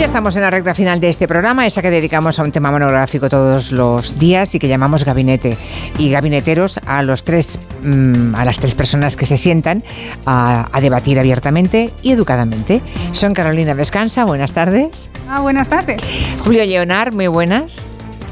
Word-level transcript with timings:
ya 0.00 0.06
estamos 0.06 0.34
en 0.36 0.40
la 0.40 0.50
recta 0.50 0.74
final 0.74 0.98
de 0.98 1.10
este 1.10 1.28
programa, 1.28 1.66
esa 1.66 1.82
que 1.82 1.90
dedicamos 1.90 2.38
a 2.38 2.42
un 2.42 2.52
tema 2.52 2.70
monográfico 2.70 3.28
todos 3.28 3.70
los 3.70 4.18
días 4.18 4.54
y 4.54 4.58
que 4.58 4.66
llamamos 4.66 5.04
gabinete. 5.04 5.58
Y 5.98 6.08
gabineteros 6.08 6.80
a 6.86 7.02
los 7.02 7.22
tres, 7.22 7.60
mm, 7.82 8.34
a 8.34 8.46
las 8.46 8.58
tres 8.58 8.74
personas 8.74 9.14
que 9.14 9.26
se 9.26 9.36
sientan 9.36 9.84
a, 10.24 10.70
a, 10.72 10.80
debatir 10.80 11.18
abiertamente 11.18 11.90
y 12.00 12.12
educadamente. 12.12 12.80
Son 13.12 13.34
Carolina 13.34 13.74
Vescanza, 13.74 14.24
buenas 14.24 14.52
tardes. 14.52 15.10
Ah, 15.28 15.42
buenas 15.42 15.68
tardes. 15.68 16.00
Julio 16.44 16.64
Leonar, 16.64 17.12
muy 17.12 17.26
buenas. 17.26 17.86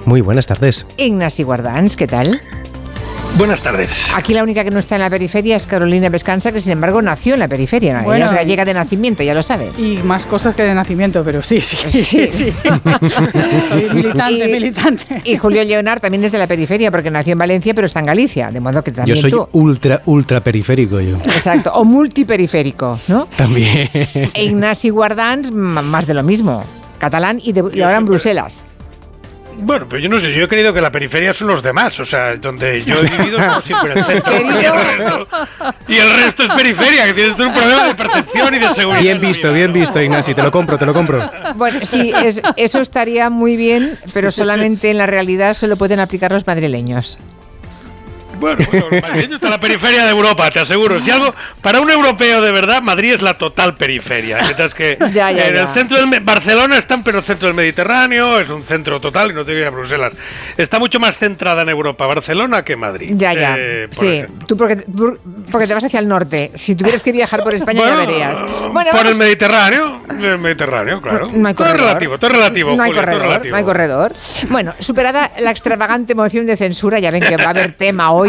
Muy 0.07 0.23
buenas 0.23 0.47
tardes. 0.47 0.87
Ignasi 0.97 1.43
Guardans, 1.43 1.99
¿qué 1.99 2.07
tal? 2.07 2.41
Buenas 3.37 3.63
tardes. 3.63 3.89
Aquí 4.17 4.35
la 4.35 4.43
única 4.43 4.65
que 4.65 4.71
no 4.71 4.81
está 4.81 4.97
en 4.97 5.03
la 5.03 5.11
periferia 5.11 5.55
es 5.57 5.67
Carolina 5.69 6.09
Vescanza, 6.09 6.51
que 6.51 6.61
sin 6.61 6.73
embargo 6.73 7.01
nació 7.03 7.35
en 7.35 7.41
la 7.41 7.47
periferia. 7.47 8.01
Bueno, 8.03 8.17
Ella 8.17 8.27
es 8.27 8.33
gallega 8.33 8.65
de 8.65 8.75
nacimiento, 8.75 9.23
ya 9.23 9.33
lo 9.33 9.45
sabe. 9.45 9.71
Y 9.79 9.99
más 10.03 10.27
cosas 10.27 10.57
que 10.57 10.65
de 10.65 10.75
nacimiento, 10.75 11.23
pero 11.25 11.41
sí, 11.43 11.61
sí, 11.61 11.77
sí. 12.03 12.27
sí. 12.27 12.53
Soy 13.69 13.91
militante, 13.95 14.33
y, 14.49 14.53
militante. 14.53 15.23
Y 15.25 15.37
Julio 15.37 15.63
Leonard 15.63 16.01
también 16.01 16.25
es 16.25 16.33
de 16.33 16.39
la 16.39 16.49
periferia, 16.49 16.91
porque 16.91 17.13
nació 17.13 17.33
en 17.35 17.39
Valencia, 17.39 17.75
pero 17.75 17.87
está 17.87 18.01
en 18.01 18.07
Galicia, 18.07 18.51
de 18.51 18.59
modo 18.61 18.83
que 18.83 18.91
también 18.91 19.15
Yo 19.15 19.21
soy 19.21 19.31
tú. 19.31 19.49
ultra, 19.53 20.03
ultra 20.07 20.41
periférico 20.41 21.01
yo. 21.01 21.17
Exacto, 21.27 21.71
o 21.75 21.85
multiperiférico, 21.85 22.99
¿no? 23.07 23.27
También. 23.37 23.89
E 23.95 24.45
Ignasi 24.45 24.91
Guardans, 24.91 25.53
más 25.53 26.07
de 26.07 26.15
lo 26.15 26.25
mismo. 26.25 26.65
Catalán 26.99 27.39
y, 27.41 27.53
de, 27.53 27.63
y 27.73 27.83
ahora 27.83 27.99
en 27.99 28.05
Bruselas. 28.07 28.65
Bueno, 29.61 29.89
pues 29.89 30.03
yo 30.03 30.09
no 30.09 30.23
sé, 30.23 30.33
yo 30.33 30.45
he 30.45 30.49
creído 30.49 30.73
que 30.73 30.81
la 30.81 30.91
periferia 30.91 31.35
son 31.35 31.49
los 31.49 31.63
demás, 31.63 31.99
o 32.01 32.05
sea, 32.05 32.31
donde 32.41 32.81
yo 32.83 32.95
he 32.97 33.03
vivido 33.03 33.39
es 33.59 33.65
siempre 33.65 33.93
el 33.93 34.05
centro. 34.05 34.33
Y 34.39 34.65
el, 34.65 34.73
resto, 34.73 35.29
y 35.89 35.97
el 35.97 36.15
resto 36.15 36.43
es 36.45 36.55
periferia, 36.55 37.05
que 37.07 37.15
tienes 37.15 37.39
un 37.39 37.53
problema 37.53 37.89
de 37.89 37.95
percepción 37.95 38.55
y 38.55 38.59
de 38.59 38.75
seguridad. 38.75 39.03
Bien 39.03 39.21
visto, 39.21 39.53
bien 39.53 39.73
visto, 39.73 40.01
Ignasi, 40.01 40.35
te 40.35 40.43
lo 40.43 40.51
compro, 40.51 40.79
te 40.79 40.87
lo 40.87 40.95
compro. 40.95 41.29
Bueno, 41.57 41.81
sí, 41.83 42.13
es, 42.25 42.41
eso 42.57 42.81
estaría 42.81 43.31
muy 43.31 43.57
bien, 43.57 43.99
pero 44.13 44.31
solamente 44.31 44.91
en 44.91 44.99
la 44.99 45.07
realidad 45.07 45.55
se 45.55 45.67
lo 45.67 45.77
pueden 45.77 46.01
aplicar 46.01 46.31
los 46.31 46.47
madrileños. 46.47 47.19
Bueno, 48.39 48.57
bueno 48.71 48.87
Madrid 49.03 49.33
está 49.33 49.51
la 49.51 49.59
periferia 49.59 50.05
de 50.05 50.11
Europa, 50.11 50.51
te 50.51 50.61
aseguro. 50.61 51.01
Si 51.01 51.11
algo, 51.11 51.35
para 51.63 51.81
un 51.81 51.91
europeo 51.91 52.41
de 52.41 52.53
verdad, 52.53 52.83
Madrid 52.83 53.15
es 53.15 53.23
la 53.23 53.35
total 53.35 53.77
periferia. 53.77 54.41
Mientras 54.43 54.75
que 54.75 54.97
ya, 55.13 55.31
ya, 55.31 55.49
en 55.49 55.55
ya. 55.55 55.61
el 55.63 55.79
centro 55.79 55.99
del 55.99 56.21
Barcelona 56.21 56.79
está 56.79 56.95
en 56.95 57.03
pero 57.03 57.23
centro 57.23 57.49
del 57.49 57.57
Mediterráneo, 57.57 58.41
es 58.41 58.51
un 58.51 58.65
centro 58.65 59.01
total 59.01 59.31
y 59.31 59.35
no 59.35 59.45
te 59.45 59.55
digo 59.55 59.67
a 59.67 59.71
Bruselas. 59.71 60.15
Está 60.57 60.79
mucho 60.79 61.01
más 61.01 61.19
centrada 61.19 61.63
en 61.63 61.69
Europa, 61.69 62.07
Barcelona, 62.07 62.65
que 62.65 62.77
Madrid. 62.77 63.13
Ya, 63.15 63.33
ya. 63.33 63.57
Eh, 63.59 63.89
sí, 63.91 64.07
ejemplo. 64.07 64.47
tú 64.47 64.57
porque, 64.57 64.77
porque 65.51 65.67
te 65.67 65.75
vas 65.75 65.85
hacia 65.85 66.01
el 66.01 66.09
norte. 66.09 66.53
Si 66.55 66.75
tuvieras 66.77 67.03
que 67.03 67.13
viajar 67.13 67.43
por 67.43 67.55
España 67.55 67.81
bueno, 67.81 67.99
ya 67.99 68.07
verías. 68.07 68.41
Bueno, 68.73 68.91
por 68.91 69.01
vamos... 69.01 69.13
el 69.13 69.19
Mediterráneo, 69.19 69.97
el 70.11 70.39
Mediterráneo, 70.39 71.01
claro. 71.01 71.29
No 71.33 71.49
hay 71.49 71.55
todo 71.55 71.69
es 71.69 71.81
relativo, 71.81 72.19
todo 72.19 72.31
es 72.31 72.37
relativo. 72.37 72.77
No 72.77 72.83
hay 72.83 72.91
Julio, 72.91 73.03
corredor, 73.03 73.47
no 73.47 73.57
hay 73.57 73.65
corredor. 73.65 74.13
Bueno, 74.51 74.73
superada 74.79 75.31
la 75.41 75.51
extravagante 75.51 76.15
moción 76.15 76.47
de 76.47 76.57
censura, 76.57 76.99
ya 76.99 77.11
ven 77.11 77.23
que 77.23 77.37
va 77.37 77.47
a 77.47 77.51
haber 77.51 77.73
tema 77.73 78.11
hoy. 78.13 78.28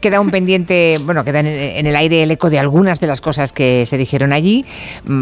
Queda 0.00 0.20
un 0.20 0.30
pendiente, 0.30 0.98
bueno, 1.04 1.24
queda 1.24 1.40
en, 1.40 1.86
el 1.86 1.96
aire 1.96 2.22
el 2.22 2.30
eco 2.30 2.50
de 2.50 2.58
algunas 2.58 3.00
de 3.00 3.06
las 3.06 3.20
cosas 3.20 3.52
que 3.52 3.84
se 3.86 3.98
dijeron 3.98 4.32
allí. 4.32 4.64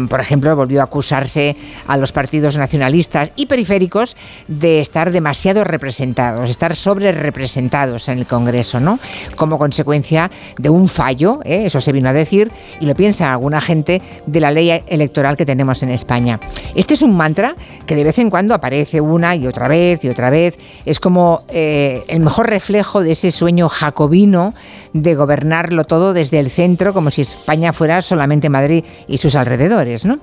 Por 0.09 0.19
ejemplo, 0.19 0.55
volvió 0.55 0.81
a 0.81 0.85
acusarse 0.85 1.55
a 1.87 1.97
los 1.97 2.11
partidos 2.11 2.57
nacionalistas 2.57 3.31
y 3.35 3.45
periféricos 3.45 4.15
de 4.47 4.79
estar 4.79 5.11
demasiado 5.11 5.63
representados, 5.63 6.49
estar 6.49 6.75
sobre 6.75 7.11
representados 7.11 8.07
en 8.09 8.19
el 8.19 8.25
Congreso, 8.25 8.79
¿no? 8.79 8.99
Como 9.35 9.57
consecuencia 9.57 10.31
de 10.57 10.69
un 10.69 10.87
fallo, 10.87 11.39
¿eh? 11.43 11.63
eso 11.65 11.81
se 11.81 11.91
vino 11.91 12.09
a 12.09 12.13
decir, 12.13 12.51
y 12.79 12.85
lo 12.85 12.95
piensa 12.95 13.31
alguna 13.31 13.61
gente 13.61 14.01
de 14.25 14.39
la 14.39 14.51
ley 14.51 14.71
electoral 14.87 15.37
que 15.37 15.45
tenemos 15.45 15.83
en 15.83 15.89
España. 15.89 16.39
Este 16.75 16.93
es 16.93 17.01
un 17.01 17.15
mantra 17.15 17.55
que 17.85 17.95
de 17.95 18.03
vez 18.03 18.19
en 18.19 18.29
cuando 18.29 18.53
aparece 18.53 19.01
una 19.01 19.35
y 19.35 19.47
otra 19.47 19.67
vez 19.67 20.03
y 20.03 20.09
otra 20.09 20.29
vez. 20.29 20.57
Es 20.85 20.99
como 20.99 21.43
eh, 21.49 22.03
el 22.07 22.19
mejor 22.19 22.49
reflejo 22.49 23.01
de 23.01 23.11
ese 23.11 23.31
sueño 23.31 23.69
jacobino 24.05 24.53
de 24.93 25.15
gobernarlo 25.15 25.83
todo 25.83 26.13
desde 26.13 26.39
el 26.39 26.51
centro, 26.51 26.93
como 26.93 27.09
si 27.09 27.21
España 27.21 27.73
fuera 27.73 28.01
solamente 28.01 28.49
Madrid 28.49 28.83
y 29.07 29.17
sus 29.17 29.35
alrededores, 29.35 30.05
¿no? 30.05 30.19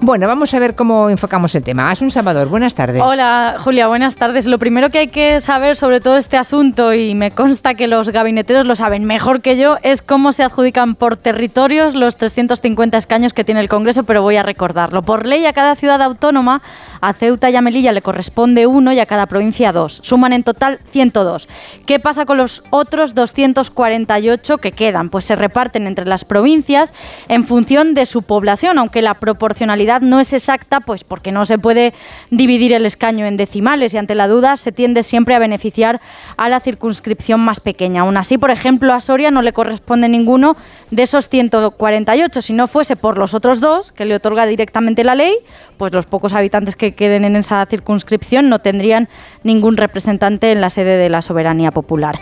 Bueno, 0.00 0.26
vamos 0.26 0.54
a 0.54 0.58
ver 0.58 0.74
cómo 0.74 1.10
enfocamos 1.10 1.54
el 1.54 1.62
tema. 1.62 1.90
Asun 1.90 2.10
Salvador, 2.10 2.48
buenas 2.48 2.74
tardes. 2.74 3.02
Hola, 3.02 3.56
Julia, 3.58 3.88
buenas 3.88 4.16
tardes. 4.16 4.46
Lo 4.46 4.58
primero 4.58 4.88
que 4.88 4.98
hay 4.98 5.08
que 5.08 5.40
saber 5.40 5.76
sobre 5.76 6.00
todo 6.00 6.16
este 6.16 6.36
asunto, 6.36 6.94
y 6.94 7.14
me 7.14 7.32
consta 7.32 7.74
que 7.74 7.86
los 7.86 8.08
gabineteros 8.08 8.66
lo 8.66 8.76
saben 8.76 9.04
mejor 9.04 9.42
que 9.42 9.56
yo, 9.56 9.78
es 9.82 10.00
cómo 10.00 10.32
se 10.32 10.44
adjudican 10.44 10.94
por 10.94 11.16
territorios 11.16 11.94
los 11.94 12.16
350 12.16 12.96
escaños 12.96 13.32
que 13.32 13.44
tiene 13.44 13.60
el 13.60 13.68
Congreso, 13.68 14.04
pero 14.04 14.22
voy 14.22 14.36
a 14.36 14.42
recordarlo. 14.42 15.02
Por 15.02 15.26
ley, 15.26 15.44
a 15.44 15.52
cada 15.52 15.74
ciudad 15.74 16.00
autónoma, 16.00 16.62
a 17.00 17.12
Ceuta 17.12 17.50
y 17.50 17.56
a 17.56 17.60
Melilla 17.60 17.92
le 17.92 18.02
corresponde 18.02 18.66
uno 18.66 18.92
y 18.92 19.00
a 19.00 19.06
cada 19.06 19.26
provincia 19.26 19.72
dos. 19.72 20.00
Suman 20.02 20.32
en 20.32 20.44
total 20.44 20.78
102. 20.92 21.48
¿Qué 21.84 21.98
pasa 21.98 22.24
con 22.24 22.38
los 22.38 22.62
otros 22.70 23.14
248 23.32 24.58
que 24.58 24.72
quedan? 24.72 25.08
Pues 25.08 25.24
se 25.24 25.36
reparten 25.36 25.86
entre 25.86 26.04
las 26.04 26.24
provincias 26.24 26.92
en 27.28 27.46
función 27.46 27.94
de 27.94 28.06
su 28.06 28.22
población, 28.22 28.78
aunque 28.78 29.00
la 29.00 29.14
proporcionalidad 29.14 30.02
no 30.02 30.20
es 30.20 30.32
exacta, 30.32 30.80
pues 30.80 31.04
porque 31.04 31.32
no 31.32 31.46
se 31.46 31.58
puede 31.58 31.94
dividir 32.30 32.72
el 32.72 32.84
escaño 32.84 33.26
en 33.26 33.36
decimales 33.36 33.94
y 33.94 33.98
ante 33.98 34.14
la 34.14 34.28
duda 34.28 34.56
se 34.56 34.72
tiende 34.72 35.02
siempre 35.02 35.34
a 35.34 35.38
beneficiar 35.38 36.00
a 36.36 36.48
la 36.48 36.60
circunscripción 36.60 37.40
más 37.40 37.60
pequeña. 37.60 38.02
Aún 38.02 38.16
así, 38.16 38.38
por 38.38 38.50
ejemplo, 38.50 38.92
a 38.92 39.00
Soria 39.00 39.30
no 39.30 39.42
le 39.42 39.52
corresponde 39.52 40.08
ninguno 40.08 40.56
de 40.90 41.02
esos 41.02 41.28
148. 41.28 42.42
Si 42.42 42.52
no 42.52 42.66
fuese 42.66 42.96
por 42.96 43.18
los 43.18 43.34
otros 43.34 43.60
dos, 43.60 43.92
que 43.92 44.04
le 44.04 44.14
otorga 44.14 44.46
directamente 44.46 45.04
la 45.04 45.14
ley, 45.14 45.34
pues 45.76 45.92
los 45.92 46.06
pocos 46.06 46.32
habitantes 46.32 46.76
que 46.76 46.94
queden 46.94 47.24
en 47.24 47.36
esa 47.36 47.64
circunscripción 47.66 48.48
no 48.48 48.58
tendrían 48.60 49.08
ningún 49.42 49.76
representante 49.76 50.52
en 50.52 50.60
la 50.60 50.70
sede 50.70 50.96
de 50.96 51.08
la 51.08 51.22
soberanía 51.22 51.70
popular. 51.70 52.18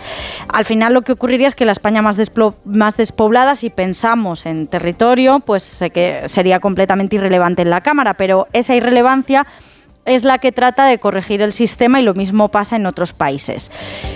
Al 0.48 0.64
final 0.64 0.91
lo 0.92 1.02
que 1.02 1.12
ocurriría 1.12 1.48
es 1.48 1.54
que 1.54 1.64
la 1.64 1.72
España 1.72 2.02
más, 2.02 2.16
despoblada, 2.16 3.54
si 3.54 3.70
pensamos 3.70 4.46
en 4.46 4.66
territorio, 4.66 5.40
pues 5.40 5.84
que 5.92 6.28
sería 6.28 6.60
completamente 6.60 7.16
irrelevante 7.16 7.62
en 7.62 7.70
la 7.70 7.80
Cámara, 7.80 8.14
pero 8.14 8.46
esa 8.52 8.74
irrelevancia 8.74 9.46
es 10.04 10.24
la 10.24 10.38
que 10.38 10.50
trata 10.50 10.86
de 10.86 10.98
corregir 10.98 11.42
el 11.42 11.52
sistema 11.52 12.00
y 12.00 12.04
lo 12.04 12.14
mismo 12.14 12.48
pasa 12.48 12.76
en 12.76 12.86
otros 12.86 13.12
países. 13.12 13.70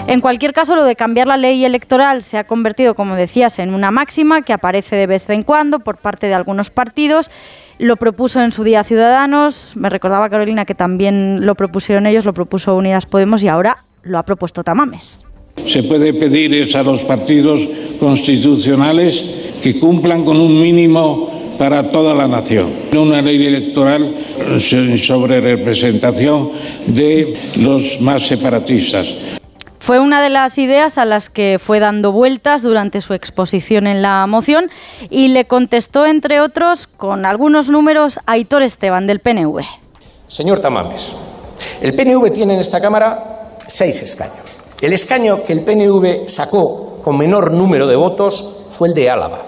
En 0.07 0.21
cualquier 0.21 0.53
caso, 0.53 0.75
lo 0.75 0.85
de 0.85 0.97
cambiar 0.97 1.27
la 1.27 1.37
ley 1.37 1.65
electoral 1.65 2.23
se 2.23 2.39
ha 2.39 2.45
convertido, 2.45 2.95
como 2.95 3.15
decías, 3.15 3.59
en 3.59 3.73
una 3.73 3.91
máxima 3.91 4.43
que 4.43 4.53
aparece 4.53 4.97
de 4.97 5.07
vez 5.07 5.31
en 5.31 5.43
cuando 5.45 5.79
por 5.79 5.97
parte 5.97 6.27
de 6.27 6.35
algunos 6.35 6.71
partidos. 6.71 7.31
Lo 7.79 7.97
propuso 7.97 8.41
en 8.41 8.53
su 8.53 8.65
día 8.65 8.83
Ciudadanos, 8.85 9.77
me 9.77 9.91
recordaba 9.91 10.31
Carolina 10.31 10.65
que 10.65 10.75
también 10.75 11.45
lo 11.45 11.55
propusieron 11.55 12.07
ellos, 12.07 12.25
lo 12.25 12.33
propuso 12.33 12.75
Unidas 12.75 13.07
Podemos 13.07 13.43
y 13.43 13.49
ahora 13.49 13.85
lo 14.03 14.19
ha 14.19 14.23
propuesto 14.25 14.65
Tamames. 14.65 15.25
Se 15.65 15.83
puede 15.83 16.13
pedir 16.13 16.55
es 16.55 16.75
a 16.75 16.83
los 16.83 17.05
partidos 17.05 17.69
constitucionales 17.99 19.25
que 19.63 19.79
cumplan 19.81 20.25
con 20.25 20.41
un 20.41 20.61
mínimo 20.61 21.55
para 21.59 21.91
toda 21.91 22.15
la 22.15 22.29
nación. 22.29 22.73
Una 22.95 23.23
ley 23.23 23.47
electoral 23.47 24.15
sobre 24.61 25.41
representación 25.41 26.53
de 26.87 27.35
los 27.57 28.01
más 28.01 28.27
separatistas. 28.27 29.15
Fue 29.81 30.01
una 30.01 30.21
de 30.21 30.31
las 30.31 30.59
ideas 30.59 30.99
a 30.99 31.05
las 31.05 31.31
que 31.31 31.59
fue 31.61 31.79
dando 31.79 32.11
vueltas 32.11 32.63
durante 32.63 33.01
su 33.01 33.15
exposición 33.15 33.87
en 33.87 34.03
la 34.03 34.27
moción 34.27 34.69
y 35.11 35.29
le 35.29 35.45
contestó, 35.45 36.07
entre 36.07 36.41
otros, 36.41 36.89
con 36.89 37.25
algunos 37.25 37.71
números, 37.71 38.19
a 38.27 38.33
Aitor 38.33 38.63
Esteban 38.63 39.07
del 39.07 39.21
PNV. 39.21 39.63
Señor 40.27 40.59
Tamames, 40.59 41.17
el 41.81 41.95
PNV 41.95 42.31
tiene 42.33 42.55
en 42.55 42.61
esta 42.61 42.81
Cámara 42.81 43.51
seis 43.69 44.03
escaños. 44.03 44.46
El 44.81 44.93
escaño 44.93 45.43
que 45.43 45.55
el 45.55 45.65
PNV 45.65 46.29
sacó 46.29 46.99
con 47.03 47.17
menor 47.17 47.51
número 47.51 47.87
de 47.87 47.97
votos 47.97 48.67
fue 48.71 48.89
el 48.89 48.95
de 48.95 49.09
Álava. 49.09 49.43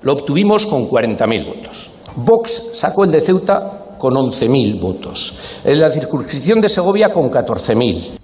Lo 0.00 0.14
obtuvimos 0.14 0.64
con 0.64 0.88
40.000 0.88 1.46
votos. 1.46 1.90
Vox 2.16 2.78
sacó 2.78 3.04
el 3.04 3.10
de 3.10 3.20
Ceuta 3.20 3.96
con 3.98 4.14
11.000 4.14 4.80
votos. 4.80 5.60
En 5.64 5.80
la 5.80 5.90
circunscripción 5.90 6.62
de 6.62 6.70
Segovia 6.70 7.12
con 7.12 7.30
14.000. 7.30 8.20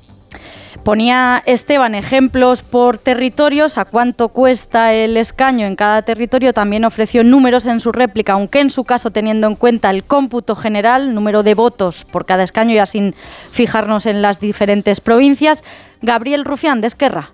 Ponía 0.82 1.42
Esteban 1.46 1.96
ejemplos 1.96 2.62
por 2.62 2.98
territorios, 2.98 3.76
a 3.76 3.84
cuánto 3.86 4.28
cuesta 4.28 4.94
el 4.94 5.16
escaño 5.16 5.66
en 5.66 5.74
cada 5.74 6.02
territorio. 6.02 6.52
También 6.52 6.84
ofreció 6.84 7.24
números 7.24 7.66
en 7.66 7.80
su 7.80 7.90
réplica, 7.90 8.34
aunque 8.34 8.60
en 8.60 8.70
su 8.70 8.84
caso 8.84 9.10
teniendo 9.10 9.48
en 9.48 9.56
cuenta 9.56 9.90
el 9.90 10.04
cómputo 10.04 10.54
general, 10.54 11.12
número 11.12 11.42
de 11.42 11.54
votos 11.54 12.04
por 12.04 12.24
cada 12.24 12.44
escaño, 12.44 12.76
ya 12.76 12.86
sin 12.86 13.14
fijarnos 13.50 14.06
en 14.06 14.22
las 14.22 14.38
diferentes 14.38 15.00
provincias. 15.00 15.64
Gabriel 16.02 16.44
Rufián, 16.44 16.80
de 16.80 16.88
Esquerra. 16.88 17.30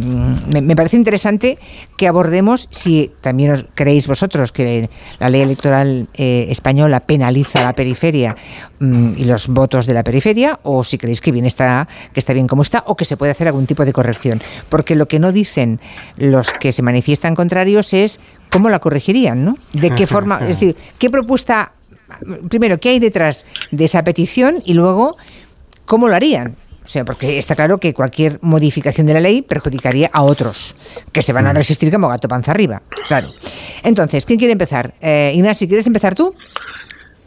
me, 0.52 0.60
me 0.60 0.74
parece 0.74 0.96
interesante 0.96 1.58
que 1.96 2.08
abordemos 2.08 2.68
si 2.72 3.12
también 3.20 3.52
os 3.52 3.64
creéis 3.84 4.08
vosotros 4.08 4.50
que 4.50 4.88
la 5.20 5.28
ley 5.28 5.42
electoral 5.42 6.08
eh, 6.14 6.46
española 6.48 7.00
penaliza 7.00 7.60
a 7.60 7.64
la 7.64 7.74
periferia 7.74 8.34
mm, 8.80 9.12
y 9.18 9.24
los 9.26 9.48
votos 9.48 9.84
de 9.84 9.92
la 9.92 10.02
periferia, 10.02 10.58
o 10.62 10.84
si 10.84 10.96
creéis 10.96 11.20
que 11.20 11.30
bien 11.32 11.44
está, 11.44 11.86
que 12.14 12.18
está 12.18 12.32
bien 12.32 12.46
como 12.46 12.62
está, 12.62 12.82
o 12.86 12.96
que 12.96 13.04
se 13.04 13.18
puede 13.18 13.32
hacer 13.32 13.46
algún 13.46 13.66
tipo 13.66 13.84
de 13.84 13.92
corrección. 13.92 14.40
Porque 14.70 14.94
lo 14.94 15.06
que 15.06 15.18
no 15.18 15.32
dicen 15.32 15.80
los 16.16 16.50
que 16.52 16.72
se 16.72 16.80
manifiestan 16.80 17.34
contrarios 17.34 17.92
es 17.92 18.20
cómo 18.48 18.70
la 18.70 18.78
corregirían, 18.78 19.44
¿no? 19.44 19.58
De 19.74 19.90
qué 19.90 20.06
forma, 20.14 20.40
es 20.48 20.58
decir, 20.58 20.76
qué 20.98 21.10
propuesta, 21.10 21.72
primero, 22.48 22.78
qué 22.78 22.88
hay 22.88 23.00
detrás 23.00 23.44
de 23.70 23.84
esa 23.84 24.02
petición 24.02 24.62
y 24.64 24.72
luego, 24.72 25.18
¿cómo 25.84 26.08
lo 26.08 26.16
harían? 26.16 26.56
O 26.84 26.88
sea, 26.88 27.04
porque 27.04 27.38
está 27.38 27.56
claro 27.56 27.78
que 27.78 27.94
cualquier 27.94 28.38
modificación 28.42 29.06
de 29.06 29.14
la 29.14 29.20
ley 29.20 29.40
perjudicaría 29.40 30.10
a 30.12 30.22
otros, 30.22 30.76
que 31.12 31.22
se 31.22 31.32
van 31.32 31.46
a 31.46 31.52
resistir 31.54 31.90
como 31.90 32.08
gato 32.08 32.28
panza 32.28 32.50
arriba. 32.50 32.82
Claro. 33.08 33.28
Entonces, 33.82 34.26
¿quién 34.26 34.38
quiere 34.38 34.52
empezar? 34.52 34.94
Eh, 35.00 35.32
Ignacio, 35.34 35.66
¿quieres 35.66 35.86
empezar 35.86 36.14
tú? 36.14 36.34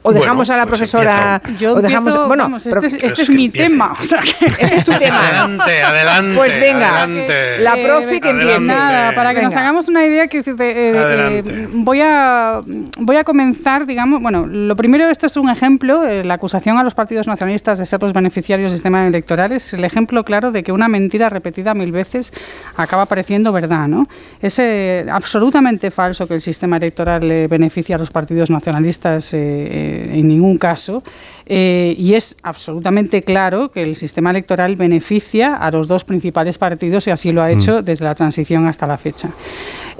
¿O 0.07 0.11
Bueno, 0.11 0.21
dejamos 0.21 0.49
a 0.49 0.55
la 0.57 0.65
pues 0.65 0.79
profesora? 0.79 1.41
Yo 1.59 1.73
o 1.73 1.81
dejamos, 1.81 2.07
empiezo, 2.13 2.27
bueno, 2.29 2.43
vamos, 2.43 2.63
pro- 2.63 2.81
este, 2.81 2.97
es, 2.97 3.03
este 3.11 3.21
es 3.23 3.29
mi 3.29 3.49
tema. 3.49 3.91
O 3.99 4.03
sea 4.03 4.19
que- 4.21 4.45
este 4.45 4.75
es 4.77 4.83
tu 4.85 4.93
tema. 4.93 5.19
Adelante, 5.27 5.83
adelante. 5.83 6.33
Pues 6.35 6.59
venga, 6.59 7.03
adelante. 7.03 7.57
la 7.59 7.73
Eh, 7.77 7.83
profe 7.83 8.21
que 8.21 8.29
adelante. 8.29 8.55
empiece. 8.55 8.73
Nada, 8.73 9.13
para 9.13 9.33
que 9.35 9.41
nos 9.41 9.55
hagamos 9.55 9.89
una 9.89 10.05
idea, 10.05 10.27
que 10.27 10.39
eh, 10.39 10.43
eh, 10.59 11.67
voy 11.73 12.01
a 12.01 12.61
voy 12.99 13.15
a 13.17 13.23
comenzar, 13.25 13.85
digamos, 13.85 14.21
bueno, 14.21 14.45
lo 14.47 14.75
primero 14.77 15.09
esto 15.09 15.25
es 15.25 15.35
un 15.35 15.49
ejemplo, 15.49 16.05
eh, 16.07 16.23
la 16.23 16.35
acusación 16.35 16.77
a 16.77 16.83
los 16.83 16.93
partidos 16.95 17.27
nacionalistas 17.27 17.77
de 17.79 17.85
ser 17.85 18.01
los 18.01 18.13
beneficiarios 18.13 18.71
del 18.71 18.77
sistema 18.77 19.05
electoral 19.05 19.51
es 19.51 19.73
el 19.73 19.83
ejemplo 19.83 20.23
claro 20.23 20.51
de 20.51 20.63
que 20.63 20.71
una 20.71 20.87
mentira 20.87 21.27
repetida 21.29 21.73
mil 21.73 21.91
veces 21.91 22.31
acaba 22.77 23.05
pareciendo 23.07 23.51
verdad, 23.51 23.87
¿no? 23.87 24.07
Es 24.41 24.57
eh, 24.59 25.05
absolutamente 25.11 25.91
falso 25.91 26.27
que 26.27 26.35
el 26.35 26.41
sistema 26.41 26.77
electoral 26.77 27.27
le 27.27 27.47
beneficie 27.47 27.93
a 27.95 27.97
los 27.97 28.09
partidos 28.09 28.49
nacionalistas 28.49 29.33
eh, 29.33 29.96
eh, 29.97 30.19
en 30.19 30.27
ningún 30.27 30.57
caso. 30.57 31.03
eh, 31.49 31.95
y 31.97 32.13
es 32.13 32.35
absolutamente 32.43 33.21
claro 33.21 33.71
que 33.71 33.81
el 33.81 33.95
sistema 33.95 34.31
electoral 34.31 34.75
beneficia 34.75 35.55
a 35.55 35.71
los 35.71 35.87
dos 35.87 36.03
principales 36.03 36.57
partidos 36.57 37.07
y 37.07 37.11
así 37.11 37.31
lo 37.31 37.41
ha 37.41 37.49
hecho 37.49 37.81
desde 37.81 38.03
la 38.03 38.15
transición 38.15 38.67
hasta 38.67 38.85
la 38.85 38.97
fecha. 38.97 39.29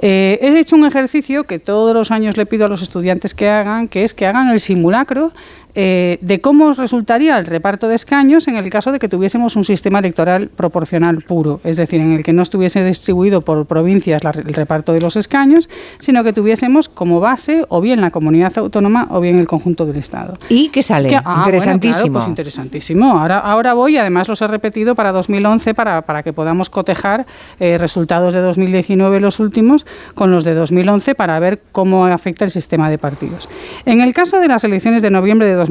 Eh, 0.00 0.38
he 0.40 0.58
hecho 0.58 0.76
un 0.76 0.86
ejercicio 0.86 1.44
que 1.44 1.58
todos 1.58 1.94
los 1.94 2.10
años 2.10 2.36
le 2.36 2.46
pido 2.46 2.66
a 2.66 2.68
los 2.68 2.82
estudiantes 2.82 3.34
que 3.34 3.48
hagan, 3.48 3.88
que 3.88 4.04
es 4.04 4.14
que 4.14 4.26
hagan 4.26 4.48
el 4.50 4.60
simulacro 4.60 5.32
eh, 5.80 6.18
de 6.22 6.40
cómo 6.40 6.72
resultaría 6.72 7.38
el 7.38 7.46
reparto 7.46 7.86
de 7.86 7.94
escaños 7.94 8.48
en 8.48 8.56
el 8.56 8.68
caso 8.68 8.90
de 8.90 8.98
que 8.98 9.08
tuviésemos 9.08 9.54
un 9.54 9.62
sistema 9.62 10.00
electoral 10.00 10.48
proporcional 10.48 11.22
puro, 11.22 11.60
es 11.62 11.76
decir, 11.76 12.00
en 12.00 12.14
el 12.14 12.24
que 12.24 12.32
no 12.32 12.42
estuviese 12.42 12.84
distribuido 12.84 13.42
por 13.42 13.64
provincias 13.64 14.24
la- 14.24 14.30
el 14.30 14.54
reparto 14.54 14.92
de 14.92 15.00
los 15.00 15.14
escaños, 15.14 15.68
sino 16.00 16.24
que 16.24 16.32
tuviésemos 16.32 16.88
como 16.88 17.20
base 17.20 17.64
o 17.68 17.80
bien 17.80 18.00
la 18.00 18.10
comunidad 18.10 18.58
autónoma 18.58 19.06
o 19.10 19.20
bien 19.20 19.38
el 19.38 19.46
conjunto 19.46 19.86
del 19.86 19.98
Estado. 19.98 20.36
¿Y 20.48 20.70
qué 20.70 20.82
sale? 20.82 21.10
Que- 21.10 21.16
ah, 21.16 21.22
bueno, 21.24 21.38
Interesantísimo. 21.44 22.00
claro, 22.02 22.12
pues 22.14 22.26
interesantísimo. 22.28 23.16
Ahora, 23.16 23.38
ahora 23.38 23.74
voy, 23.74 23.96
además 23.98 24.26
los 24.26 24.42
he 24.42 24.48
repetido 24.48 24.96
para 24.96 25.12
2011 25.12 25.74
para, 25.74 26.02
para 26.02 26.24
que 26.24 26.32
podamos 26.32 26.70
cotejar 26.70 27.24
eh, 27.60 27.78
resultados 27.78 28.34
de 28.34 28.40
2019 28.40 29.20
los 29.20 29.38
últimos 29.38 29.86
con 30.16 30.32
los 30.32 30.42
de 30.42 30.54
2011 30.54 31.14
para 31.14 31.38
ver 31.38 31.60
cómo 31.70 32.04
afecta 32.06 32.44
el 32.44 32.50
sistema 32.50 32.90
de 32.90 32.98
partidos. 32.98 33.48
En 33.86 34.00
el 34.00 34.12
caso 34.12 34.40
de 34.40 34.48
las 34.48 34.64
elecciones 34.64 35.02
de 35.02 35.10
noviembre 35.10 35.46
de 35.46 35.54
2019, 35.54 35.67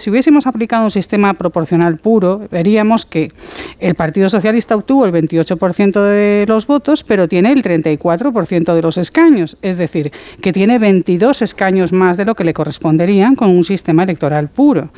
si 0.00 0.10
hubiésemos 0.10 0.46
aplicado 0.46 0.84
un 0.84 0.90
sistema 0.90 1.34
proporcional 1.34 1.96
puro, 1.96 2.42
veríamos 2.50 3.06
que 3.06 3.30
el 3.78 3.94
Partido 3.94 4.28
Socialista 4.28 4.74
obtuvo 4.76 5.06
el 5.06 5.12
28% 5.12 6.02
de 6.02 6.44
los 6.48 6.66
votos, 6.66 7.04
pero 7.04 7.28
tiene 7.28 7.52
el 7.52 7.62
34% 7.62 8.74
de 8.74 8.82
los 8.82 8.98
escaños, 8.98 9.56
es 9.62 9.76
decir, 9.76 10.12
que 10.40 10.52
tiene 10.52 10.78
22 10.78 11.42
escaños 11.42 11.92
más 11.92 12.16
de 12.16 12.24
lo 12.24 12.34
que 12.34 12.44
le 12.44 12.52
corresponderían 12.54 13.34
con 13.36 13.50
un 13.50 13.64
sistema 13.64 14.02
electoral 14.02 14.48
puro. 14.48 14.90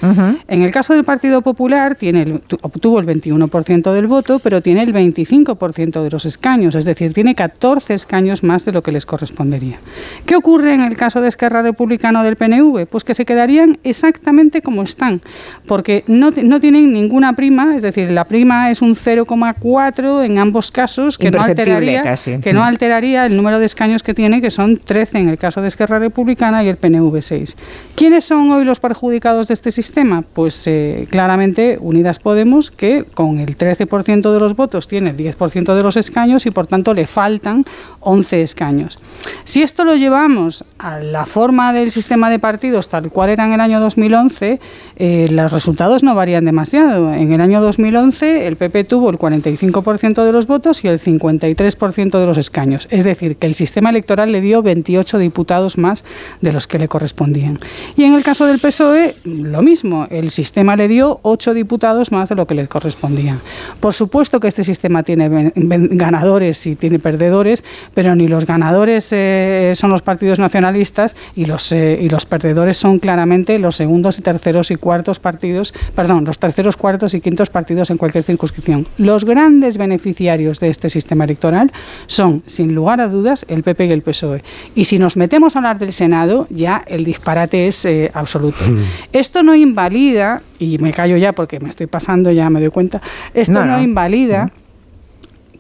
En 0.49 0.63
el 0.63 0.73
caso 0.73 0.95
del 0.95 1.05
Partido 1.05 1.43
Popular, 1.43 1.95
tiene 1.97 2.23
el- 2.23 2.41
tu- 2.41 2.59
obtuvo 2.63 2.99
el 2.99 3.07
21% 3.07 3.93
del 3.93 4.07
voto, 4.07 4.39
pero 4.39 4.61
tiene 4.63 4.83
el 4.83 4.93
25% 4.93 6.03
de 6.03 6.11
los 6.11 6.25
escaños, 6.25 6.75
es 6.75 6.85
decir, 6.85 7.13
tiene 7.13 7.35
14 7.35 7.95
escaños 7.95 8.43
más 8.43 8.65
de 8.65 8.73
lo 8.73 8.83
que 8.83 8.93
les 8.93 9.07
correspondería. 9.07 9.79
¿Qué 10.27 10.37
ocurre 10.37 10.75
en 10.75 10.81
el 10.81 10.97
caso 10.97 11.21
de 11.21 11.29
Esquerra 11.29 11.63
Republicana 11.63 12.23
del 12.25 12.37
PNV? 12.37 12.87
Pues 12.87 13.05
que 13.05 13.15
se 13.15 13.25
quedarían 13.25 13.79
exactamente 13.83 14.22
como 14.63 14.83
están, 14.83 15.21
porque 15.67 16.05
no, 16.07 16.31
no 16.31 16.61
tienen 16.61 16.93
ninguna 16.93 17.35
prima, 17.35 17.77
es 17.77 17.83
decir, 17.83 18.11
la 18.11 18.25
prima 18.25 18.71
es 18.71 18.81
un 18.83 18.95
0,4 18.97 20.25
en 20.25 20.39
ambos 20.39 20.71
casos, 20.71 21.19
que 21.19 21.31
no 21.31 21.43
alteraría, 21.43 22.03
casi. 22.03 22.39
que 22.39 22.53
no 22.53 22.61
Mm. 22.61 22.65
alteraría 22.65 23.27
el 23.27 23.37
número 23.37 23.59
de 23.59 23.67
escaños 23.67 24.03
que 24.03 24.15
tiene, 24.15 24.41
que 24.41 24.51
son 24.51 24.77
13 24.79 25.19
en 25.19 25.29
el 25.29 25.39
caso 25.39 25.61
de 25.61 25.69
Esquerra 25.69 25.99
Republicana 25.99 26.63
y 26.65 26.69
el 26.69 26.77
PNV 26.77 27.21
6. 27.21 27.57
¿Quiénes 27.97 28.25
son 28.25 28.51
hoy 28.51 28.65
los 28.65 28.81
perjudicados 28.81 29.49
de 29.49 29.55
este 29.55 29.71
sistema? 29.71 30.23
Pues 30.33 30.67
eh, 30.67 31.07
claramente 31.11 31.77
Unidas 31.81 32.19
Podemos, 32.19 32.71
que 32.71 33.05
con 33.15 33.39
el 33.41 33.57
13% 33.57 34.33
de 34.33 34.41
los 34.41 34.55
votos 34.57 34.87
tiene 34.89 35.11
el 35.11 35.17
10% 35.17 35.75
de 35.75 35.83
los 35.83 35.97
escaños 35.97 36.47
y 36.47 36.51
por 36.51 36.67
tanto 36.67 36.95
le 36.95 37.07
faltan 37.07 37.65
11 38.01 38.43
escaños. 38.43 38.99
Si 39.45 39.63
esto 39.63 39.85
lo 39.85 39.97
llevamos 39.97 40.65
a 40.79 40.99
la 41.01 41.25
forma 41.27 41.73
del 41.73 41.91
sistema 41.91 42.31
de 42.31 42.39
partidos 42.39 42.89
tal 42.89 43.11
cual 43.11 43.31
era 43.31 43.45
en 43.45 43.53
el 43.53 43.61
año 43.61 43.81
2011, 44.03 44.61
eh, 44.97 45.27
los 45.31 45.53
resultados 45.53 46.03
no 46.03 46.15
varían 46.15 46.45
demasiado. 46.45 47.13
En 47.13 47.33
el 47.33 47.41
año 47.41 47.61
2011 47.61 48.47
el 48.47 48.57
PP 48.57 48.85
tuvo 48.85 49.11
el 49.11 49.19
45% 49.19 50.25
de 50.25 50.33
los 50.33 50.47
votos 50.47 50.85
y 50.85 50.89
el 50.89 51.01
53% 51.01 52.19
de 52.19 52.27
los 52.27 52.39
escaños. 52.39 52.89
Es 52.91 53.05
decir, 53.05 53.37
que 53.37 53.47
el 53.47 53.55
sistema 53.55 53.91
electoral 53.91 54.33
le 54.33 54.41
dio 54.41 54.63
28 54.63 55.19
diputados 55.19 55.79
más 55.79 56.05
de 56.41 56.53
los 56.53 56.67
que 56.67 56.79
le 56.79 56.89
correspondían. 56.89 57.59
Y 57.97 58.05
en 58.05 58.15
el 58.15 58.25
caso 58.25 58.47
del 58.47 58.59
PSOE, 58.59 59.17
lo 59.25 59.63
mismo. 59.63 60.07
El 60.11 60.31
sistema 60.31 60.77
le 60.77 60.89
dio 60.89 61.21
8 61.23 61.55
diputados 61.55 62.13
más 62.13 62.29
de 62.29 62.35
lo 62.35 62.47
que 62.47 62.55
le 62.55 62.67
correspondían. 62.67 63.41
Por 63.81 63.95
supuesto 63.95 64.41
que 64.41 64.49
este 64.49 64.65
sistema 64.65 65.03
tiene 65.03 65.53
ganadores 65.55 66.67
y 66.67 66.75
tiene 66.75 66.99
perdedores, 66.99 67.65
pero 67.95 68.15
ni 68.15 68.29
los 68.29 68.47
ganadores 68.47 69.09
eh, 69.13 69.73
son 69.77 69.91
los 69.91 70.03
partidos 70.03 70.39
nacionalistas 70.39 71.17
y 71.37 71.47
los, 71.47 71.71
eh, 71.73 71.99
y 72.01 72.09
los 72.09 72.27
perdedores 72.27 72.77
son 72.77 72.99
claramente 72.99 73.59
los 73.59 73.77
segundos 73.77 73.92
y 74.19 74.23
terceros 74.23 74.71
y 74.71 74.77
cuartos 74.77 75.19
partidos, 75.19 75.75
perdón, 75.95 76.25
los 76.25 76.39
terceros, 76.39 76.77
cuartos 76.77 77.15
y 77.15 77.21
quintos 77.21 77.51
partidos 77.51 77.91
en 77.91 77.99
cualquier 77.99 78.25
circunscripción. 78.25 78.87
Los 78.99 79.25
grandes 79.25 79.77
beneficiarios 79.77 80.61
de 80.61 80.71
este 80.71 80.89
sistema 80.89 81.25
electoral 81.25 81.73
son, 82.07 82.43
sin 82.47 82.75
lugar 82.75 83.01
a 83.01 83.09
dudas, 83.09 83.45
el 83.49 83.63
PP 83.63 83.87
y 83.87 83.91
el 83.91 84.03
PSOE. 84.03 84.43
Y 84.75 84.87
si 84.87 84.99
nos 84.99 85.17
metemos 85.17 85.55
a 85.55 85.59
hablar 85.59 85.79
del 85.79 85.93
Senado, 85.93 86.47
ya 86.51 86.83
el 86.87 87.05
disparate 87.05 87.67
es 87.67 87.85
eh, 87.85 88.11
absoluto. 88.15 88.59
Esto 89.13 89.43
no 89.43 89.55
invalida, 89.55 90.43
y 90.59 90.79
me 90.79 90.93
callo 90.93 91.17
ya 91.17 91.33
porque 91.33 91.61
me 91.61 91.69
estoy 91.69 91.87
pasando, 91.87 92.31
ya 92.31 92.49
me 92.51 92.61
doy 92.61 92.71
cuenta, 92.71 93.03
esto 93.35 93.53
No, 93.53 93.67
no, 93.67 93.77
no. 93.77 93.83
invalida 93.83 94.51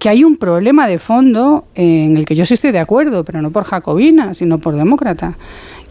que 0.02 0.08
hay 0.08 0.24
un 0.24 0.34
problema 0.34 0.88
de 0.88 0.98
fondo 0.98 1.66
en 1.76 2.16
el 2.16 2.24
que 2.24 2.34
yo 2.34 2.44
sí 2.44 2.54
estoy 2.54 2.72
de 2.72 2.80
acuerdo, 2.80 3.24
pero 3.24 3.40
no 3.40 3.52
por 3.52 3.62
jacobina, 3.62 4.34
sino 4.34 4.58
por 4.58 4.74
demócrata. 4.74 5.34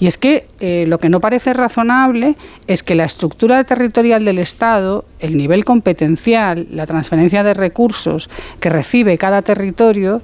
Y 0.02 0.08
es 0.08 0.18
que 0.18 0.48
eh, 0.60 0.86
lo 0.88 0.98
que 0.98 1.10
no 1.10 1.22
parece 1.22 1.54
razonable 1.54 2.36
es 2.66 2.82
que 2.82 2.96
la 2.96 3.06
estructura 3.06 3.64
territorial 3.66 4.26
del 4.26 4.40
Estado, 4.40 5.06
el 5.20 5.38
nivel 5.38 5.64
competencial, 5.64 6.68
la 6.72 6.88
transferencia 6.88 7.44
de 7.44 7.54
recursos 7.54 8.28
que 8.60 8.72
recibe 8.72 9.20
cada 9.20 9.44
territorio, 9.44 10.24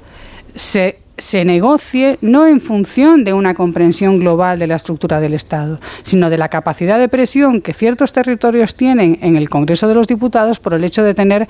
se 0.55 0.97
se 1.17 1.45
negocie 1.45 2.17
no 2.21 2.45
en 2.45 2.61
función 2.61 3.23
de 3.23 3.33
una 3.33 3.55
comprensión 3.55 4.19
global 4.19 4.59
de 4.59 4.67
la 4.67 4.75
estructura 4.75 5.19
del 5.19 5.33
Estado, 5.33 5.79
sino 6.03 6.29
de 6.29 6.37
la 6.37 6.49
capacidad 6.49 6.99
de 6.99 7.09
presión 7.09 7.61
que 7.61 7.73
ciertos 7.73 8.13
territorios 8.13 8.75
tienen 8.75 9.17
en 9.21 9.35
el 9.35 9.49
Congreso 9.49 9.87
de 9.87 9.95
los 9.95 10.07
Diputados 10.07 10.59
por 10.59 10.73
el 10.75 10.83
hecho 10.83 11.03
de 11.03 11.15
tener 11.15 11.47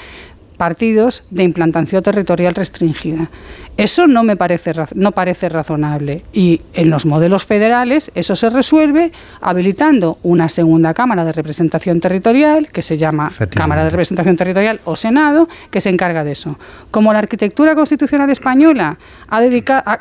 partidos 0.58 1.24
de 1.30 1.44
implantación 1.44 2.04
territorial 2.04 2.56
restringida. 2.56 3.30
Eso 3.78 4.08
no 4.08 4.24
me 4.24 4.36
parece, 4.36 4.74
no 4.96 5.12
parece 5.12 5.50
razonable. 5.50 6.24
Y 6.34 6.62
en 6.74 6.90
los 6.90 7.06
modelos 7.06 7.46
federales 7.46 8.12
eso 8.16 8.36
se 8.36 8.50
resuelve 8.50 9.12
habilitando 9.40 10.18
una 10.24 10.50
segunda 10.50 10.96
Cámara 10.96 11.24
de 11.24 11.32
Representación 11.32 12.02
Territorial, 12.02 12.70
que 12.70 12.82
se 12.82 12.98
llama 12.98 13.32
Cámara 13.52 13.84
de 13.84 13.92
Representación 13.92 14.36
Territorial 14.36 14.80
o 14.86 14.96
Senado, 14.96 15.48
que 15.70 15.80
se 15.80 15.90
encarga 15.90 16.24
de 16.24 16.32
eso. 16.32 16.58
Como 16.90 17.14
la 17.14 17.20
arquitectura 17.20 17.76
constitucional 17.76 18.32
española 18.32 18.98
ha, 19.30 19.40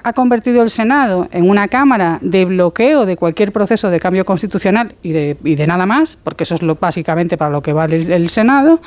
ha, 0.02 0.12
convertido 0.14 0.62
el 0.62 0.70
Senado 0.70 1.28
en 1.30 1.48
una 1.48 1.68
Cámara 1.68 2.18
de 2.22 2.46
bloqueo 2.46 3.04
de 3.04 3.16
cualquier 3.18 3.52
proceso 3.52 3.90
de 3.90 4.00
cambio 4.00 4.24
constitucional 4.24 4.94
y 5.02 5.12
de, 5.12 5.36
y 5.44 5.54
de 5.54 5.66
nada 5.66 5.84
más, 5.84 6.16
porque 6.16 6.44
eso 6.44 6.54
es 6.54 6.62
lo, 6.62 6.76
básicamente 6.76 7.36
para 7.36 7.50
lo 7.50 7.60
que 7.60 7.74
vale 7.74 7.96
el, 7.96 8.30
Senado, 8.30 8.80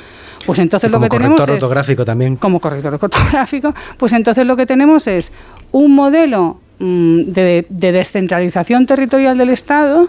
pues 0.46 0.58
entonces 0.58 0.90
lo 0.90 1.00
que 1.00 1.08
tenemos 1.08 1.46
es... 1.46 1.59
también. 2.04 2.36
Como 2.36 2.60
corrector 2.60 2.98
ortográfico, 3.00 3.74
pues 3.96 4.12
entonces 4.12 4.46
lo 4.46 4.56
que 4.56 4.66
tenemos 4.66 4.80
tenemos 4.80 5.06
es 5.08 5.30
un 5.72 5.94
modelo 5.94 6.58
mm, 6.78 7.20
de, 7.32 7.66
descentralización 7.68 8.86
territorial 8.86 9.36
del 9.36 9.50
Estado 9.50 10.08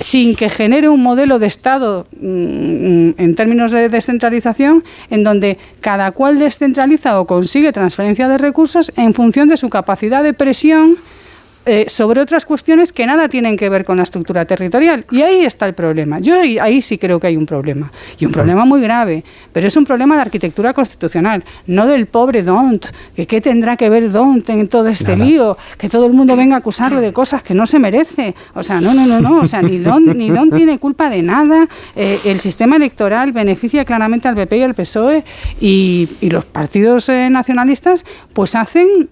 sin 0.00 0.34
que 0.34 0.48
genere 0.48 0.88
un 0.88 1.02
modelo 1.02 1.38
de 1.38 1.46
Estado 1.46 2.06
mm, 2.18 3.10
en 3.18 3.34
términos 3.34 3.72
de 3.72 3.90
descentralización, 3.90 4.84
en 5.10 5.22
donde 5.22 5.58
cada 5.82 6.12
cual 6.12 6.38
descentraliza 6.38 7.20
o 7.20 7.26
consigue 7.26 7.72
transferencia 7.72 8.26
de 8.26 8.38
recursos 8.38 8.90
en 8.96 9.12
función 9.12 9.48
de 9.48 9.58
su 9.58 9.68
capacidad 9.68 10.22
de 10.22 10.32
presión 10.32 10.96
eh, 11.68 11.86
sobre 11.88 12.20
otras 12.20 12.46
cuestiones 12.46 12.92
que 12.92 13.04
nada 13.06 13.28
tienen 13.28 13.56
que 13.56 13.68
ver 13.68 13.84
con 13.84 13.96
la 13.96 14.04
estructura 14.04 14.44
territorial. 14.44 15.04
Y 15.10 15.22
ahí 15.22 15.44
está 15.44 15.66
el 15.66 15.74
problema. 15.74 16.20
Yo 16.20 16.40
ahí, 16.40 16.80
sí 16.80 16.96
creo 16.96 17.18
que 17.18 17.26
hay 17.26 17.36
un 17.36 17.44
problema. 17.44 17.90
Y 18.20 18.24
un 18.24 18.30
problema 18.30 18.64
muy 18.64 18.80
grave. 18.80 19.24
Pero 19.52 19.66
es 19.66 19.76
un 19.76 19.84
problema 19.84 20.14
de 20.14 20.20
arquitectura 20.20 20.72
constitucional, 20.72 21.42
no 21.66 21.88
del 21.88 22.06
pobre 22.06 22.44
Dont. 22.44 22.86
Que 23.16 23.26
qué 23.26 23.40
tendrá 23.40 23.76
que 23.76 23.90
ver 23.90 24.12
Dont 24.12 24.48
en 24.48 24.68
todo 24.68 24.86
este 24.86 25.16
lío. 25.16 25.58
Que 25.76 25.88
todo 25.88 26.06
el 26.06 26.12
mundo 26.12 26.36
venga 26.36 26.54
a 26.54 26.58
acusarle 26.60 27.00
de 27.00 27.12
cosas 27.12 27.42
que 27.42 27.52
no 27.52 27.66
se 27.66 27.80
merece. 27.80 28.36
O 28.54 28.62
sea, 28.62 28.80
no, 28.80 28.94
no, 28.94 29.04
no, 29.04 29.20
no. 29.20 29.40
O 29.40 29.46
sea, 29.48 29.60
ni 29.60 29.78
Dont, 29.78 30.14
ni 30.14 30.30
Don 30.30 30.52
tiene 30.52 30.78
culpa 30.78 31.10
de 31.10 31.20
nada. 31.20 31.66
Eh, 31.96 32.20
el 32.26 32.38
sistema 32.38 32.76
electoral 32.76 33.32
beneficia 33.32 33.84
claramente 33.84 34.28
al 34.28 34.36
PP 34.36 34.56
y 34.56 34.62
al 34.62 34.74
PSOE. 34.74 35.24
Y, 35.60 36.08
los 36.30 36.44
partidos 36.44 37.08
eh, 37.08 37.28
nacionalistas, 37.30 38.04
pues 38.32 38.54
hacen 38.54 39.08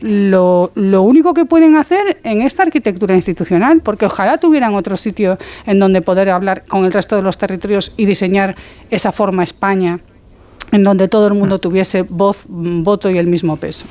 lo, 0.00 0.72
lo 0.74 1.02
único 1.02 1.34
que 1.34 1.44
pueden 1.44 1.76
hacer 1.76 1.89
en 2.24 2.42
esta 2.42 2.62
arquitectura 2.62 3.14
institucional, 3.14 3.80
porque 3.80 4.06
ojalá 4.06 4.38
tuvieran 4.38 4.74
otro 4.74 4.96
sitio 4.96 5.38
en 5.66 5.78
donde 5.78 6.02
poder 6.02 6.30
hablar 6.30 6.64
con 6.66 6.84
el 6.84 6.92
resto 6.92 7.16
de 7.16 7.22
los 7.22 7.38
territorios 7.38 7.92
y 7.96 8.06
diseñar 8.06 8.56
esa 8.90 9.12
forma 9.12 9.44
España 9.44 10.00
en 10.72 10.84
donde 10.84 11.08
todo 11.08 11.26
el 11.26 11.34
mundo 11.34 11.58
tuviese 11.58 12.02
voz, 12.02 12.44
voto 12.48 13.10
y 13.10 13.18
el 13.18 13.26
mismo 13.26 13.56
peso. 13.56 13.86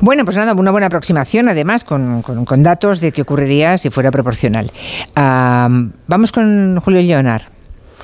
Bueno, 0.00 0.24
pues 0.24 0.36
nada, 0.36 0.54
una 0.54 0.70
buena 0.70 0.86
aproximación, 0.86 1.48
además, 1.48 1.84
con, 1.84 2.22
datos 2.62 3.00
de 3.00 3.12
qué 3.12 3.22
ocurriría 3.22 3.78
si 3.78 3.90
fuera 3.90 4.10
proporcional. 4.10 4.70
vamos 5.14 6.32
con 6.32 6.78
Julio 6.80 7.02
Leonard. 7.02 7.42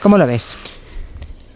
¿Cómo 0.02 0.18
lo 0.18 0.26
ves? 0.26 0.56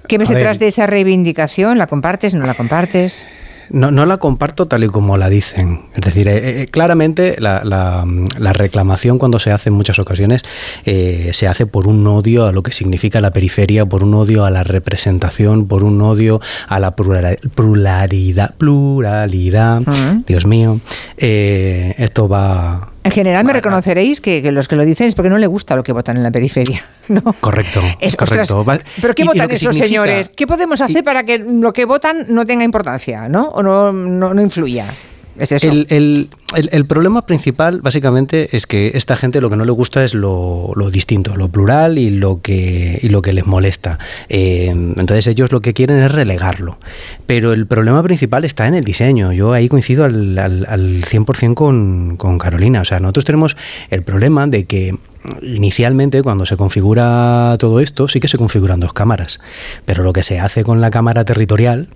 ¿Qué 0.06 0.18
ves 0.18 0.28
detrás 0.28 0.59
de 0.59 0.68
esa 0.68 0.87
reivindicación? 0.87 1.78
¿La 1.78 1.87
compartes? 1.87 2.35
¿No 2.35 2.47
la 2.47 2.54
compartes? 2.54 3.26
No, 3.70 3.90
no 3.90 4.04
la 4.04 4.18
comparto 4.18 4.66
tal 4.66 4.84
y 4.84 4.88
como 4.88 5.16
la 5.16 5.28
dicen. 5.28 5.82
Es 5.94 6.02
decir, 6.02 6.28
eh, 6.28 6.62
eh, 6.62 6.66
claramente 6.66 7.36
la, 7.38 7.62
la, 7.64 8.52
reclamación 8.52 9.18
cuando 9.18 9.38
se 9.38 9.52
hace 9.52 9.68
en 9.68 9.74
muchas 9.76 9.98
ocasiones 10.00 10.42
eh, 10.84 11.30
se 11.32 11.46
hace 11.46 11.66
por 11.66 11.86
un 11.86 12.04
odio 12.06 12.46
a 12.46 12.52
lo 12.52 12.62
que 12.62 12.72
significa 12.72 13.20
la 13.20 13.30
periferia, 13.30 13.86
por 13.86 14.02
un 14.02 14.14
odio 14.14 14.44
a 14.44 14.50
la 14.50 14.64
representación, 14.64 15.68
por 15.68 15.84
un 15.84 16.02
odio 16.02 16.40
a 16.68 16.80
la 16.80 16.96
pluralidad. 16.96 18.54
pluralidad 18.56 19.82
Dios 20.26 20.46
mío, 20.46 20.80
esto 21.16 22.28
va 22.28 22.89
en 23.02 23.11
general 23.11 23.45
me 23.45 23.52
reconoceréis 23.52 24.21
que, 24.21 24.50
los 24.52 24.69
que 24.69 24.76
lo 24.76 24.85
dicen 24.85 25.09
es 25.09 25.14
porque 25.14 25.30
no 25.30 25.38
le 25.38 25.47
gusta 25.47 25.76
lo 25.76 25.83
que 25.83 25.92
votan 25.92 26.16
en 26.16 26.23
la 26.23 26.30
periferia. 26.30 26.83
¿no? 27.09 27.23
Correcto, 27.40 27.80
es, 28.00 28.16
correcto. 28.16 28.64
¿Pero 29.00 29.14
qué 29.14 29.25
votan 29.25 29.50
esos 29.50 29.76
señores? 29.76 30.30
¿Qué 30.30 30.47
podemos 30.47 30.80
hacer 30.80 31.02
para 31.04 31.25
que 31.25 31.38
lo 31.38 31.73
que 31.73 31.85
votan 31.85 32.26
no 32.28 32.45
tenga 32.47 32.64
importancia 32.64 33.28
¿no? 33.28 33.49
o 33.49 33.62
no, 33.62 33.92
no 33.92 34.42
influya? 34.42 34.95
El, 35.40 36.87
problema 36.87 37.26
principal, 37.26 37.80
básicamente, 37.80 38.56
es 38.56 38.66
que 38.66 38.92
esta 38.94 39.16
gente 39.16 39.40
lo 39.40 39.50
que 39.50 39.56
no 39.56 39.64
le 39.64 39.73
gusta 39.73 40.04
es 40.04 40.14
lo, 40.14 40.75
distinto, 40.92 41.37
lo 41.37 41.49
plural 41.49 41.99
y 41.99 42.11
lo 42.11 42.40
que, 42.40 42.99
y 43.02 43.09
lo 43.09 43.23
que 43.23 43.32
les 43.32 43.47
molesta. 43.47 43.99
Eh, 44.28 44.68
entonces 44.68 45.26
ellos 45.26 45.52
lo 45.52 45.61
que 45.61 45.73
quieren 45.73 46.00
es 46.02 46.12
relegarlo. 46.12 46.78
Pero 47.26 47.52
el 47.52 47.66
problema 47.66 48.02
principal 48.02 48.44
está 48.44 48.66
en 48.66 48.75
el 48.75 48.85
diseño. 48.85 49.32
Yo 49.32 49.52
ahí 49.52 49.68
coincido 49.68 50.04
al, 50.04 50.38
al, 50.38 50.66
al 50.68 51.02
100% 51.04 51.54
con, 51.54 52.16
con 52.16 52.38
Carolina. 52.38 52.80
O 52.80 52.85
sea, 52.85 53.00
nosotros 53.00 53.25
tenemos 53.25 53.56
el 53.90 54.02
problema 54.02 54.47
de 54.47 54.64
que 54.64 54.97
inicialmente 55.42 56.23
cuando 56.23 56.47
se 56.47 56.56
configura 56.56 57.56
todo 57.59 57.80
esto 57.80 58.09
sí 58.09 58.20
que 58.20 58.28
se 58.28 58.38
configuran 58.38 58.80
dos 58.80 58.92
cámaras, 58.92 59.38
pero 59.85 60.02
lo 60.02 60.12
que 60.12 60.23
se 60.23 60.40
hace 60.40 60.64
con 60.64 60.80
la 60.80 60.90
cámara 60.90 61.25
territorial 61.25 61.88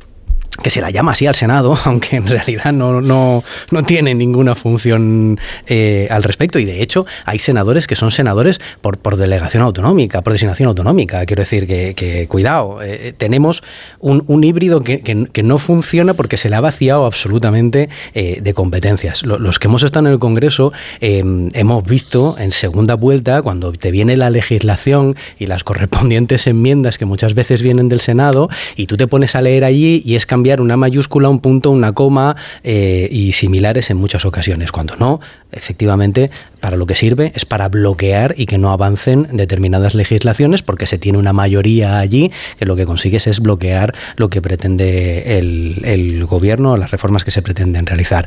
que 0.62 0.70
se 0.70 0.80
la 0.80 0.90
llama 0.90 1.12
así 1.12 1.26
al 1.26 1.34
Senado, 1.34 1.78
aunque 1.84 2.16
en 2.16 2.26
realidad 2.26 2.72
no, 2.72 3.00
no, 3.00 3.42
no 3.70 3.82
tiene 3.82 4.14
ninguna 4.14 4.54
función 4.54 5.38
eh, 5.66 6.08
al 6.10 6.22
respecto. 6.22 6.58
Y 6.58 6.64
de 6.64 6.82
hecho, 6.82 7.06
hay 7.24 7.38
senadores 7.38 7.86
que 7.86 7.96
son 7.96 8.10
senadores 8.10 8.60
por, 8.80 8.98
por 8.98 9.16
delegación 9.16 9.62
autonómica, 9.62 10.22
por 10.22 10.32
designación 10.32 10.68
autonómica. 10.68 11.24
Quiero 11.26 11.42
decir 11.42 11.66
que, 11.66 12.26
cuidado, 12.28 12.82
eh, 12.82 13.14
tenemos 13.16 13.62
un, 13.98 14.44
híbrido 14.44 14.82
que, 14.82 15.42
no 15.44 15.58
funciona 15.58 16.14
porque 16.14 16.36
se 16.36 16.48
le 16.48 16.56
ha 16.56 16.60
vaciado 16.60 17.06
absolutamente 17.06 17.88
eh, 18.14 18.38
de 18.40 18.54
competencias. 18.54 19.24
Los 19.24 19.58
que 19.58 19.68
hemos 19.68 19.82
estado 19.82 20.06
en 20.06 20.12
el 20.12 20.18
Congreso 20.18 20.72
hemos 21.00 21.84
visto 21.84 22.36
en 22.38 22.52
segunda 22.52 22.94
vuelta, 22.94 23.42
cuando 23.42 23.72
te 23.72 23.90
viene 23.90 24.16
la 24.16 24.30
legislación 24.30 25.16
y 25.38 25.46
las 25.46 25.64
correspondientes 25.64 26.46
enmiendas 26.46 26.98
que 26.98 27.04
muchas 27.04 27.34
veces 27.34 27.62
vienen 27.62 27.88
del 27.88 28.00
Senado, 28.00 28.48
y 28.76 28.86
tú 28.86 28.96
te 28.96 29.06
pones 29.06 29.34
a 29.34 29.42
leer 29.42 29.64
allí 29.64 30.02
y 30.04 30.16
es 30.16 30.26
cambiar 30.26 30.43
una 30.60 30.76
mayúscula, 30.76 31.28
un 31.28 31.40
punto, 31.40 31.70
una 31.70 31.92
coma 31.92 32.36
eh, 32.62 33.08
y 33.10 33.32
similares 33.32 33.90
en 33.90 33.96
muchas 33.96 34.24
ocasiones. 34.24 34.72
Cuando 34.72 34.96
no, 34.96 35.20
efectivamente, 35.52 36.30
para 36.60 36.76
lo 36.76 36.86
que 36.86 36.94
sirve 36.94 37.32
es 37.34 37.44
para 37.44 37.68
bloquear 37.68 38.34
y 38.36 38.46
que 38.46 38.58
no 38.58 38.70
avancen 38.70 39.28
determinadas 39.32 39.94
legislaciones 39.94 40.62
porque 40.62 40.86
se 40.86 40.98
tiene 40.98 41.18
una 41.18 41.32
mayoría 41.32 41.98
allí 41.98 42.30
que 42.58 42.66
lo 42.66 42.76
que 42.76 42.86
consigues 42.86 43.26
es 43.26 43.40
bloquear 43.40 43.94
lo 44.16 44.30
que 44.30 44.42
pretende 44.42 45.38
el, 45.38 45.80
el 45.84 46.24
gobierno, 46.26 46.76
las 46.76 46.90
reformas 46.90 47.24
que 47.24 47.30
se 47.30 47.42
pretenden 47.42 47.86
realizar. 47.86 48.26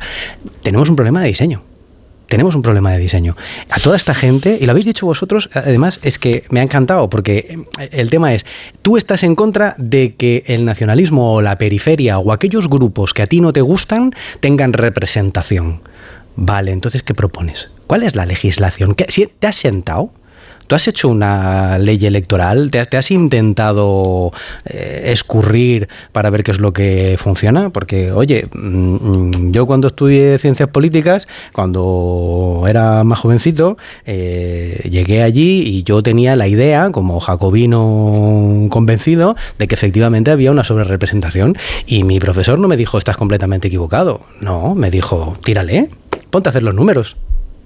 Tenemos 0.62 0.90
un 0.90 0.96
problema 0.96 1.22
de 1.22 1.28
diseño 1.28 1.64
tenemos 2.28 2.56
un 2.56 2.62
problema 2.62 2.92
de 2.92 3.00
diseño. 3.00 3.36
A 3.70 3.80
toda 3.80 3.98
esta 3.98 4.14
gente, 4.14 4.58
y 4.60 4.66
lo 4.66 4.72
habéis 4.72 4.86
dicho 4.86 5.06
vosotros, 5.06 5.50
además 5.54 6.00
es 6.04 6.20
que 6.20 6.44
me 6.50 6.60
ha 6.60 6.64
encantado, 6.64 7.10
porque 7.10 7.58
eh, 7.80 7.90
el 7.92 8.10
tema 8.10 8.34
es, 8.34 8.46
tú 8.82 8.98
estás 8.98 9.24
en 9.24 9.36
contra 9.36 9.76
de 9.78 10.16
que 10.16 10.44
el 10.48 10.66
nacionalismo 10.66 11.34
o 11.34 11.42
la 11.42 11.58
periferia 11.58 12.20
o 12.20 12.32
aquellos 12.32 12.70
grupos 12.70 13.14
que 13.14 13.22
a 13.22 13.28
ti 13.28 13.42
no 13.42 13.54
te 13.54 13.62
gustan 13.62 14.14
tengan 14.40 14.74
representación. 14.74 15.82
Vale, 16.36 16.72
entonces, 16.72 17.02
¿qué 17.02 17.16
propones? 17.16 17.72
¿Cuál 17.88 18.04
es 18.04 18.16
la 18.16 18.26
legislación? 18.26 18.96
¿Te 18.96 19.48
has 19.48 19.56
sentado? 19.56 20.12
¿Tú 20.68 20.76
has 20.76 20.88
hecho 20.88 21.08
una 21.08 21.78
ley 21.78 22.06
electoral? 22.06 22.70
¿Te, 22.72 22.80
has 22.80 23.12
intentado 23.12 24.34
eh, 24.66 25.04
escurrir 25.14 25.88
para 26.12 26.30
ver 26.30 26.44
qué 26.44 26.52
es 26.52 26.60
lo 26.60 26.74
que 26.74 27.16
funciona? 27.18 27.70
Porque, 27.70 28.12
oye, 28.12 28.48
mm, 28.54 29.52
yo 29.52 29.66
cuando 29.66 29.88
estudié 29.88 30.38
ciencias 30.38 30.68
políticas, 30.70 31.28
cuando 31.54 32.66
era 32.68 33.06
más 33.06 33.20
jovencito, 33.20 33.78
eh, 34.06 34.88
llegué 34.90 35.24
allí 35.24 35.62
y 35.62 35.84
yo 35.84 36.04
tenía 36.04 36.36
la 36.36 36.48
idea, 36.48 36.92
como 36.92 37.22
jacobino 37.22 38.68
convencido, 38.70 39.38
de 39.58 39.68
que 39.70 39.76
efectivamente 39.76 40.32
había 40.32 40.52
una 40.52 40.66
sobrerepresentación. 40.66 41.58
Y 41.86 42.04
mi 42.04 42.20
profesor 42.20 42.60
no 42.60 42.68
me 42.68 42.76
dijo, 42.76 42.98
estás 42.98 43.16
completamente 43.16 43.70
equivocado. 43.70 44.20
No, 44.42 44.76
me 44.76 44.92
dijo, 44.92 45.38
tírale, 45.46 45.90
ponte 46.30 46.50
a 46.50 46.52
hacer 46.52 46.64
los 46.64 46.76
números. 46.76 47.16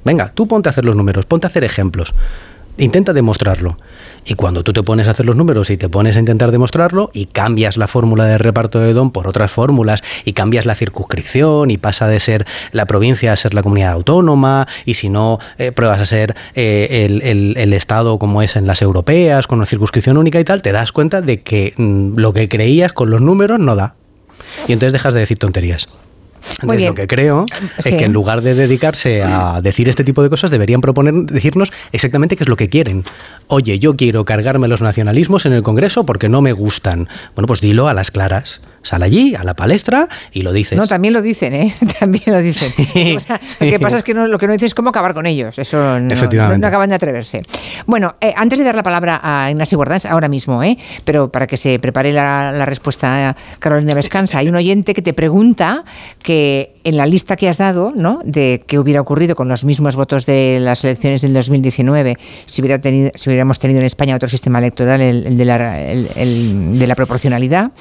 Venga, 0.03 0.29
tú 0.29 0.47
ponte 0.47 0.69
a 0.69 0.71
hacer 0.71 0.85
los 0.85 0.95
números, 0.95 1.25
ponte 1.25 1.47
a 1.47 1.49
hacer 1.49 1.63
ejemplos. 1.63 2.13
Intenta 2.77 3.13
demostrarlo. 3.13 3.77
Y 4.25 4.35
cuando 4.35 4.63
tú 4.63 4.71
te 4.73 4.83
pones 4.83 5.07
a 5.07 5.11
hacer 5.11 5.25
los 5.25 5.35
números 5.35 5.69
y 5.69 5.77
te 5.77 5.89
pones 5.89 6.15
a 6.15 6.19
intentar 6.19 6.51
demostrarlo 6.51 7.09
y 7.13 7.25
cambias 7.25 7.77
la 7.77 7.87
fórmula 7.87 8.25
de 8.25 8.37
reparto 8.37 8.79
de 8.79 8.93
don 8.93 9.11
por 9.11 9.27
otras 9.27 9.51
fórmulas 9.51 10.03
y 10.25 10.33
cambias 10.33 10.65
la 10.65 10.75
circunscripción 10.75 11.71
y 11.71 11.77
pasa 11.77 12.07
de 12.07 12.19
ser 12.19 12.45
la 12.71 12.85
provincia 12.85 13.33
a 13.33 13.35
ser 13.35 13.53
la 13.53 13.63
comunidad 13.63 13.93
autónoma 13.93 14.67
y 14.85 14.93
si 14.93 15.09
no 15.09 15.39
eh, 15.57 15.71
pruebas 15.71 15.99
a 15.99 16.05
ser 16.05 16.35
eh, 16.55 17.07
el, 17.57 17.71
Estado 17.73 18.19
como 18.19 18.41
es 18.41 18.57
en 18.57 18.67
las 18.67 18.81
europeas 18.81 19.47
con 19.47 19.59
una 19.59 19.65
circunscripción 19.65 20.17
única 20.17 20.39
y 20.39 20.43
tal, 20.43 20.61
te 20.61 20.71
das 20.71 20.91
cuenta 20.91 21.21
de 21.21 21.41
que 21.41 21.73
mm, 21.77 22.17
lo 22.17 22.33
que 22.33 22.47
creías 22.47 22.93
con 22.93 23.09
los 23.09 23.21
números 23.21 23.59
no 23.59 23.75
da. 23.75 23.95
Y 24.67 24.73
entonces 24.73 24.93
dejas 24.93 25.13
de 25.13 25.21
decir 25.21 25.37
tonterías. 25.37 25.87
Entonces, 26.61 26.87
lo 26.87 26.95
que 26.95 27.07
creo 27.07 27.45
es 27.77 27.85
que 27.85 28.05
en 28.05 28.13
lugar 28.13 28.41
de 28.41 28.55
dedicarse 28.55 29.23
a 29.23 29.61
decir 29.61 29.89
este 29.89 30.03
tipo 30.03 30.23
de 30.23 30.29
cosas, 30.29 30.51
deberían 30.51 30.81
proponer, 30.81 31.13
decirnos 31.13 31.71
exactamente 31.91 32.35
qué 32.35 32.43
es 32.43 32.49
lo 32.49 32.55
que 32.55 32.69
quieren. 32.69 33.03
Oye, 33.47 33.79
yo 33.79 33.95
quiero 33.95 34.25
cargarme 34.25 34.67
los 34.67 34.81
nacionalismos 34.81 35.45
en 35.45 35.53
el 35.53 35.63
Congreso 35.63 36.05
porque 36.05 36.29
no 36.29 36.41
me 36.41 36.53
gustan. 36.53 37.07
Bueno, 37.35 37.47
pues 37.47 37.61
dilo 37.61 37.87
a 37.87 37.93
las 37.93 38.11
claras. 38.11 38.61
Sal 38.83 39.03
allí, 39.03 39.35
a 39.35 39.43
la 39.43 39.53
palestra, 39.53 40.07
y 40.31 40.41
lo 40.41 40.51
dices. 40.51 40.77
No, 40.77 40.87
también 40.87 41.13
lo 41.13 41.21
dicen, 41.21 41.53
¿eh? 41.53 41.73
También 41.99 42.23
lo 42.27 42.39
dicen. 42.39 43.17
lo 43.59 43.69
que 43.69 43.79
pasa 43.79 43.97
es 43.97 44.03
que 44.03 44.13
lo 44.13 44.37
que 44.37 44.47
no 44.47 44.53
dicen 44.53 44.67
es 44.67 44.73
cómo 44.73 44.89
acabar 44.89 45.13
con 45.13 45.25
ellos. 45.25 45.57
Eso 45.59 45.99
no, 45.99 46.57
no 46.57 46.67
acaban 46.67 46.89
de 46.89 46.95
atreverse. 46.95 47.41
Bueno, 47.85 48.15
eh, 48.21 48.33
antes 48.35 48.59
de 48.59 48.65
dar 48.65 48.75
la 48.75 48.83
palabra 48.83 49.19
a 49.23 49.51
Ignacio 49.51 49.77
Guardans, 49.77 50.05
ahora 50.05 50.27
mismo, 50.27 50.63
¿eh? 50.63 50.77
Pero 51.05 51.31
para 51.31 51.47
que 51.47 51.57
se 51.57 51.79
prepare 51.79 52.11
la, 52.11 52.51
la 52.51 52.65
respuesta 52.65 53.35
Carolina 53.59 53.93
Vescanza, 53.93 54.39
hay 54.39 54.49
un 54.49 54.55
oyente 54.55 54.93
que 54.93 55.01
te 55.01 55.13
pregunta 55.13 55.83
que 56.23 56.73
en 56.83 56.97
la 56.97 57.05
lista 57.05 57.35
que 57.35 57.49
has 57.49 57.57
dado, 57.57 57.93
¿no? 57.95 58.21
De 58.23 58.63
qué 58.65 58.79
hubiera 58.79 59.01
ocurrido 59.01 59.35
con 59.35 59.47
los 59.47 59.63
mismos 59.63 59.95
votos 59.95 60.25
de 60.25 60.59
las 60.59 60.83
elecciones 60.83 61.21
del 61.21 61.33
2019 61.33 62.17
si, 62.45 62.61
hubiera 62.61 62.79
tenido, 62.79 63.11
si 63.15 63.29
hubiéramos 63.29 63.59
tenido 63.59 63.79
en 63.79 63.85
España 63.85 64.15
otro 64.15 64.29
sistema 64.29 64.59
electoral, 64.59 65.01
el, 65.01 65.37
de, 65.37 65.45
la, 65.45 65.81
el, 65.81 66.77
de 66.77 66.87
la 66.87 66.95
proporcionalidad, 66.95 67.71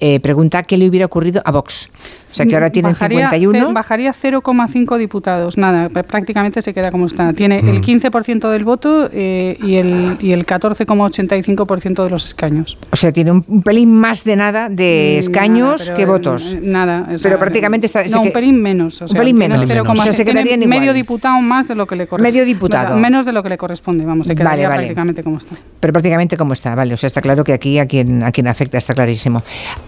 eh, 0.00 0.20
pregunta 0.20 0.47
qué 0.66 0.76
le 0.76 0.86
hubiera 0.86 1.06
ocurrido 1.06 1.40
a 1.44 1.50
Vox. 1.50 1.90
O 2.30 2.34
sea 2.34 2.46
que 2.46 2.54
ahora 2.54 2.70
tienen 2.70 2.92
bajaría, 2.92 3.30
51. 3.30 3.72
Bajaría 3.72 4.12
0,5 4.12 4.98
diputados. 4.98 5.56
Nada, 5.56 5.88
prácticamente 5.88 6.62
se 6.62 6.74
queda 6.74 6.90
como 6.90 7.06
está. 7.06 7.32
Tiene 7.32 7.60
el 7.60 7.80
15% 7.82 8.46
mm. 8.46 8.50
del 8.50 8.64
voto 8.64 9.08
eh, 9.12 9.56
y 9.62 9.76
el, 9.76 10.16
y 10.20 10.32
el 10.32 10.44
14,85% 10.46 12.04
de 12.04 12.10
los 12.10 12.24
escaños. 12.26 12.76
O 12.90 12.96
sea, 12.96 13.12
tiene 13.12 13.32
un, 13.32 13.62
pelín 13.62 13.94
más 13.94 14.24
de 14.24 14.36
nada 14.36 14.68
de 14.68 15.14
mm, 15.16 15.18
escaños 15.20 15.90
que 15.90 16.06
votos. 16.06 16.56
nada. 16.60 17.08
pero 17.22 17.38
prácticamente 17.38 17.86
está. 17.86 18.04
No, 18.04 18.22
un 18.22 18.32
pelín 18.32 18.62
menos. 18.62 19.00
un 19.00 19.08
pelín 19.08 19.36
menos. 19.36 19.68
se 20.12 20.24
quedaría 20.24 20.56
medio 20.58 20.92
diputado 20.92 21.40
más 21.40 21.66
de 21.68 21.74
lo 21.74 21.86
que 21.86 21.96
le 21.96 22.06
corresponde. 22.06 22.30
Medio 22.30 22.44
diputado. 22.44 22.96
Menos 22.96 23.24
de 23.24 23.32
lo 23.32 23.42
que 23.42 23.48
le 23.48 23.58
corresponde, 23.58 24.04
vamos, 24.04 24.26
se 24.26 24.34
quedaría 24.34 24.68
prácticamente 24.68 25.22
como 25.22 25.38
está. 25.38 25.56
Pero 25.80 25.92
prácticamente 25.92 26.36
como 26.36 26.52
está, 26.52 26.74
vale. 26.74 26.94
O 26.94 26.96
sea, 26.96 27.06
está 27.06 27.20
claro 27.20 27.44
que 27.44 27.52
aquí 27.52 27.78
a 27.78 27.86
quien, 27.86 28.22
a 28.22 28.32
quien 28.32 28.48
afecta 28.48 28.78
está 28.78 28.94
clarísimo. 28.94 29.42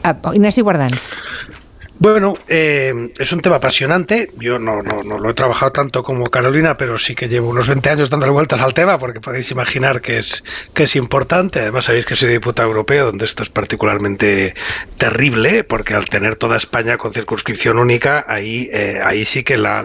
Uh, 0.05 0.33
Inés 0.35 0.59
Guardans. 0.61 1.13
Bueno, 2.01 2.33
eh, 2.49 3.13
es 3.19 3.31
un 3.31 3.41
tema 3.41 3.57
apasionante. 3.57 4.31
Yo 4.39 4.59
no, 4.59 4.81
no, 4.81 5.03
no, 5.05 5.19
lo 5.19 5.29
he 5.29 5.35
trabajado 5.35 5.71
tanto 5.71 6.03
como 6.03 6.25
Carolina, 6.25 6.79
pero 6.79 6.97
sí 6.97 7.15
que 7.15 7.29
llevo 7.29 7.51
unos 7.51 7.69
20 7.69 7.91
años 7.91 8.09
dando 8.09 8.33
vueltas 8.33 8.59
al 8.65 8.73
tema, 8.73 8.99
porque 8.99 9.21
podéis 9.21 9.51
imaginar 9.51 10.01
que 10.01 10.17
es, 10.17 10.43
que 10.73 10.85
es 10.85 10.97
importante. 10.97 11.61
Además, 11.61 11.85
sabéis 11.85 12.07
que 12.07 12.15
soy 12.15 12.31
diputado 12.31 12.69
europeo, 12.69 13.05
donde 13.05 13.27
esto 13.27 13.43
es 13.43 13.51
particularmente 13.51 14.55
terrible, 14.99 15.63
porque 15.63 15.93
al 15.93 16.09
tener 16.09 16.39
toda 16.39 16.57
España 16.57 16.97
con 16.97 17.13
circunscripción 17.13 17.79
única, 17.79 18.25
ahí, 18.27 18.71
eh, 18.73 19.01
ahí 19.05 19.27
sí 19.27 19.45
que 19.45 19.59
la, 19.59 19.85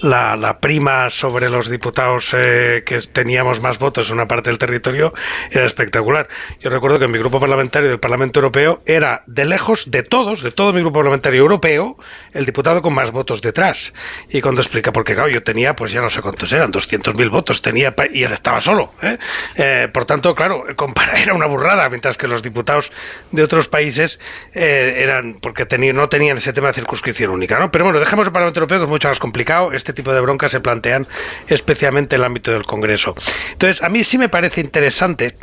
la, 0.00 0.36
la, 0.36 0.58
prima 0.58 1.10
sobre 1.10 1.50
los 1.50 1.70
diputados 1.70 2.24
eh, 2.34 2.82
que 2.86 2.98
teníamos 3.12 3.60
más 3.60 3.78
votos 3.78 4.08
en 4.08 4.14
una 4.14 4.26
parte 4.26 4.48
del 4.48 4.56
territorio 4.56 5.12
era 5.50 5.66
espectacular. 5.66 6.28
Yo 6.60 6.70
recuerdo 6.70 6.98
que 6.98 7.08
mi 7.08 7.18
grupo 7.18 7.38
parlamentario 7.38 7.90
del 7.90 8.00
Parlamento 8.00 8.38
Europeo 8.38 8.80
era 8.86 9.22
de 9.26 9.44
lejos, 9.44 9.90
de 9.90 10.02
todos, 10.02 10.42
de 10.42 10.50
todo 10.50 10.72
mi 10.72 10.80
grupo 10.80 11.00
parlamentario, 11.00 11.25
europeo, 11.34 11.96
el 12.32 12.44
diputado 12.44 12.82
con 12.82 12.94
más 12.94 13.10
votos 13.10 13.40
detrás. 13.40 13.92
Y 14.30 14.40
cuando 14.40 14.60
explica, 14.60 14.92
porque 14.92 15.14
claro, 15.14 15.28
yo 15.28 15.42
tenía, 15.42 15.74
pues 15.76 15.92
ya 15.92 16.00
no 16.00 16.10
sé 16.10 16.22
cuántos 16.22 16.52
eran, 16.52 16.72
200.000 16.72 17.30
votos 17.30 17.62
tenía 17.62 17.94
y 18.12 18.22
él 18.22 18.32
estaba 18.32 18.60
solo. 18.60 18.92
¿eh? 19.02 19.18
Eh, 19.56 19.80
por 19.92 20.04
tanto, 20.04 20.34
claro, 20.34 20.64
era 21.22 21.34
una 21.34 21.46
burrada, 21.46 21.88
mientras 21.88 22.16
que 22.16 22.28
los 22.28 22.42
diputados 22.42 22.92
de 23.32 23.42
otros 23.42 23.68
países 23.68 24.20
eh, 24.54 24.96
eran, 24.98 25.38
porque 25.40 25.66
no 25.92 26.08
tenían 26.08 26.38
ese 26.38 26.52
tema 26.52 26.68
de 26.68 26.74
circunscripción 26.74 27.30
única. 27.30 27.58
¿no? 27.58 27.70
Pero 27.70 27.84
bueno, 27.84 28.00
dejemos 28.00 28.26
el 28.26 28.32
Parlamento 28.32 28.60
Europeo, 28.60 28.78
que 28.78 28.84
es 28.84 28.90
mucho 28.90 29.08
más 29.08 29.18
complicado. 29.18 29.72
Este 29.72 29.92
tipo 29.92 30.12
de 30.12 30.20
broncas 30.20 30.52
se 30.52 30.60
plantean 30.60 31.06
especialmente 31.48 32.16
en 32.16 32.22
el 32.22 32.26
ámbito 32.26 32.52
del 32.52 32.64
Congreso. 32.64 33.14
Entonces, 33.52 33.82
a 33.82 33.88
mí 33.88 34.04
sí 34.04 34.18
me 34.18 34.28
parece 34.28 34.60
interesante 34.60 35.36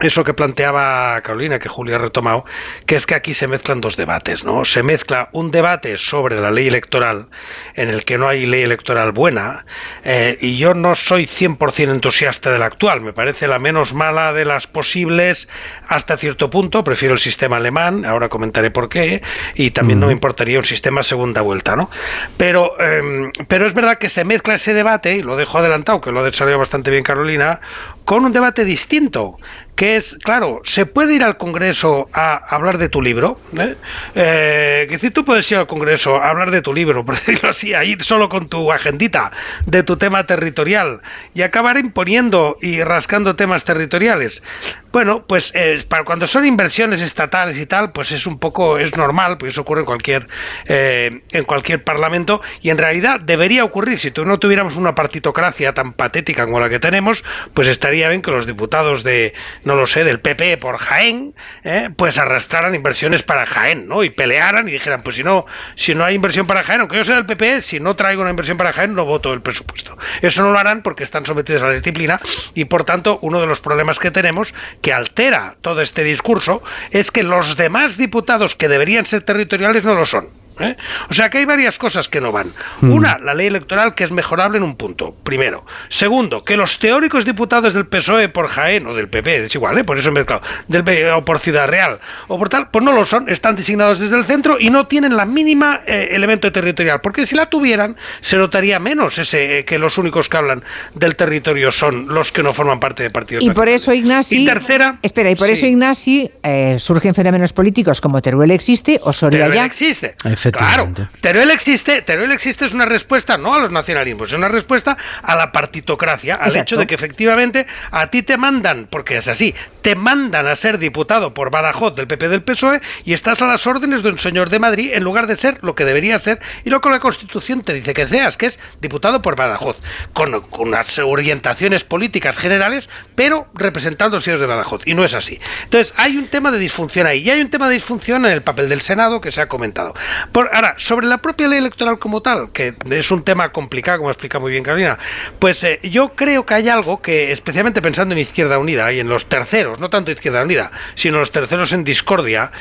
eso 0.00 0.24
que 0.24 0.34
planteaba 0.34 1.20
Carolina, 1.22 1.58
que 1.58 1.68
Julia 1.68 1.96
ha 1.96 1.98
retomado, 1.98 2.44
que 2.86 2.96
es 2.96 3.06
que 3.06 3.14
aquí 3.14 3.34
se 3.34 3.48
mezclan 3.48 3.80
dos 3.80 3.96
debates, 3.96 4.44
¿no? 4.44 4.64
Se 4.64 4.82
mezcla 4.82 5.28
un 5.32 5.50
debate 5.50 5.98
sobre 5.98 6.40
la 6.40 6.50
ley 6.50 6.68
electoral, 6.68 7.28
en 7.74 7.88
el 7.88 8.04
que 8.04 8.18
no 8.18 8.28
hay 8.28 8.46
ley 8.46 8.62
electoral 8.62 9.12
buena, 9.12 9.66
eh, 10.04 10.38
y 10.40 10.56
yo 10.56 10.74
no 10.74 10.94
soy 10.94 11.26
100% 11.26 11.92
entusiasta 11.92 12.50
de 12.52 12.58
la 12.58 12.66
actual, 12.66 13.00
me 13.00 13.12
parece 13.12 13.48
la 13.48 13.58
menos 13.58 13.94
mala 13.94 14.32
de 14.32 14.44
las 14.44 14.66
posibles 14.66 15.48
hasta 15.88 16.16
cierto 16.16 16.50
punto, 16.50 16.84
prefiero 16.84 17.14
el 17.14 17.20
sistema 17.20 17.56
alemán, 17.56 18.04
ahora 18.04 18.28
comentaré 18.28 18.70
por 18.70 18.88
qué, 18.88 19.22
y 19.54 19.70
también 19.72 20.00
no 20.00 20.06
me 20.06 20.12
importaría 20.12 20.58
un 20.58 20.64
sistema 20.64 21.02
segunda 21.02 21.42
vuelta, 21.42 21.74
¿no? 21.74 21.90
Pero, 22.36 22.78
em, 22.80 23.32
pero 23.48 23.66
es 23.66 23.74
verdad 23.74 23.98
que 23.98 24.08
se 24.08 24.24
mezcla 24.24 24.54
ese 24.54 24.74
debate, 24.74 25.12
y 25.14 25.22
lo 25.22 25.36
dejo 25.36 25.58
adelantado, 25.58 26.00
que 26.00 26.12
lo 26.12 26.20
ha 26.20 26.24
desarrollado 26.24 26.60
bastante 26.60 26.90
bien 26.90 27.02
Carolina, 27.02 27.60
con 28.04 28.24
un 28.24 28.32
debate 28.32 28.64
distinto, 28.64 29.36
que 29.78 29.94
es, 29.94 30.18
claro, 30.24 30.60
se 30.66 30.86
puede 30.86 31.14
ir 31.14 31.22
al 31.22 31.36
Congreso 31.36 32.08
a 32.12 32.34
hablar 32.34 32.78
de 32.78 32.88
tu 32.88 33.00
libro, 33.00 33.38
¿eh? 33.56 33.76
eh 34.16 34.98
si 34.98 35.12
tú 35.12 35.24
puedes 35.24 35.48
ir 35.52 35.58
al 35.58 35.68
Congreso 35.68 36.16
a 36.16 36.26
hablar 36.26 36.50
de 36.50 36.62
tu 36.62 36.74
libro, 36.74 37.04
por 37.06 37.14
decirlo 37.14 37.50
así, 37.50 37.74
a 37.74 37.84
ir 37.84 38.02
solo 38.02 38.28
con 38.28 38.48
tu 38.48 38.72
agendita 38.72 39.30
de 39.66 39.84
tu 39.84 39.96
tema 39.96 40.24
territorial 40.24 41.00
y 41.32 41.42
acabar 41.42 41.78
imponiendo 41.78 42.56
y 42.60 42.82
rascando 42.82 43.36
temas 43.36 43.64
territoriales. 43.64 44.42
Bueno, 44.90 45.24
pues 45.28 45.52
eh, 45.54 45.80
para 45.88 46.02
cuando 46.02 46.26
son 46.26 46.44
inversiones 46.44 47.00
estatales 47.00 47.56
y 47.62 47.66
tal, 47.66 47.92
pues 47.92 48.10
es 48.10 48.26
un 48.26 48.40
poco, 48.40 48.78
es 48.78 48.96
normal, 48.96 49.38
pues 49.38 49.52
eso 49.52 49.60
ocurre 49.60 49.82
en 49.82 49.86
cualquier, 49.86 50.26
eh, 50.66 51.22
en 51.30 51.44
cualquier 51.44 51.84
parlamento 51.84 52.42
y 52.62 52.70
en 52.70 52.78
realidad 52.78 53.20
debería 53.20 53.62
ocurrir, 53.62 53.96
si 54.00 54.10
tú 54.10 54.26
no 54.26 54.38
tuviéramos 54.38 54.76
una 54.76 54.96
partitocracia 54.96 55.72
tan 55.72 55.92
patética 55.92 56.46
como 56.46 56.58
la 56.58 56.68
que 56.68 56.80
tenemos, 56.80 57.22
pues 57.54 57.68
estaría 57.68 58.08
bien 58.08 58.22
que 58.22 58.32
los 58.32 58.46
diputados 58.48 59.04
de 59.04 59.34
no 59.68 59.74
lo 59.74 59.86
sé, 59.86 60.02
del 60.02 60.18
PP 60.18 60.56
por 60.56 60.78
Jaén, 60.78 61.34
¿eh? 61.62 61.90
pues 61.94 62.16
arrastraran 62.16 62.74
inversiones 62.74 63.22
para 63.22 63.46
Jaén, 63.46 63.86
¿no? 63.86 64.02
Y 64.02 64.08
pelearan 64.08 64.66
y 64.66 64.72
dijeran, 64.72 65.02
pues 65.02 65.16
si 65.16 65.22
no, 65.22 65.44
si 65.74 65.94
no 65.94 66.04
hay 66.04 66.14
inversión 66.14 66.46
para 66.46 66.64
Jaén, 66.64 66.80
aunque 66.80 66.96
yo 66.96 67.04
sea 67.04 67.16
del 67.16 67.26
PP, 67.26 67.60
si 67.60 67.78
no 67.78 67.94
traigo 67.94 68.22
una 68.22 68.30
inversión 68.30 68.56
para 68.56 68.72
Jaén, 68.72 68.94
no 68.94 69.04
voto 69.04 69.34
el 69.34 69.42
presupuesto. 69.42 69.98
Eso 70.22 70.42
no 70.42 70.52
lo 70.52 70.58
harán 70.58 70.82
porque 70.82 71.04
están 71.04 71.26
sometidos 71.26 71.62
a 71.62 71.66
la 71.66 71.74
disciplina 71.74 72.18
y 72.54 72.64
por 72.64 72.84
tanto 72.84 73.18
uno 73.20 73.42
de 73.42 73.46
los 73.46 73.60
problemas 73.60 73.98
que 73.98 74.10
tenemos 74.10 74.54
que 74.80 74.94
altera 74.94 75.58
todo 75.60 75.82
este 75.82 76.02
discurso 76.02 76.62
es 76.90 77.10
que 77.10 77.22
los 77.22 77.58
demás 77.58 77.98
diputados 77.98 78.54
que 78.54 78.68
deberían 78.68 79.04
ser 79.04 79.20
territoriales 79.20 79.84
no 79.84 79.92
lo 79.92 80.06
son. 80.06 80.37
¿Eh? 80.60 80.76
O 81.10 81.14
sea 81.14 81.30
que 81.30 81.38
hay 81.38 81.44
varias 81.44 81.78
cosas 81.78 82.08
que 82.08 82.20
no 82.20 82.32
van. 82.32 82.52
Hmm. 82.80 82.92
Una, 82.92 83.18
la 83.18 83.34
ley 83.34 83.46
electoral 83.46 83.94
que 83.94 84.04
es 84.04 84.10
mejorable 84.10 84.58
en 84.58 84.64
un 84.64 84.76
punto, 84.76 85.14
primero. 85.22 85.64
Segundo, 85.88 86.44
que 86.44 86.56
los 86.56 86.78
teóricos 86.78 87.24
diputados 87.24 87.74
del 87.74 87.86
PSOE 87.86 88.28
por 88.28 88.48
Jaén 88.48 88.86
o 88.86 88.94
del 88.94 89.08
PP, 89.08 89.44
es 89.44 89.54
igual, 89.54 89.78
¿eh? 89.78 89.84
por 89.84 89.98
eso 89.98 90.08
he 90.08 90.12
mezclado, 90.12 90.42
del, 90.66 90.84
o 91.14 91.24
por 91.24 91.38
Ciudad 91.38 91.68
Real 91.68 91.98
o 92.28 92.38
por 92.38 92.48
tal, 92.48 92.68
pues 92.70 92.84
no 92.84 92.92
lo 92.92 93.04
son, 93.04 93.28
están 93.28 93.56
designados 93.56 93.98
desde 93.98 94.16
el 94.16 94.24
centro 94.24 94.56
y 94.58 94.70
no 94.70 94.86
tienen 94.86 95.16
la 95.16 95.24
mínima 95.24 95.68
eh, 95.86 96.08
elemento 96.12 96.50
territorial, 96.52 97.00
porque 97.00 97.26
si 97.26 97.36
la 97.36 97.46
tuvieran 97.46 97.96
se 98.20 98.36
notaría 98.36 98.78
menos 98.78 99.18
ese 99.18 99.64
que 99.64 99.78
los 99.78 99.98
únicos 99.98 100.28
que 100.28 100.36
hablan 100.36 100.62
del 100.94 101.16
territorio 101.16 101.70
son 101.72 102.08
los 102.08 102.32
que 102.32 102.42
no 102.42 102.52
forman 102.52 102.80
parte 102.80 103.02
de 103.02 103.10
partidos. 103.10 103.44
Y 103.44 103.50
por 103.50 103.68
eso 103.68 103.92
Ignasi, 103.92 104.42
y 104.42 104.46
tercera, 104.46 104.98
espera, 105.02 105.30
y 105.30 105.36
por 105.36 105.50
eso 105.50 105.66
Ignasi 105.66 106.30
surgen 106.78 107.14
fenómenos 107.14 107.52
políticos 107.52 108.00
como 108.00 108.20
Teruel 108.20 108.50
existe 108.50 109.00
o 109.02 109.12
Soria 109.12 109.48
ya. 109.54 109.64
existe. 109.64 110.14
Claro, 110.52 110.92
Teruel 111.22 111.50
existe, 111.50 112.02
Teruel 112.02 112.32
existe 112.32 112.66
es 112.66 112.72
una 112.72 112.84
respuesta 112.86 113.38
no 113.38 113.54
a 113.54 113.60
los 113.60 113.70
nacionalismos, 113.70 114.28
es 114.28 114.34
una 114.34 114.48
respuesta 114.48 114.96
a 115.22 115.36
la 115.36 115.52
partitocracia, 115.52 116.36
al 116.36 116.56
hecho 116.56 116.76
de 116.76 116.86
que 116.86 116.94
efectivamente 116.94 117.66
a 117.90 118.08
ti 118.08 118.22
te 118.22 118.36
mandan, 118.36 118.88
porque 118.90 119.18
es 119.18 119.28
así, 119.28 119.54
te 119.82 119.94
mandan 119.94 120.46
a 120.46 120.56
ser 120.56 120.78
diputado 120.78 121.34
por 121.34 121.50
Badajoz 121.50 121.94
del 121.94 122.06
PP 122.06 122.28
del 122.28 122.42
PSOE 122.42 122.80
y 123.04 123.12
estás 123.12 123.42
a 123.42 123.46
las 123.46 123.66
órdenes 123.66 124.02
de 124.02 124.10
un 124.10 124.18
señor 124.18 124.50
de 124.50 124.58
Madrid 124.58 124.92
en 124.94 125.04
lugar 125.04 125.26
de 125.26 125.36
ser 125.36 125.58
lo 125.62 125.74
que 125.74 125.84
debería 125.84 126.18
ser 126.18 126.38
y 126.64 126.70
lo 126.70 126.80
que 126.80 126.90
la 126.90 127.00
Constitución 127.00 127.62
te 127.62 127.72
dice 127.72 127.94
que 127.94 128.06
seas, 128.06 128.36
que 128.36 128.46
es 128.46 128.58
diputado 128.80 129.22
por 129.22 129.36
Badajoz, 129.36 129.80
con, 130.12 130.42
unas 130.58 130.98
orientaciones 130.98 131.84
políticas 131.84 132.38
generales, 132.38 132.88
pero 133.14 133.48
representando 133.54 134.16
a 134.16 134.18
los 134.18 134.24
señores 134.24 134.40
de 134.40 134.46
Badajoz, 134.46 134.86
y 134.86 134.94
no 134.94 135.04
es 135.04 135.14
así. 135.14 135.38
Entonces, 135.64 135.94
hay 135.96 136.16
un 136.16 136.28
tema 136.28 136.50
de 136.50 136.58
disfunción 136.58 137.06
ahí, 137.06 137.24
y 137.26 137.30
hay 137.30 137.40
un 137.40 137.50
tema 137.50 137.68
de 137.68 137.74
disfunción 137.74 138.26
en 138.26 138.32
el 138.32 138.42
papel 138.42 138.68
del 138.68 138.80
Senado 138.80 139.20
que 139.20 139.32
se 139.32 139.40
ha 139.40 139.48
comentado. 139.48 139.94
Ahora, 140.38 140.74
sobre 140.78 141.08
la 141.08 141.18
propia 141.18 141.48
ley 141.48 141.58
electoral 141.58 141.98
como 141.98 142.22
tal, 142.22 142.52
que 142.52 142.72
es 142.90 143.10
un 143.10 143.24
tema 143.24 143.50
complicado, 143.50 143.98
como 143.98 144.10
explica 144.10 144.38
muy 144.38 144.52
bien 144.52 144.62
Carolina, 144.62 144.96
pues 145.40 145.64
eh, 145.64 145.80
yo 145.82 146.14
creo 146.14 146.46
que 146.46 146.54
hay 146.54 146.68
algo 146.68 147.02
que, 147.02 147.32
especialmente 147.32 147.82
pensando 147.82 148.14
en 148.14 148.20
Izquierda 148.20 148.58
Unida 148.58 148.92
y 148.92 149.00
en 149.00 149.08
los 149.08 149.26
terceros, 149.26 149.80
no 149.80 149.90
tanto 149.90 150.12
Izquierda 150.12 150.44
Unida, 150.44 150.70
sino 150.94 151.18
los 151.18 151.32
terceros 151.32 151.72
en 151.72 151.82
discordia, 151.82 152.52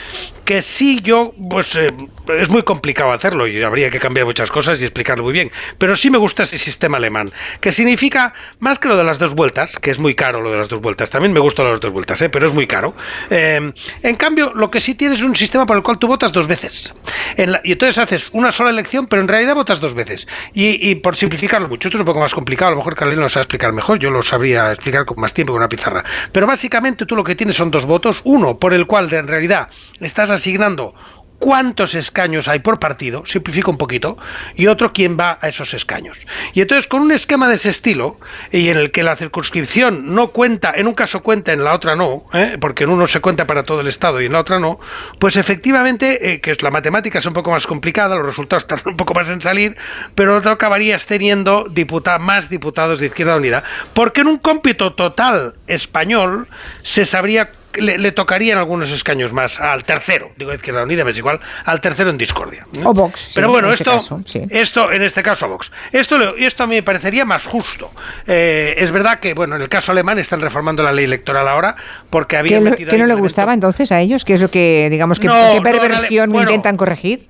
que 0.43 0.63
sí 0.63 1.01
yo, 1.03 1.35
pues 1.49 1.75
eh, 1.75 1.91
es 2.39 2.49
muy 2.49 2.63
complicado 2.63 3.11
hacerlo 3.11 3.47
y 3.47 3.61
habría 3.61 3.91
que 3.91 3.99
cambiar 3.99 4.25
muchas 4.25 4.49
cosas 4.49 4.81
y 4.81 4.85
explicarlo 4.85 5.23
muy 5.23 5.33
bien, 5.33 5.51
pero 5.77 5.95
sí 5.95 6.09
me 6.09 6.17
gusta 6.17 6.43
ese 6.43 6.57
sistema 6.57 6.97
alemán, 6.97 7.31
que 7.61 7.71
significa 7.71 8.33
más 8.59 8.79
que 8.79 8.87
lo 8.87 8.97
de 8.97 9.03
las 9.03 9.19
dos 9.19 9.35
vueltas, 9.35 9.77
que 9.77 9.91
es 9.91 9.99
muy 9.99 10.15
caro 10.15 10.41
lo 10.41 10.49
de 10.49 10.57
las 10.57 10.69
dos 10.69 10.81
vueltas, 10.81 11.11
también 11.11 11.31
me 11.31 11.39
gustan 11.39 11.67
las 11.67 11.79
dos 11.79 11.91
vueltas, 11.91 12.21
¿eh? 12.23 12.29
pero 12.29 12.47
es 12.47 12.53
muy 12.53 12.65
caro. 12.65 12.95
Eh, 13.29 13.71
en 14.01 14.15
cambio, 14.15 14.53
lo 14.55 14.71
que 14.71 14.81
sí 14.81 14.95
tienes 14.95 15.19
es 15.19 15.25
un 15.25 15.35
sistema 15.35 15.65
por 15.67 15.77
el 15.77 15.83
cual 15.83 15.99
tú 15.99 16.07
votas 16.07 16.31
dos 16.31 16.47
veces. 16.47 16.95
Y 17.67 17.73
entonces 17.73 17.97
haces 17.97 18.30
una 18.32 18.53
sola 18.53 18.69
elección, 18.69 19.08
pero 19.08 19.21
en 19.21 19.27
realidad 19.27 19.53
votas 19.53 19.82
dos 19.82 19.93
veces. 19.93 20.25
Y, 20.53 20.95
por 20.95 21.17
simplificarlo 21.17 21.67
mucho, 21.67 21.89
esto 21.89 21.97
es 21.97 21.99
un 21.99 22.06
poco 22.06 22.21
más 22.21 22.32
complicado, 22.34 22.69
a 22.69 22.71
lo 22.71 22.77
mejor 22.77 22.95
Carolina 22.95 23.23
lo 23.23 23.30
sabe 23.30 23.41
explicar 23.41 23.73
mejor, 23.73 23.99
yo 23.99 24.10
lo 24.10 24.23
sabría 24.23 24.71
explicar 24.71 25.03
con 25.03 25.19
más 25.19 25.34
tiempo 25.34 25.51
con 25.51 25.60
una 25.60 25.67
pizarra. 25.67 26.06
Pero 26.32 26.47
básicamente 26.47 27.06
tú 27.06 27.17
lo 27.17 27.25
que 27.25 27.36
tienes 27.36 27.58
son 27.58 27.69
dos 27.69 27.86
votos, 27.86 28.21
uno 28.23 28.58
por 28.58 28.73
el 28.73 28.88
cual 28.88 29.12
en 29.12 29.27
realidad 29.27 29.67
estás 29.99 30.30
asignando 30.30 30.95
cuántos 31.39 31.95
escaños 31.95 32.47
hay 32.47 32.60
por 32.60 32.80
partido, 32.80 33.26
simplifico 33.26 33.71
un 33.71 33.78
poquito, 33.78 34.17
y 34.56 34.67
otro 34.67 34.93
quién 34.93 35.17
va 35.19 35.38
a 35.41 35.47
esos 35.50 35.73
escaños. 35.73 36.19
Y 36.54 36.62
entonces 36.62 36.88
con 36.88 37.02
un 37.02 37.12
esquema 37.12 37.47
de 37.47 37.56
ese 37.56 37.69
estilo, 37.69 38.17
y 38.52 38.69
en 38.69 38.78
el 38.78 38.91
que 38.91 39.04
la 39.04 39.15
circunscripción 39.15 40.15
no 40.15 40.30
cuenta, 40.30 40.73
en 40.76 40.88
un 40.88 40.93
caso 40.93 41.23
cuenta, 41.23 41.54
en 41.54 41.63
la 41.63 41.73
otra 41.73 41.95
no, 41.95 42.26
¿eh? 42.34 42.58
porque 42.60 42.84
en 42.84 42.89
uno 42.89 43.08
se 43.08 43.21
cuenta 43.21 43.47
para 43.47 43.63
todo 43.63 43.82
el 43.82 43.88
Estado 43.88 44.21
y 44.21 44.26
en 44.26 44.34
la 44.34 44.39
otra 44.39 44.60
no, 44.60 44.80
pues 45.19 45.38
efectivamente, 45.38 46.34
eh, 46.34 46.41
que 46.41 46.56
la 46.62 46.71
matemática 46.71 47.19
es 47.19 47.26
un 47.26 47.34
poco 47.34 47.52
más 47.52 47.67
complicada, 47.67 48.15
los 48.15 48.26
resultados 48.26 48.67
tardan 48.67 48.93
un 48.93 48.97
poco 48.97 49.13
más 49.13 49.30
en 49.30 49.41
salir, 49.41 49.78
pero 50.15 50.36
otro 50.38 50.52
acabarías 50.52 51.06
teniendo 51.06 51.67
más 52.19 52.50
diputados 52.50 53.00
de 53.00 53.08
Izquierda 53.08 53.38
Unida, 53.38 53.63
porque 53.93 54.21
en 54.21 54.28
un 54.28 54.39
cómpito 54.39 54.93
total 54.93 55.54
español 55.67 56.47
se 56.82 57.06
sabría 57.06 57.50
le, 57.75 58.12
tocarían 58.12 58.58
algunos 58.58 58.91
escaños 58.91 59.32
más 59.32 59.60
al 59.60 59.84
tercero, 59.84 60.32
digo 60.38 60.53
Izquierda 60.53 60.84
Unida, 60.84 61.03
me 61.03 61.12
es 61.12 61.17
igual, 61.17 61.39
al 61.65 61.82
tercero 61.82 62.10
en 62.10 62.17
discordia. 62.17 62.65
O 62.84 62.93
Vox. 62.93 63.32
Pero 63.36 63.49
bueno, 63.49 63.69
este 63.69 63.84
esto, 63.95 64.21
esto, 64.25 64.91
en 64.91 65.03
este 65.03 65.23
caso 65.23 65.45
a 65.45 65.49
Vox. 65.49 65.71
Esto, 65.91 66.17
esto 66.38 66.63
a 66.63 66.67
mí 66.67 66.75
me 66.75 66.84
parecería 66.84 67.25
más 67.25 67.45
justo. 67.45 67.91
Eh, 68.25 68.75
es 68.77 68.91
verdad 68.91 69.19
que, 69.19 69.34
bueno, 69.34 69.56
en 69.56 69.62
el 69.62 69.69
caso 69.69 69.91
alemán 69.91 70.19
están 70.19 70.41
reformando 70.41 70.84
la 70.84 70.91
ley 70.91 71.06
electoral 71.06 71.47
ahora 71.47 71.75
porque 72.10 72.38
habían 72.38 72.75
¿Qué, 72.75 72.86
¿qué 72.86 72.97
no 72.97 73.06
le 73.06 73.15
gustaba 73.15 73.53
entonces 73.53 73.91
a 73.91 73.99
ellos? 73.99 74.25
¿Qué 74.25 74.34
es 74.34 74.41
lo 74.41 74.49
que, 74.49 74.88
digamos, 74.89 75.19
que, 75.19 75.27
qué 75.51 75.62
perversión 75.62 76.34
intentan 76.36 76.75
corregir? 76.75 77.27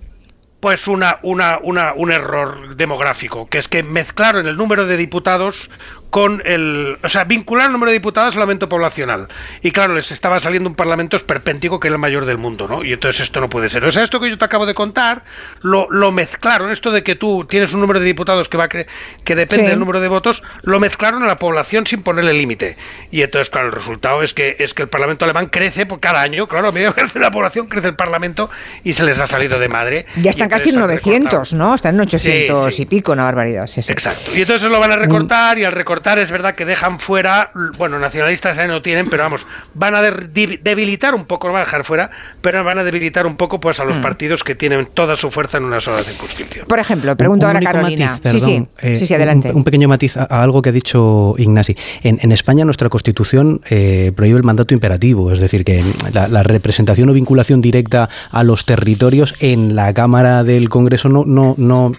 Pues 0.60 0.88
una, 0.88 1.19
una, 1.21 1.60
una, 1.62 1.93
un 1.93 2.12
error 2.12 2.76
demográfico, 2.76 3.47
que 3.47 3.60
es 3.60 3.67
que 3.67 3.84
mezclaron 3.84 4.47
el 4.47 4.58
número 4.58 4.88
de 4.88 4.97
diputados 4.97 5.69
con 6.10 6.41
el. 6.46 6.98
O 7.04 7.10
sea, 7.10 7.26
vincular 7.26 7.67
el 7.67 7.74
número 7.74 7.91
de 7.91 7.98
diputados 7.98 8.36
al 8.36 8.41
aumento 8.41 8.70
poblacional. 8.70 9.28
Y 9.62 9.72
claro, 9.72 9.96
les 9.96 10.12
estaba 10.12 10.39
saliendo 10.39 10.70
un 10.70 10.76
parlamento 10.76 11.15
esperpéntico 11.17 11.80
que 11.80 11.88
era 11.88 11.96
el 11.96 12.00
mayor 12.00 12.26
del 12.26 12.38
mundo, 12.38 12.67
¿no? 12.67 12.84
Y 12.84 12.93
entonces 12.93 13.22
esto 13.22 13.41
no 13.41 13.50
puede 13.50 13.70
ser. 13.70 13.84
O 13.84 13.91
sea, 13.91 14.04
esto 14.04 14.20
que 14.20 14.30
yo 14.30 14.38
te 14.38 14.46
acabo 14.46 14.65
de 14.65 14.74
contar, 14.74 15.24
lo, 15.62 15.88
lo 15.89 16.12
mezclaron, 16.12 16.72
esto 16.72 16.91
de 16.91 17.04
que 17.04 17.15
tú 17.15 17.46
tienes 17.50 17.74
un 17.74 17.82
número 17.82 18.00
de 18.00 18.06
diputados 18.06 18.50
que 18.50 18.58
va 18.58 18.70
que, 18.70 18.88
que 19.24 19.36
depende 19.36 19.70
del 19.70 19.80
número 19.80 20.00
de 20.00 20.08
votos, 20.08 20.38
lo 20.63 20.80
mezclaron 20.80 21.24
a 21.24 21.28
la 21.28 21.38
población 21.38 21.86
sin 21.86 22.04
ponerle 22.04 22.34
límite. 22.34 22.78
Y 23.12 23.24
entonces, 23.24 23.50
claro, 23.50 23.67
el 23.67 23.74
resultado 23.74 24.24
es 24.24 24.34
que 24.34 24.56
es 24.60 24.74
que 24.74 24.84
el 24.84 24.89
Parlamento 24.89 25.26
alemán 25.26 25.48
crece 25.48 25.86
por 25.86 26.00
cada 26.00 26.22
año, 26.22 26.48
claro, 26.48 26.70
a 26.70 26.72
medida 26.72 26.93
que 26.93 27.02
crece 27.02 27.20
la 27.20 27.32
población, 27.32 27.67
crece 27.67 27.89
el 27.89 27.96
Parlamento 27.96 28.50
y 28.84 28.93
se 28.93 29.04
les 29.04 29.20
ha 29.20 29.28
salido 29.28 29.60
de 29.60 29.67
madre. 29.67 30.06
Ya 30.15 30.32
están 30.32 30.50
casi 30.50 30.70
en 30.70 30.80
900, 30.80 31.54
¿no? 31.54 31.76
Están 31.76 31.96
en 31.96 32.02
800 32.02 32.80
y 32.80 32.86
pico, 32.86 33.12
una 33.12 33.24
barbaridad. 33.24 33.70
Exacto. 33.76 34.10
Y 34.36 34.41
entonces 34.41 34.70
lo 34.70 34.80
van 34.80 34.93
a 34.93 34.96
recortar 34.96 35.58
y 35.58 35.65
al 35.65 35.74
recortar 35.74 35.96
es 36.17 36.31
verdad 36.31 36.55
que 36.55 36.65
dejan 36.65 36.99
fuera, 36.99 37.51
bueno, 37.77 37.99
nacionalistas 37.99 38.57
no 38.67 38.81
tienen, 38.81 39.10
pero 39.10 39.23
vamos, 39.23 39.45
van 39.73 39.95
a 39.95 40.01
debilitar 40.01 41.15
un 41.15 41.25
poco, 41.25 41.47
no 41.47 41.53
van 41.53 41.63
a 41.63 41.65
dejar 41.65 41.83
fuera, 41.83 42.10
pero 42.41 42.63
van 42.63 42.79
a 42.79 42.83
debilitar 42.83 43.27
un 43.27 43.36
poco 43.36 43.60
pues 43.60 43.79
a 43.79 43.86
los 43.86 43.99
mm. 43.99 44.01
partidos 44.01 44.43
que 44.43 44.55
tienen 44.55 44.88
toda 44.93 45.15
su 45.15 45.29
fuerza 45.29 45.57
en 45.57 45.65
una 45.65 45.79
sola 45.79 46.03
circunscripción. 46.03 46.67
Por 46.67 46.79
ejemplo, 46.79 47.15
pregunto 47.15 47.47
ahora 47.47 47.60
Carolina. 47.60 48.19
sí, 48.23 48.39
sí, 48.39 48.67
sí, 48.81 49.07
sí, 49.07 49.13
adelante. 49.13 49.51
Un, 49.53 49.63
pequeño 49.63 49.88
matiz 49.88 50.17
a, 50.17 50.23
algo 50.25 50.62
que 50.62 50.69
ha 50.69 50.73
dicho 50.73 51.36
Ignasi. 51.38 51.75
En, 52.03 52.31
España 52.31 52.65
nuestra 52.65 52.89
Constitución 52.89 53.62
eh, 53.69 54.12
prohíbe 54.15 54.38
el 54.38 54.43
mandato 54.43 54.73
imperativo, 54.73 55.31
es 55.31 55.39
decir, 55.39 55.63
que 55.63 55.83
la, 56.13 56.27
la, 56.27 56.43
representación 56.43 57.10
o 57.10 57.13
vinculación 57.13 57.62
directa 57.62 58.10
a 58.31 58.43
los 58.43 58.65
territorios 58.65 59.33
en 59.39 59.75
la 59.75 59.93
Cámara 59.93 60.43
del 60.43 60.69
Congreso 60.69 61.10
no, 61.10 61.23
no, 61.25 61.55
no 61.57 61.93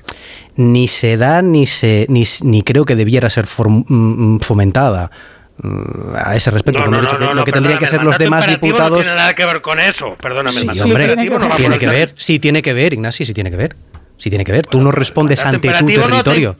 ni 0.58 0.88
se 0.88 1.16
da 1.16 1.40
ni, 1.40 1.66
se, 1.66 2.06
ni, 2.08 2.24
ni 2.42 2.62
creo 2.62 2.84
que 2.84 2.96
debiera 2.96 3.30
ser 3.30 3.46
mm, 3.46 3.84
mm, 3.88 4.40
fomentada 4.40 5.10
mm, 5.62 6.14
a 6.16 6.34
ese 6.34 6.50
respecto. 6.50 6.84
No, 6.84 7.00
no, 7.00 7.34
lo 7.34 7.44
que 7.44 7.52
tendrían 7.52 7.78
que 7.78 7.86
ser 7.86 8.02
los 8.02 8.18
demás 8.18 8.46
diputados. 8.46 8.98
No 8.98 9.02
tiene 9.02 9.16
nada 9.16 9.34
que 9.34 9.46
ver 9.46 9.62
con 9.62 9.78
eso, 9.78 10.16
perdóname. 10.20 10.50
Sí, 10.50 10.80
hombre, 10.80 11.16
tiene, 11.56 11.78
que 11.78 11.86
ver, 11.86 12.12
sí 12.16 12.40
tiene 12.40 12.60
que 12.60 12.74
ver, 12.74 12.92
Ignacio, 12.92 13.24
sí 13.24 13.32
tiene 13.32 13.50
que 13.50 13.56
ver. 13.56 13.76
Sí 14.16 14.30
tiene 14.30 14.44
que 14.44 14.50
ver. 14.50 14.66
Tú 14.66 14.80
no 14.80 14.90
respondes 14.90 15.44
ante 15.44 15.72
tu 15.74 15.86
territorio. 15.86 16.56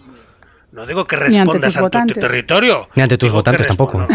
No, 0.71 0.87
digo 0.87 1.05
que 1.05 1.17
respondas 1.17 1.77
ante, 1.77 2.15
tu 2.15 2.21
territorio. 2.21 2.89
Ni 2.95 3.03
ante 3.03 3.19
tus 3.19 3.33
votantes 3.33 3.67
tampoco 3.67 4.07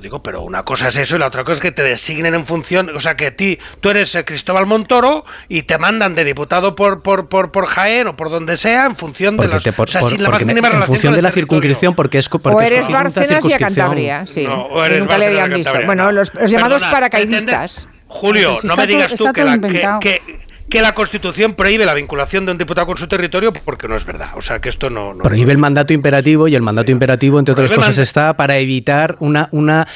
digo, 0.00 0.22
pero 0.22 0.42
una 0.42 0.62
cosa 0.62 0.88
es 0.88 0.96
eso 0.96 1.16
y 1.16 1.18
la 1.18 1.26
otra 1.26 1.44
cosa 1.44 1.54
es 1.54 1.60
que 1.60 1.72
te 1.72 1.82
designen 1.82 2.34
en 2.34 2.46
función, 2.46 2.88
o 2.94 3.00
sea, 3.00 3.16
que 3.16 3.30
ti, 3.30 3.58
tú 3.80 3.90
eres 3.90 4.16
Cristóbal 4.24 4.66
Montoro 4.66 5.24
y 5.48 5.62
te 5.62 5.78
mandan 5.78 6.14
de 6.14 6.24
diputado 6.24 6.74
por 6.74 7.02
por, 7.02 7.28
por, 7.28 7.50
por 7.50 7.66
Jaén 7.66 8.06
o 8.06 8.16
por 8.16 8.30
donde 8.30 8.56
sea 8.56 8.86
en 8.86 8.96
función 8.96 9.36
de 9.36 9.48
las, 9.48 9.66
o 9.66 9.86
sea, 9.86 10.00
en 10.00 10.84
función 10.84 11.14
de 11.14 11.22
la 11.22 11.30
circunscripción 11.30 11.94
porque 11.94 12.18
es 12.18 12.28
porque 12.28 12.48
o 12.48 12.60
eres 12.60 12.88
Barcenas 12.88 13.44
y 13.44 13.52
a 13.52 13.58
Cantabria, 13.58 14.26
sí. 14.26 14.46
nunca 14.46 15.18
le 15.18 15.26
habían 15.26 15.52
visto. 15.52 15.72
Bueno, 15.86 16.10
los, 16.12 16.32
llamados 16.46 16.82
paracaidistas. 16.82 17.88
Julio, 18.08 18.54
no 18.62 18.74
me 18.76 18.86
digas 18.86 19.14
tú 19.14 19.32
que, 19.32 19.42
la, 19.42 19.58
que, 19.58 20.00
que 20.02 20.42
la 20.80 20.94
Constitución 20.94 21.54
prohíbe 21.54 21.84
la 21.84 21.94
vinculación 21.94 22.46
de 22.46 22.52
un 22.52 22.58
diputado 22.58 22.86
con 22.86 22.96
su 22.96 23.06
territorio 23.08 23.52
porque 23.52 23.88
no 23.88 23.96
es 23.96 24.06
verdad. 24.06 24.30
O 24.36 24.42
sea, 24.42 24.60
que 24.60 24.68
esto 24.68 24.88
no... 24.88 25.14
prohíbe 25.22 25.52
el 25.52 25.58
mandato 25.58 25.92
imperativo 25.92 26.48
y 26.48 26.54
el 26.54 26.62
mandato 26.62 26.90
imperativo, 26.92 27.38
entre 27.38 27.52
otras 27.52 27.72
cosas, 27.72 27.98
está 27.98 28.36
para 28.36 28.58
evitar 28.58 29.16
una, 29.20 29.48
una 29.52 29.86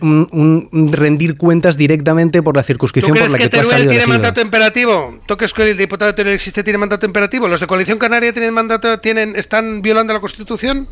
un, 0.00 0.90
rendir 0.92 1.36
cuentas 1.36 1.76
directamente 1.76 2.42
por 2.42 2.56
la 2.56 2.62
circunscripción 2.62 3.16
por 3.16 3.30
la 3.30 3.38
que, 3.38 3.48
tú 3.48 3.60
has 3.60 3.68
salido 3.68 3.90
tiene 3.90 4.06
mandato 4.06 4.40
imperativo? 4.40 5.18
¿Tú 5.26 5.36
crees 5.36 5.52
que 5.52 5.70
el 5.70 5.76
diputado 5.76 6.10
de 6.10 6.16
Teruel 6.16 6.34
existe 6.34 6.62
tiene 6.62 6.78
mandato 6.78 7.06
imperativo? 7.06 7.48
¿Los 7.48 7.60
de 7.60 7.66
Coalición 7.66 7.98
Canaria 7.98 8.32
tienen 8.32 8.54
mandato, 8.54 8.98
tienen, 9.00 9.36
están 9.36 9.82
violando 9.82 10.12
la 10.12 10.20
Constitución? 10.20 10.88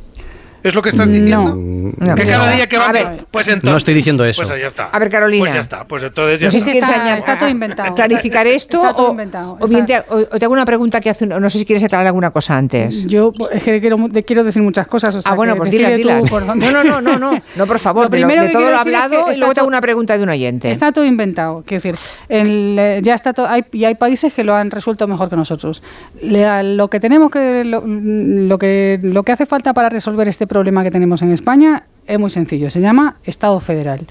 ¿Es 0.62 0.74
lo 0.74 0.82
que 0.82 0.90
estás 0.90 1.08
diciendo? 1.08 1.54
No, 1.56 2.14
que 2.14 2.22
cada 2.24 2.52
día 2.52 2.68
que 2.68 2.78
va, 2.78 2.92
pues 3.30 3.48
entonces, 3.48 3.64
no 3.64 3.76
estoy 3.76 3.94
diciendo 3.94 4.24
eso. 4.24 4.46
Pues 4.46 4.62
ya 4.62 4.68
está. 4.68 4.84
A 4.86 4.98
ver, 4.98 5.08
Carolina. 5.08 5.42
Pues 5.42 5.54
ya 5.54 5.60
está. 5.60 5.84
Pues 5.84 6.04
entonces 6.04 6.40
ya 6.40 6.46
no 6.46 6.50
sé 6.50 6.58
está. 6.58 6.72
Si 6.72 6.78
está, 6.78 7.18
está, 7.18 7.38
todo 7.38 7.48
inventado. 7.48 7.94
Clarificar 7.94 8.46
esto 8.46 8.80
o, 8.80 9.10
o, 9.10 9.68
bien 9.68 9.86
te, 9.86 9.98
o, 10.08 10.24
te, 10.24 10.44
hago 10.44 10.52
una 10.52 10.64
pregunta 10.64 11.00
que 11.00 11.10
hace. 11.10 11.26
No 11.26 11.50
sé 11.50 11.58
si 11.58 11.64
quieres 11.64 11.82
aclarar 11.84 12.06
alguna 12.06 12.30
cosa 12.30 12.56
antes. 12.56 13.06
Yo 13.06 13.32
es 13.50 13.62
que 13.62 13.80
quiero, 13.80 13.96
quiero 14.26 14.44
decir 14.44 14.62
muchas 14.62 14.86
cosas. 14.86 15.14
O 15.14 15.20
sea, 15.20 15.32
ah, 15.32 15.34
bueno, 15.34 15.56
pues 15.56 15.70
dilas, 15.70 15.96
dilas. 15.96 16.30
No, 16.30 16.56
no, 16.56 16.84
no, 16.84 17.00
no, 17.00 17.18
no. 17.18 17.42
No, 17.56 17.66
por 17.66 17.78
favor. 17.80 18.04
Lo 18.04 18.10
primero 18.10 18.42
de, 18.42 18.50
todo 18.50 18.70
lo 18.70 18.76
hablado 18.76 19.32
y 19.32 19.36
luego 19.36 19.54
te 19.54 19.60
hago 19.60 19.68
una 19.68 19.80
pregunta 19.80 20.16
de 20.16 20.22
un 20.22 20.30
oyente. 20.30 20.70
Está 20.70 20.92
todo 20.92 21.04
inventado. 21.04 21.64
Quiero 21.66 21.82
decir, 21.82 21.98
el, 22.28 23.00
ya 23.02 23.14
está 23.14 23.32
todo. 23.32 23.48
Hay, 23.48 23.64
y 23.72 23.84
hay 23.84 23.96
países 23.96 24.32
que 24.32 24.44
lo 24.44 24.54
han 24.54 24.70
resuelto 24.70 25.08
mejor 25.08 25.28
que 25.28 25.36
nosotros. 25.36 25.82
lo 26.22 26.88
que 26.88 27.00
tenemos 27.00 27.30
que. 27.30 27.64
Lo, 27.64 27.82
lo, 27.84 28.58
que 28.58 29.00
lo 29.02 29.22
que 29.22 29.32
hace 29.32 29.46
falta 29.46 29.72
para 29.72 29.88
resolver 29.88 30.28
este 30.28 30.46
problema 30.52 30.84
que 30.84 30.90
tenemos 30.90 31.22
en 31.22 31.32
España 31.32 31.84
es 32.06 32.18
muy 32.18 32.30
sencillo, 32.30 32.70
se 32.70 32.80
llama 32.80 33.16
Estado 33.24 33.58
federal. 33.58 34.06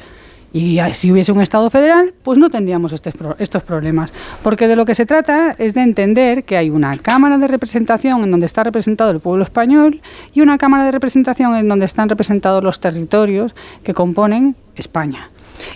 Y 0.53 0.79
si 0.93 1.11
hubiese 1.11 1.31
un 1.31 1.41
Estado 1.41 1.69
federal, 1.69 2.13
pues 2.23 2.37
no 2.37 2.49
tendríamos 2.49 2.91
estos 2.91 3.63
problemas. 3.63 4.13
Porque 4.43 4.67
de 4.67 4.75
lo 4.75 4.83
que 4.83 4.95
se 4.95 5.05
trata 5.05 5.55
es 5.57 5.73
de 5.75 5.81
entender 5.81 6.43
que 6.43 6.57
hay 6.57 6.69
una 6.69 6.97
Cámara 6.97 7.37
de 7.37 7.47
Representación 7.47 8.23
en 8.23 8.31
donde 8.31 8.47
está 8.47 8.63
representado 8.63 9.11
el 9.11 9.21
pueblo 9.21 9.43
español 9.43 10.01
y 10.33 10.41
una 10.41 10.57
Cámara 10.57 10.83
de 10.83 10.91
Representación 10.91 11.55
en 11.55 11.69
donde 11.69 11.85
están 11.85 12.09
representados 12.09 12.63
los 12.63 12.81
territorios 12.81 13.55
que 13.83 13.93
componen 13.93 14.55
España. 14.75 15.29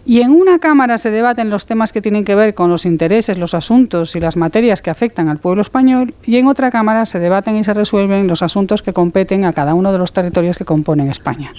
Y 0.05 0.21
en 0.21 0.31
una 0.31 0.59
Cámara 0.59 0.97
se 0.97 1.11
debaten 1.11 1.49
los 1.49 1.65
temas 1.65 1.91
que 1.91 2.01
tienen 2.01 2.25
que 2.25 2.35
ver 2.35 2.53
con 2.53 2.69
los 2.69 2.85
intereses, 2.85 3.37
los 3.37 3.53
asuntos 3.53 4.15
y 4.15 4.19
las 4.19 4.37
materias 4.37 4.81
que 4.81 4.89
afectan 4.89 5.29
al 5.29 5.39
pueblo 5.39 5.61
español, 5.61 6.13
y 6.25 6.37
en 6.37 6.47
otra 6.47 6.71
Cámara 6.71 7.05
se 7.05 7.19
debaten 7.19 7.55
y 7.55 7.63
se 7.63 7.73
resuelven 7.73 8.27
los 8.27 8.41
asuntos 8.41 8.81
que 8.81 8.93
competen 8.93 9.45
a 9.45 9.53
cada 9.53 9.73
uno 9.73 9.91
de 9.91 9.97
los 9.97 10.13
territorios 10.13 10.57
que 10.57 10.65
componen 10.65 11.09
España. 11.09 11.53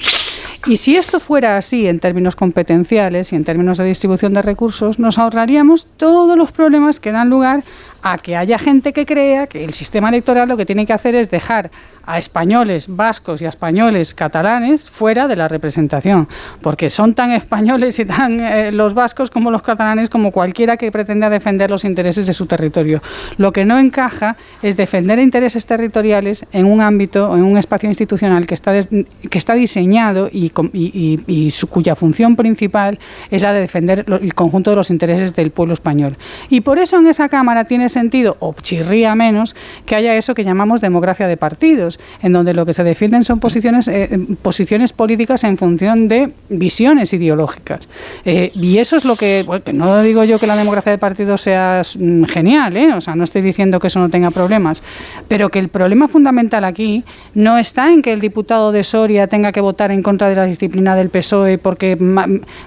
Y 0.67 0.79
si 0.79 0.97
esto 0.97 1.21
fuera 1.21 1.57
así 1.57 1.87
en 1.87 2.01
términos 2.01 2.35
competenciales 2.35 3.33
y 3.33 3.37
en 3.37 3.45
términos 3.45 3.79
de 3.79 3.85
distribución 3.85 4.35
de 4.35 4.43
recursos, 4.43 4.99
nos 4.99 5.19
ahorraríamos 5.19 5.87
todos 5.97 6.37
los 6.37 6.51
problemas 6.51 6.99
que 6.99 7.13
dan 7.13 7.31
lugar 7.31 7.63
a 8.03 8.19
que 8.19 8.37
haya 8.37 8.59
gente 8.59 8.93
que 8.93 9.07
crea 9.07 9.47
que 9.47 9.65
el 9.65 9.73
sistema 9.73 10.09
electoral 10.09 10.49
lo 10.49 10.57
que 10.57 10.67
tiene 10.67 10.87
que 10.87 10.93
hacer 10.93 11.15
es 11.15 11.31
dejar 11.31 11.71
a 12.07 12.19
españoles 12.19 12.87
vascos 12.89 13.43
y 13.43 13.47
a 13.47 13.49
españoles 13.49 14.15
catalanes 14.15 14.89
fuera 14.89 15.27
de 15.27 15.37
la 15.37 15.49
representación, 15.49 16.29
porque 16.63 16.89
son 16.89 17.15
tan 17.15 17.33
españoles 17.33 17.99
y 17.99 18.05
tan 18.05 18.41
eh, 18.41 18.71
los 18.73 18.95
vascos 18.95 19.29
como 19.29 19.51
los 19.51 19.63
catalanes 19.63 20.09
como 20.09 20.31
cualquiera 20.31 20.77
que 20.77 20.93
pretenda 20.93 21.29
defender 21.29 21.69
los 21.69 21.85
intereses 21.85 22.27
de 22.27 22.33
su 22.33 22.47
territorio. 22.47 23.03
Lo 23.39 23.53
que 23.53 23.65
no 23.65 23.79
encaja 23.79 24.37
es 24.63 24.77
defender 24.77 25.19
intereses 25.19 25.67
territoriales 25.67 26.47
en 26.53 26.67
un 26.67 26.81
ámbito 26.81 27.31
o 27.31 27.37
en 27.37 27.43
un 27.43 27.59
espacio 27.59 27.89
institucional 27.89 28.47
que 28.47 28.55
está, 28.55 28.73
que 28.83 29.39
está 29.39 29.55
diseñado 29.55 30.31
y, 30.33 30.51
cuya 31.69 31.97
función 31.97 32.37
principal 32.37 32.99
es 33.31 33.43
la 33.43 33.53
de 33.53 33.61
defender 33.61 34.05
el 34.09 34.35
conjunto 34.35 34.71
de 34.71 34.77
los 34.77 34.91
intereses 34.91 35.35
del 35.35 35.51
pueblo 35.51 35.75
español. 35.75 36.17
Y 36.51 36.61
por 36.61 36.79
eso 36.79 36.99
en 36.99 37.09
esa 37.09 37.29
Cámara 37.29 37.65
tiene 37.65 37.86
sentido, 37.89 38.37
o 38.41 38.55
chirría 38.61 39.15
menos, 39.15 39.55
que 39.85 39.95
haya 39.95 40.15
eso 40.17 40.35
que 40.35 40.45
llamamos 40.45 40.81
democracia 40.81 41.27
de 41.27 41.37
partidos 41.37 41.99
en 42.23 42.33
donde 42.33 42.55
lo 42.55 42.67
que 42.67 42.73
se 42.73 42.85
defienden 42.85 43.25
son 43.25 43.41
posiciones, 43.41 43.89
eh, 43.89 44.19
posiciones 44.43 44.93
políticas 44.93 45.45
en 45.45 45.57
función 45.57 46.09
de 46.09 46.33
visiones 46.49 47.13
ideológicas. 47.13 47.89
Eh, 48.25 48.51
y 48.55 48.79
eso 48.79 48.97
es 48.97 49.05
lo 49.05 49.17
que, 49.17 49.45
no 49.73 50.03
digo 50.03 50.25
yo 50.25 50.39
que 50.39 50.47
la 50.47 50.57
democracia 50.57 50.93
de 50.93 50.99
partidos 50.99 51.43
sea 51.43 51.83
mm, 51.99 52.25
genial, 52.25 52.77
¿eh? 52.77 52.93
o 52.95 53.01
sea, 53.01 53.15
no 53.15 53.25
estoy 53.25 53.43
diciendo 53.43 53.79
que 53.79 53.89
eso 53.89 54.01
no 54.01 54.09
tenga 54.09 54.31
problemas, 54.31 54.83
pero 55.29 55.49
que 55.49 55.59
el 55.59 55.69
problema 55.69 56.09
fundamental 56.09 56.65
aquí 56.65 57.05
no 57.35 57.59
está 57.59 57.93
en 57.93 58.03
que 58.03 58.13
el 58.13 58.21
diputado 58.21 58.73
de 58.73 58.85
Soria 58.85 59.27
tenga 59.27 59.53
que 59.53 59.61
votar 59.61 59.91
en 59.91 60.03
contra 60.03 60.29
de 60.29 60.37
la 60.37 60.45
disciplina 60.45 60.97
del 60.97 61.11
PSOE, 61.11 61.59
porque 61.59 61.97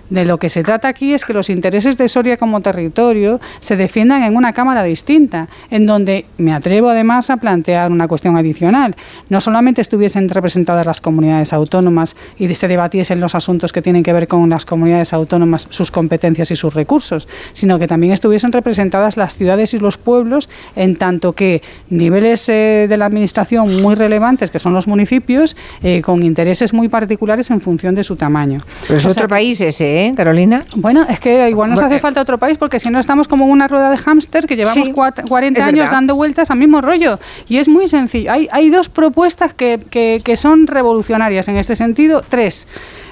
de 0.10 0.25
lo 0.25 0.38
que 0.38 0.49
se 0.49 0.63
trata 0.63 0.88
aquí 0.88 1.13
es 1.13 1.25
que 1.25 1.34
los 1.34 1.49
intereses 1.49 1.97
de 1.97 2.08
Soria 2.08 2.38
como 2.38 2.62
territorio 2.62 3.39
se 3.60 3.75
defiendan 3.75 4.23
en 4.23 4.36
una 4.36 4.53
Cámara 4.53 4.84
distinta, 4.84 5.09
en 5.10 5.86
donde 5.86 6.26
me 6.38 6.54
atrevo 6.54 6.89
además 6.89 7.30
a 7.30 7.38
plantear 7.38 7.91
una 7.91 8.08
cuestión 8.08 8.38
adicional 8.38 8.95
no 9.30 9.41
solamente 9.41 9.82
estuviesen 9.82 10.30
representadas 10.30 10.86
las 10.86 11.02
comunidades 11.02 11.54
autónomas 11.54 12.15
y 12.38 12.54
se 12.54 12.67
debatiesen 12.67 13.19
los 13.19 13.36
asuntos 13.36 13.72
que 13.72 13.82
tienen 13.82 14.04
que 14.04 14.13
ver 14.13 14.28
con 14.28 14.50
las 14.50 14.65
comunidades 14.65 15.13
autónomas, 15.13 15.67
sus 15.69 15.91
competencias 15.91 16.52
y 16.52 16.56
sus 16.56 16.74
recursos, 16.74 17.28
sino 17.54 17.80
que 17.80 17.88
también 17.88 18.13
estuviesen 18.13 18.52
representadas 18.52 19.17
las 19.17 19.36
ciudades 19.36 19.74
y 19.74 19.80
los 19.80 19.98
pueblos, 19.98 20.50
en 20.76 20.95
tanto 20.95 21.34
que 21.34 21.62
niveles 21.89 22.48
eh, 22.50 22.88
de 22.89 22.98
la 22.98 23.06
administración 23.06 23.82
muy 23.82 23.95
relevantes, 23.95 24.52
que 24.52 24.60
son 24.60 24.74
los 24.74 24.88
municipios, 24.88 25.56
eh, 25.84 26.02
con 26.02 26.24
intereses 26.24 26.74
muy 26.74 26.89
particulares 26.89 27.50
en 27.52 27.62
función 27.62 27.95
de 27.95 28.04
su 28.04 28.15
tamaño. 28.15 28.62
Pero 28.88 28.98
es 28.98 29.06
otro 29.06 29.28
país 29.28 29.62
ese, 29.62 30.08
¿eh, 30.08 30.13
Carolina? 30.15 30.65
Bueno, 30.76 31.06
es 31.10 31.19
que 31.19 31.50
igual 31.50 31.69
nos 31.72 31.82
hace 31.82 32.00
falta 32.00 32.22
otro 32.22 32.38
país 32.38 32.58
porque 32.58 32.80
si 32.80 32.89
no 32.89 33.00
estamos 33.00 33.28
como 33.28 33.45
una 33.48 33.67
rueda 33.67 33.89
de 33.89 33.98
hámster 33.98 34.45
que 34.45 34.56
llevamos 34.56 34.89
40 35.28 35.66
años 35.66 35.92
dando 35.92 36.16
vueltas 36.16 36.52
al 36.52 36.58
mismo 36.58 36.82
rollo. 36.82 37.20
Y 37.48 37.58
es 37.58 37.68
muy 37.68 37.88
sencillo. 37.88 38.32
Hay, 38.32 38.48
hay 38.52 38.70
dos 38.70 38.90
propuestas 38.90 39.10
propuestas 39.10 39.54
que, 39.54 39.80
que, 39.90 40.22
que 40.24 40.38
son 40.38 40.68
revolucionarias 40.68 41.48
en 41.48 41.58
este 41.58 41.76
sentido. 41.76 42.22
Tres. 42.28 42.68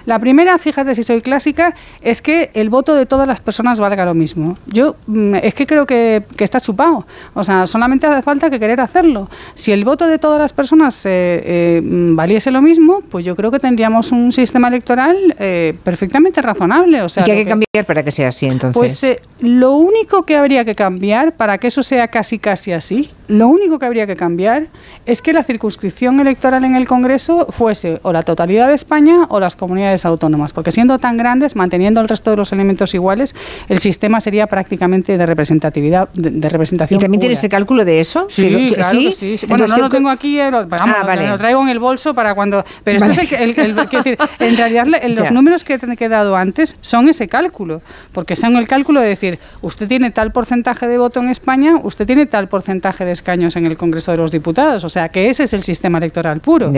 La 0.08 0.20
primera, 0.20 0.58
fíjate 0.58 0.96
si 0.96 1.04
soy 1.04 1.22
clásica, 1.22 1.76
es 2.00 2.22
que 2.22 2.50
el 2.54 2.70
voto 2.70 2.96
de 2.96 3.06
todas 3.06 3.28
las 3.28 3.42
personas 3.42 3.78
valga 3.78 4.06
lo 4.06 4.14
mismo. 4.14 4.58
Yo 4.66 4.96
mm, 5.06 5.36
es 5.36 5.54
que 5.54 5.68
creo 5.68 5.86
que, 5.86 6.24
está 6.40 6.62
chupado. 6.62 7.06
O 7.34 7.44
sea, 7.44 7.68
solamente 7.68 8.08
hace 8.08 8.22
falta 8.22 8.50
que 8.50 8.58
querer 8.58 8.80
hacerlo. 8.80 9.30
Si 9.54 9.74
el 9.74 9.84
voto 9.84 10.08
de 10.08 10.18
todas 10.18 10.40
las 10.40 10.54
personas 10.54 11.06
eh, 11.06 11.10
eh, 11.44 11.82
valiese 11.84 12.52
lo 12.52 12.62
mismo, 12.62 13.02
pues 13.10 13.26
yo 13.26 13.36
creo 13.36 13.52
que 13.52 13.60
tendríamos 13.60 14.14
un 14.14 14.32
sistema 14.32 14.70
electoral 14.70 15.36
eh, 15.40 15.76
perfectamente 15.84 16.42
razonable. 16.42 17.02
O 17.02 17.10
sea, 17.10 17.24
¿Y 17.24 17.26
qué 17.26 17.32
hay 17.34 17.38
que, 17.40 17.50
cambiar 17.50 17.86
para 17.86 18.02
que 18.02 18.12
sea 18.14 18.30
así 18.30 18.46
entonces? 18.46 18.74
Pues 18.78 19.20
lo 19.42 19.74
único 19.74 20.24
que 20.24 20.38
habría 20.38 20.64
que 20.64 20.74
cambiar 20.74 21.34
para 21.34 21.58
que 21.58 21.68
eso 21.68 21.84
sea 21.84 22.08
casi 22.08 22.40
casi 22.40 22.72
así, 22.72 23.12
lo 23.28 23.50
único 23.50 23.78
que 23.78 23.86
habría 23.86 24.08
que 24.08 24.16
cambiar 24.16 24.68
es 25.06 25.22
que 25.22 25.34
la 25.34 25.44
circunscripción 25.44 26.20
electoral 26.20 26.64
en 26.64 26.76
el 26.76 26.88
Congreso 26.88 27.48
fuese 27.50 28.00
o 28.04 28.14
la 28.14 28.24
totalidad 28.24 28.70
de 28.70 28.76
España 28.76 29.26
o 29.30 29.40
las 29.40 29.56
comunidades 29.56 29.97
autónomas, 30.06 30.54
porque 30.54 30.72
siendo 30.72 31.00
tan 31.00 31.18
grandes, 31.18 31.56
manteniendo 31.56 32.02
el 32.02 32.08
resto 32.08 32.32
de 32.32 32.38
los 32.38 32.52
elementos 32.52 32.94
iguales, 32.94 33.36
el 33.70 33.80
sistema 33.80 34.22
sería 34.22 34.48
prácticamente 34.48 35.18
de 35.18 35.26
representatividad, 35.26 36.10
de, 36.14 36.50
representación. 36.50 37.00
¿Y 37.00 37.02
también 37.02 37.22
tienes 37.22 37.44
el 37.44 37.50
cálculo 37.50 37.86
de 37.86 38.00
eso? 38.00 38.28
Sí, 38.30 38.72
claro 38.74 39.00
sí. 39.12 39.38
Bueno, 39.48 39.68
no 39.68 39.78
lo 39.78 39.90
tengo 39.90 40.10
aquí, 40.10 40.40
eh, 40.40 40.50
vamos, 40.50 40.70
ah, 40.80 41.16
lo 41.16 41.38
traigo 41.38 41.62
en 41.62 41.70
el 41.70 41.80
bolso 41.80 42.14
para 42.14 42.36
cuando... 42.36 42.64
Pero 42.84 43.06
esto 43.06 43.22
es 43.22 43.32
el, 43.32 43.76
decir, 43.76 44.18
en 44.40 44.58
realidad 44.58 44.88
los 44.88 45.32
números 45.32 45.64
que 45.64 45.78
he 46.00 46.10
dado 46.10 46.36
antes 46.36 46.76
son 46.82 47.10
ese 47.10 47.28
cálculo, 47.28 47.82
porque 48.12 48.36
son 48.36 48.56
el 48.56 48.68
cálculo 48.68 49.02
de 49.02 49.08
decir, 49.08 49.40
usted 49.62 49.88
tiene 49.88 50.12
tal 50.12 50.32
porcentaje 50.32 50.88
de 50.88 50.98
voto 50.98 51.20
en 51.20 51.30
España, 51.30 51.80
usted 51.84 52.06
tiene 52.06 52.26
tal 52.26 52.48
porcentaje 52.48 53.06
de 53.06 53.12
escaños 53.12 53.56
en 53.56 53.66
el 53.66 53.78
Congreso 53.78 54.12
de 54.12 54.18
los 54.18 54.32
Diputados, 54.32 54.84
o 54.84 54.90
sea 54.90 55.10
que 55.10 55.30
ese 55.30 55.44
es 55.44 55.54
el 55.54 55.64
sistema 55.64 55.98
electoral 55.98 56.40
puro. 56.40 56.72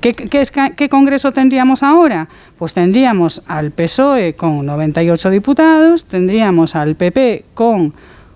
¿Qué, 0.00 0.14
qué, 0.14 0.44
¿Qué 0.76 0.88
Congreso 0.88 1.32
tendríamos 1.32 1.82
ahora? 1.82 2.28
pues 2.58 2.63
tendríamos 2.72 3.42
al 3.46 3.72
PSOE 3.72 4.34
con 4.34 4.64
98 4.64 5.30
diputados, 5.30 6.04
tendríamos 6.04 6.74
al 6.74 6.94
PP 6.94 7.44
con 7.54 7.92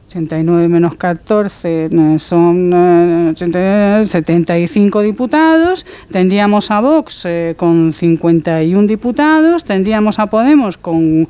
89 0.08 0.68
menos 0.68 0.94
14 0.96 1.90
son 2.18 3.34
75 3.36 5.00
eh, 5.00 5.04
diputados, 5.04 5.84
tendríamos 6.10 6.70
a 6.70 6.80
Vox 6.80 7.26
eh, 7.26 7.54
con 7.56 7.92
51 7.92 8.86
diputados, 8.86 9.64
tendríamos 9.64 10.18
a 10.18 10.26
Podemos 10.28 10.78
con 10.78 11.28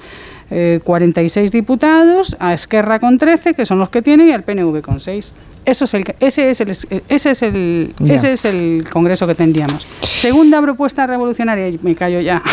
46 0.49 1.51
eh, 1.51 1.57
diputados, 1.57 2.37
a 2.39 2.55
Esquerra 2.55 2.99
con 2.99 3.19
13, 3.19 3.55
que 3.55 3.67
son 3.67 3.79
los 3.79 3.91
que 3.91 4.03
tiene, 4.03 4.27
y 4.27 4.33
al 4.33 4.45
PNV 4.45 4.81
con 4.81 5.01
6. 5.01 5.33
Eso 5.65 5.85
es 5.85 5.95
el, 5.95 6.05
ese, 6.21 6.51
es 6.51 6.61
el, 6.61 6.71
ese, 7.09 7.31
es 7.31 7.43
el, 7.43 7.95
ese 8.07 8.33
es 8.33 8.45
el 8.47 8.85
Congreso 8.91 9.27
que 9.27 9.35
tendríamos. 9.35 9.87
Segunda 10.03 10.63
propuesta 10.63 11.07
revolucionaria, 11.07 11.69
y 11.69 11.79
me 11.83 11.95
callo 11.95 12.21
ya. 12.21 12.43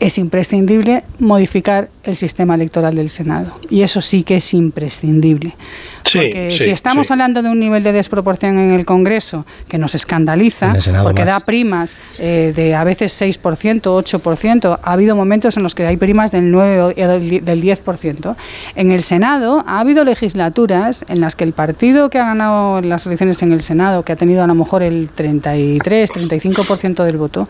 es 0.00 0.16
imprescindible 0.16 1.04
modificar 1.18 1.90
el 2.04 2.16
sistema 2.16 2.54
electoral 2.54 2.94
del 2.94 3.10
Senado. 3.10 3.52
Y 3.68 3.82
eso 3.82 4.00
sí 4.00 4.22
que 4.22 4.36
es 4.36 4.54
imprescindible. 4.54 5.54
porque 6.02 6.56
si 6.58 6.70
estamos 6.70 7.10
hablando 7.10 7.42
de 7.42 7.50
un 7.50 7.60
nivel 7.60 7.82
de 7.82 7.92
desproporción 7.92 8.58
en 8.58 8.70
el 8.70 8.86
Congreso 8.86 9.44
que 9.68 9.76
nos 9.76 9.94
escandaliza, 9.94 10.72
porque 11.02 11.26
da 11.26 11.40
primas 11.40 11.98
eh, 12.18 12.54
de 12.56 12.74
a 12.74 12.82
veces 12.84 13.20
6%, 13.20 13.82
8%, 13.82 14.78
ha 14.82 14.92
habido 14.92 15.14
momentos 15.14 15.58
en 15.58 15.62
los 15.62 15.74
que 15.74 15.86
hay 15.86 15.98
primas 15.98 16.32
del 16.32 16.50
9 16.50 16.94
del 16.94 17.62
10%. 17.62 18.36
En 18.76 18.90
el 18.90 19.02
Senado 19.02 19.62
ha 19.66 19.80
habido 19.80 20.04
legislaturas 20.04 21.04
en 21.08 21.20
las 21.20 21.36
que 21.36 21.44
el 21.44 21.52
partido 21.52 22.08
que 22.08 22.18
ha 22.18 22.24
ganado 22.24 22.80
las 22.80 23.04
elecciones 23.06 23.42
en 23.42 23.52
el 23.52 23.60
Senado, 23.60 24.02
que 24.02 24.12
ha 24.12 24.16
tenido 24.16 24.42
a 24.42 24.46
lo 24.46 24.54
mejor 24.54 24.82
el 24.82 25.10
33, 25.14 26.10
35% 26.10 27.04
del 27.04 27.18
voto, 27.18 27.46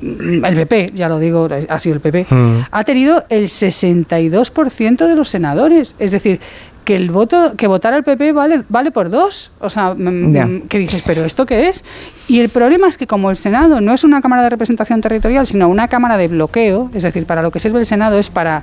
el 0.00 0.54
PP, 0.54 0.92
ya 0.94 1.08
lo 1.08 1.18
digo, 1.18 1.48
ha 1.68 1.78
sido 1.78 1.94
el 1.94 2.00
PP, 2.00 2.26
mm. 2.30 2.58
ha 2.70 2.84
tenido 2.84 3.24
el 3.28 3.44
62% 3.44 5.06
de 5.06 5.16
los 5.16 5.28
senadores. 5.28 5.94
Es 5.98 6.10
decir, 6.10 6.40
que 6.86 6.94
el 6.94 7.10
voto, 7.10 7.54
que 7.56 7.66
votar 7.66 7.92
al 7.92 8.04
PP 8.04 8.32
vale, 8.32 8.62
vale 8.68 8.92
por 8.92 9.10
dos. 9.10 9.50
O 9.60 9.68
sea, 9.68 9.94
¿qué 10.68 10.78
dices? 10.78 11.02
¿Pero 11.04 11.24
esto 11.24 11.44
qué 11.44 11.68
es? 11.68 11.84
Y 12.28 12.40
el 12.40 12.48
problema 12.48 12.88
es 12.88 12.96
que 12.96 13.06
como 13.08 13.28
el 13.30 13.36
Senado 13.36 13.80
no 13.80 13.92
es 13.92 14.04
una 14.04 14.20
Cámara 14.20 14.44
de 14.44 14.50
Representación 14.50 15.00
Territorial, 15.00 15.46
sino 15.46 15.68
una 15.68 15.88
Cámara 15.88 16.16
de 16.16 16.28
bloqueo, 16.28 16.90
es 16.94 17.02
decir, 17.02 17.26
para 17.26 17.42
lo 17.42 17.50
que 17.50 17.58
sirve 17.58 17.80
el 17.80 17.86
Senado 17.86 18.18
es 18.18 18.30
para 18.30 18.62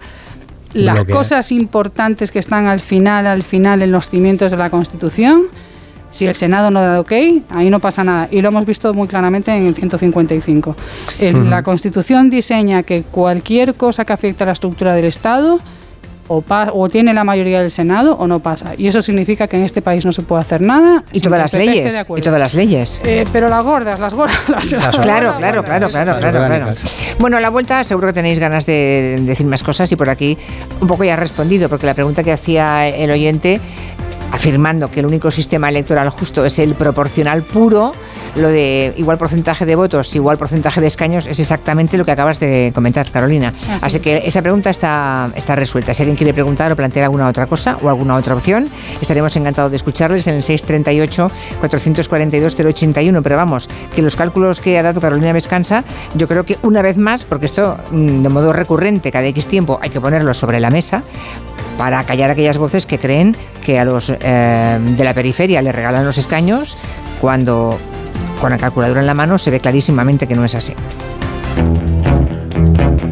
las 0.73 1.03
cosas 1.05 1.51
importantes 1.51 2.31
que 2.31 2.39
están 2.39 2.65
al 2.65 2.79
final, 2.79 3.27
al 3.27 3.43
final 3.43 3.81
en 3.81 3.91
los 3.91 4.09
cimientos 4.09 4.51
de 4.51 4.57
la 4.57 4.69
Constitución, 4.69 5.43
si 6.13 6.25
el 6.25 6.35
Senado 6.35 6.71
no 6.71 6.79
da 6.79 6.93
el 6.93 6.99
ok, 6.99 7.11
ahí 7.49 7.69
no 7.69 7.79
pasa 7.79 8.03
nada. 8.03 8.29
Y 8.31 8.41
lo 8.41 8.49
hemos 8.49 8.65
visto 8.65 8.93
muy 8.93 9.07
claramente 9.07 9.51
en 9.51 9.65
el 9.65 9.75
155. 9.75 10.75
La 11.49 11.63
Constitución 11.63 12.29
diseña 12.29 12.83
que 12.83 13.01
cualquier 13.03 13.73
cosa 13.73 14.05
que 14.05 14.13
afecte 14.13 14.43
a 14.43 14.45
la 14.45 14.53
estructura 14.53 14.93
del 14.93 15.05
Estado 15.05 15.59
o, 16.27 16.43
o, 16.73 16.89
tiene 16.89 17.13
la 17.13 17.23
mayoría 17.23 17.59
del 17.59 17.71
Senado 17.71 18.15
o 18.15 18.27
no 18.27 18.39
pasa. 18.39 18.73
Y 18.77 18.87
eso 18.87 19.01
significa 19.01 19.47
que 19.47 19.57
en 19.57 19.63
este 19.63 19.81
país 19.81 20.05
no 20.05 20.13
se 20.13 20.21
puede 20.21 20.41
hacer 20.41 20.61
nada. 20.61 21.03
Y 21.11 21.19
todas 21.19 21.39
las 21.39 21.53
leyes. 21.53 22.05
Y 22.15 22.21
todas 22.21 22.39
las 22.39 22.53
leyes. 22.53 23.01
Eh, 23.03 23.25
pero 23.33 23.49
las 23.49 23.63
gordas, 23.63 23.99
las 23.99 24.13
gordas. 24.13 24.37
claro, 25.01 25.35
claro, 25.35 25.63
claro, 25.63 25.89
claro, 25.89 26.17
claro, 26.19 26.75
Bueno, 27.19 27.37
a 27.37 27.41
la 27.41 27.49
vuelta 27.49 27.83
seguro 27.83 28.07
que 28.07 28.13
tenéis 28.13 28.39
ganas 28.39 28.65
de 28.65 29.19
decir 29.21 29.45
más 29.45 29.63
cosas 29.63 29.91
y 29.91 29.95
por 29.95 30.09
aquí 30.09 30.37
un 30.79 30.87
poco 30.87 31.03
ya 31.03 31.13
has 31.13 31.19
respondido, 31.19 31.69
porque 31.69 31.85
la 31.85 31.93
pregunta 31.93 32.23
que 32.23 32.31
hacía 32.31 32.87
el 32.87 33.11
oyente 33.11 33.59
afirmando 34.33 34.91
que 34.91 34.99
el 34.99 35.05
único 35.05 35.31
sistema 35.31 35.69
electoral 35.69 36.09
justo 36.09 36.43
es 36.43 36.59
el 36.59 36.75
proporcional 36.75 37.43
puro, 37.43 37.93
lo 38.35 38.49
de 38.49 38.93
igual 38.97 39.17
porcentaje 39.19 39.65
de 39.65 39.75
votos, 39.75 40.15
igual 40.15 40.39
porcentaje 40.39 40.81
de 40.81 40.87
escaños, 40.87 41.27
es 41.27 41.39
exactamente 41.39 41.97
lo 41.97 42.05
que 42.05 42.11
acabas 42.11 42.39
de 42.39 42.71
comentar, 42.73 43.11
Carolina. 43.11 43.53
Así, 43.81 43.99
que 43.99 44.23
esa 44.25 44.41
pregunta 44.41 44.71
está, 44.71 45.29
está 45.35 45.55
resuelta. 45.55 45.93
Si 45.93 46.01
alguien 46.01 46.17
quiere 46.17 46.33
preguntar 46.33 46.71
o 46.71 46.75
plantear 46.75 47.03
alguna 47.03 47.27
otra 47.27 47.45
cosa 47.45 47.77
o 47.81 47.89
alguna 47.89 48.15
otra 48.15 48.33
opción, 48.35 48.67
estaremos 48.99 49.35
encantados 49.35 49.69
de 49.69 49.77
escucharles 49.77 50.25
en 50.25 50.33
el 50.35 50.43
638-442-081. 50.43 53.21
Pero 53.21 53.37
vamos, 53.37 53.69
que 53.95 54.01
los 54.01 54.15
cálculos 54.15 54.59
que 54.59 54.79
ha 54.79 54.83
dado 54.83 54.99
Carolina 54.99 55.31
Vescansa, 55.31 55.83
yo 56.15 56.27
creo 56.27 56.43
que 56.43 56.57
una 56.63 56.81
vez 56.81 56.97
más, 56.97 57.23
porque 57.23 57.45
esto 57.45 57.77
mm, 57.91 58.23
de 58.23 58.29
modo 58.29 58.51
recurrente, 58.51 59.11
cada 59.11 59.27
X 59.27 59.45
tiempo 59.47 59.77
hay 59.79 59.91
que 59.91 60.01
ponerlo 60.01 60.33
sobre 60.33 60.59
la 60.59 60.71
mesa, 60.71 61.03
para 61.77 62.03
callar 62.05 62.29
aquellas 62.29 62.57
voces 62.57 62.85
que 62.85 62.99
creen 62.99 63.35
que 63.63 63.79
a 63.79 63.85
los 63.85 64.13
eh, 64.19 64.79
de 64.81 65.03
la 65.03 65.13
periferia 65.13 65.61
le 65.61 65.71
regalan 65.71 66.05
los 66.05 66.17
escaños 66.17 66.77
cuando 67.19 67.77
con 68.39 68.51
la 68.51 68.57
calculadora 68.57 68.99
en 68.99 69.07
la 69.07 69.13
mano 69.13 69.37
se 69.37 69.51
ve 69.51 69.59
clarísimamente 69.59 70.27
que 70.27 70.35
no 70.35 70.43
es 70.43 70.55
así. 70.55 70.73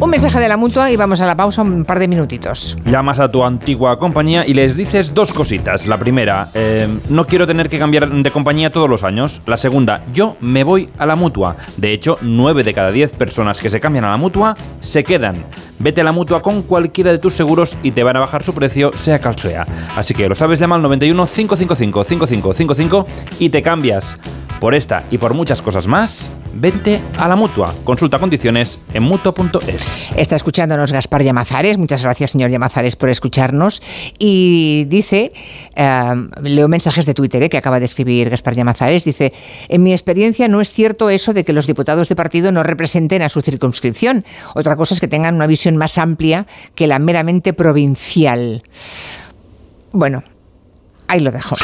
Un 0.02 0.10
mensaje 0.10 0.40
de 0.40 0.48
la 0.48 0.56
mutua 0.56 0.90
y 0.90 0.96
vamos 0.96 1.20
a 1.20 1.26
la 1.26 1.36
pausa 1.36 1.62
un 1.62 1.84
par 1.84 2.00
de 2.00 2.08
minutitos. 2.08 2.76
Llamas 2.84 3.20
a 3.20 3.30
tu 3.30 3.44
antigua 3.44 4.00
compañía 4.00 4.44
y 4.44 4.52
les 4.52 4.76
dices 4.76 5.14
dos 5.14 5.32
cositas. 5.32 5.86
La 5.86 5.96
primera, 5.96 6.50
eh, 6.54 6.88
no 7.08 7.24
quiero 7.24 7.46
tener 7.46 7.68
que 7.68 7.78
cambiar 7.78 8.10
de 8.10 8.30
compañía 8.32 8.72
todos 8.72 8.90
los 8.90 9.04
años. 9.04 9.42
La 9.46 9.56
segunda, 9.56 10.04
yo 10.12 10.36
me 10.40 10.64
voy 10.64 10.90
a 10.98 11.06
la 11.06 11.14
mutua. 11.14 11.54
De 11.76 11.92
hecho, 11.92 12.18
9 12.20 12.64
de 12.64 12.74
cada 12.74 12.90
10 12.90 13.12
personas 13.12 13.60
que 13.60 13.70
se 13.70 13.78
cambian 13.78 14.04
a 14.04 14.08
la 14.08 14.16
mutua 14.16 14.56
se 14.80 15.04
quedan. 15.04 15.44
Vete 15.78 16.00
a 16.00 16.04
la 16.04 16.10
mutua 16.10 16.42
con 16.42 16.62
cualquiera 16.62 17.12
de 17.12 17.18
tus 17.18 17.34
seguros 17.34 17.76
y 17.84 17.92
te 17.92 18.02
van 18.02 18.16
a 18.16 18.20
bajar 18.20 18.42
su 18.42 18.54
precio, 18.54 18.90
sea 18.96 19.20
cal 19.20 19.38
sea. 19.38 19.68
Así 19.94 20.14
que 20.14 20.28
lo 20.28 20.34
sabes, 20.34 20.58
llama 20.58 20.74
al 20.74 20.82
91 20.82 21.26
555 21.26 22.02
5555 22.02 23.06
y 23.38 23.50
te 23.50 23.62
cambias. 23.62 24.16
Por 24.58 24.74
esta 24.74 25.04
y 25.12 25.18
por 25.18 25.34
muchas 25.34 25.62
cosas 25.62 25.86
más, 25.86 26.32
vente 26.54 27.00
a 27.18 27.28
la 27.28 27.36
mutua. 27.36 27.74
Consulta 27.84 28.18
condiciones 28.18 28.78
en 28.92 29.02
mutua.es. 29.02 30.12
Está 30.16 30.36
escuchándonos 30.36 30.92
Gaspar 30.92 31.22
Llamazares. 31.22 31.78
Muchas 31.78 32.02
gracias, 32.02 32.32
señor 32.32 32.50
Llamazares, 32.50 32.96
por 32.96 33.08
escucharnos. 33.08 33.82
Y 34.18 34.84
dice, 34.88 35.32
eh, 35.74 36.28
leo 36.42 36.68
mensajes 36.68 37.06
de 37.06 37.14
Twitter 37.14 37.42
eh, 37.42 37.48
que 37.48 37.56
acaba 37.56 37.78
de 37.78 37.86
escribir 37.86 38.30
Gaspar 38.30 38.54
Llamazares. 38.54 39.04
Dice, 39.04 39.32
en 39.68 39.82
mi 39.82 39.92
experiencia 39.92 40.48
no 40.48 40.60
es 40.60 40.72
cierto 40.72 41.10
eso 41.10 41.32
de 41.32 41.44
que 41.44 41.52
los 41.52 41.66
diputados 41.66 42.08
de 42.08 42.16
partido 42.16 42.52
no 42.52 42.62
representen 42.62 43.22
a 43.22 43.28
su 43.28 43.42
circunscripción. 43.42 44.24
Otra 44.54 44.76
cosa 44.76 44.94
es 44.94 45.00
que 45.00 45.08
tengan 45.08 45.34
una 45.34 45.46
visión 45.46 45.76
más 45.76 45.98
amplia 45.98 46.46
que 46.74 46.86
la 46.86 46.98
meramente 46.98 47.52
provincial. 47.52 48.62
Bueno, 49.92 50.22
ahí 51.08 51.20
lo 51.20 51.30
dejo. 51.30 51.56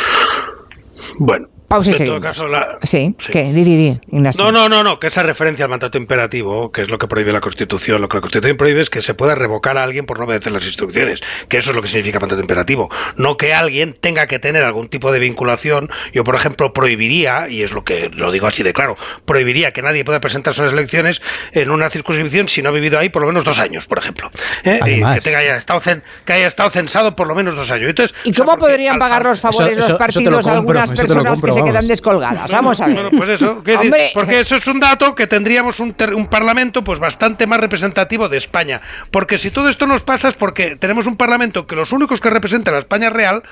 Bueno, 1.19 1.49
Pausa 1.69 1.91
y 1.91 1.95
en 1.97 2.07
todo 2.07 2.21
caso, 2.21 2.49
la- 2.49 2.79
Sí, 2.83 3.15
¿qué? 3.31 3.53
Di, 3.53 3.63
di, 3.63 3.77
di, 3.77 4.01
Ignacio. 4.11 4.43
No, 4.45 4.51
no, 4.51 4.69
no, 4.71 4.83
no, 4.83 4.99
que 4.99 5.09
esa 5.09 5.23
referencia 5.23 5.65
al 5.67 5.71
mandato 5.71 5.99
imperativo, 5.99 6.73
que 6.73 6.81
es 6.83 6.91
lo 6.91 6.99
que 6.99 7.07
prohíbe 7.07 7.31
la 7.33 7.41
Constitución, 7.43 8.01
lo 8.01 8.09
que 8.09 8.17
la 8.17 8.21
Constitución 8.23 8.57
prohíbe 8.57 8.81
es 8.81 8.89
que 8.89 9.03
se 9.03 9.13
pueda 9.13 9.35
revocar 9.35 9.77
a 9.77 9.83
alguien 9.85 10.07
por 10.07 10.19
no 10.19 10.25
obedecer 10.25 10.51
las 10.53 10.65
instrucciones, 10.65 11.21
que 11.49 11.59
eso 11.59 11.71
es 11.71 11.77
lo 11.77 11.83
que 11.83 11.89
significa 11.89 12.21
mandato 12.21 12.41
imperativo, 12.41 12.89
no 13.17 13.37
que 13.37 13.53
alguien 13.53 13.93
tenga 14.01 14.27
que 14.27 14.39
tener 14.39 14.65
algún 14.65 14.89
tipo 14.89 15.13
de 15.13 15.19
vinculación. 15.19 15.91
Yo, 16.15 16.25
por 16.25 16.37
ejemplo, 16.37 16.73
prohibiría, 16.73 17.49
y 17.51 17.63
es 17.63 17.73
lo 17.73 17.85
que 17.85 18.09
lo 18.13 18.33
digo 18.33 18.47
así 18.47 18.63
de 18.63 18.73
claro, 18.73 18.97
prohibiría 19.27 19.71
que 19.73 19.83
nadie 19.83 20.05
pueda 20.07 20.21
presentarse 20.21 20.63
a 20.63 20.65
las 20.65 20.73
elecciones 20.73 21.21
en 21.53 21.71
una 21.71 21.91
circunscripción 21.91 22.49
si 22.49 22.63
no 22.63 22.71
ha 22.71 22.73
vivido 22.73 22.99
ahí 22.99 23.11
por 23.11 23.21
lo 23.23 23.29
menos 23.29 23.45
dos 23.45 23.59
años, 23.59 23.87
por 23.87 23.99
ejemplo. 23.99 24.31
¿eh? 24.65 24.79
Y 24.87 25.05
que, 25.15 25.21
tenga 25.21 25.43
ya 25.45 25.57
estado 25.57 25.81
cen- 25.83 26.03
que 26.25 26.33
haya 26.33 26.47
estado 26.47 26.71
censado 26.71 27.15
por 27.15 27.27
lo 27.27 27.35
menos 27.35 27.55
dos 27.57 27.71
años. 27.71 27.91
Entonces, 27.91 28.17
¿Y 28.25 28.33
cómo 28.33 28.57
podrían 28.57 28.95
al- 28.95 28.99
pagar 29.01 29.23
los 29.25 29.39
favores 29.41 29.77
Eso- 29.77 29.91
los 29.91 29.99
partidos 29.99 30.47
a 30.47 30.53
algunas 30.53 30.91
personas 30.91 31.41
se 31.59 31.63
vamos. 31.63 31.73
quedan 31.73 31.89
descolgadas? 31.89 32.51
Vamos 32.51 32.81
a 32.81 32.87
ver. 32.87 32.95
Bueno, 32.95 33.11
pues 33.19 33.31
eso, 33.41 33.55
decir, 33.65 33.77
Hombre. 33.87 34.11
porque 34.15 34.35
eso 34.35 34.57
es 34.57 34.67
un 34.67 34.81
dato 34.81 35.15
que 35.15 35.27
tendríamos 35.27 35.81
un, 35.81 35.93
ter- 35.95 36.15
un 36.15 36.27
parlamento 36.29 36.83
pues 36.83 36.99
bastante 36.99 37.47
más 37.47 37.61
representativo 37.61 38.29
de 38.29 38.37
España. 38.39 38.81
Porque 39.11 39.39
si 39.39 39.51
todo 39.51 39.69
esto 39.69 39.87
nos 39.87 40.03
pasa 40.03 40.29
es 40.31 40.37
porque 40.37 40.77
tenemos 40.81 41.07
un 41.07 41.17
parlamento 41.17 41.67
que 41.67 41.77
los 41.77 41.93
únicos 41.93 42.21
que 42.21 42.31
representan 42.31 42.75
a 42.75 42.79
España 42.79 43.11
real 43.11 43.43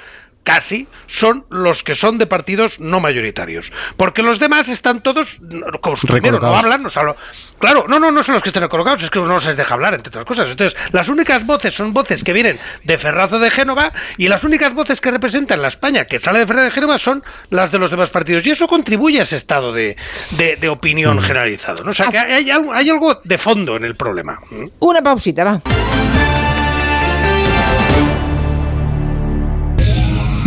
casi 0.44 0.86
son 1.06 1.44
los 1.50 1.82
que 1.82 1.94
son 2.00 2.18
de 2.18 2.26
partidos 2.26 2.78
no 2.78 3.00
mayoritarios. 3.00 3.72
Porque 3.96 4.22
los 4.22 4.38
demás 4.38 4.68
están 4.68 5.02
todos, 5.02 5.34
no, 5.40 5.66
como 5.80 5.96
su 5.96 6.06
primero, 6.06 6.38
no 6.38 6.54
hablan, 6.54 6.82
no 6.84 6.90
hablan. 6.94 7.16
Claro, 7.58 7.84
no, 7.88 7.98
no, 7.98 8.10
no 8.10 8.22
son 8.22 8.34
los 8.34 8.42
que 8.42 8.50
estén 8.50 8.66
colocados, 8.68 9.00
es 9.02 9.10
que 9.10 9.18
no 9.20 9.40
se 9.40 9.48
les 9.48 9.56
deja 9.56 9.74
hablar, 9.74 9.94
entre 9.94 10.10
otras 10.10 10.24
cosas. 10.26 10.50
Entonces, 10.50 10.78
las 10.92 11.08
únicas 11.08 11.46
voces 11.46 11.74
son 11.74 11.92
voces 11.92 12.20
que 12.24 12.32
vienen 12.32 12.58
de 12.84 12.98
Ferrazo 12.98 13.38
de 13.38 13.50
Génova 13.50 13.90
y 14.18 14.28
las 14.28 14.44
únicas 14.44 14.74
voces 14.74 15.00
que 15.00 15.10
representan 15.10 15.62
la 15.62 15.68
España 15.68 16.04
que 16.04 16.20
sale 16.20 16.38
de 16.40 16.46
Ferrazo 16.46 16.64
de 16.66 16.70
Génova 16.70 16.98
son 16.98 17.24
las 17.50 17.72
de 17.72 17.78
los 17.78 17.90
demás 17.90 18.10
partidos. 18.10 18.46
Y 18.46 18.50
eso 18.50 18.66
contribuye 18.68 19.20
a 19.20 19.22
ese 19.22 19.36
estado 19.36 19.72
de, 19.72 19.96
de- 20.38 20.56
de 20.56 20.68
opinión 20.68 21.18
generalizado. 21.20 21.84
¿no? 21.84 21.92
O 21.92 21.94
sea, 21.94 22.06
que 22.10 22.18
hay, 22.18 22.32
hay 22.32 22.50
algo, 22.50 22.72
hay 22.72 22.90
algo 22.90 23.14
de 23.24 23.38
fondo 23.38 23.76
en 23.76 23.84
el 23.84 23.96
problema. 23.96 24.38
Una 24.80 25.02
pausita, 25.02 25.44
va. 25.44 25.60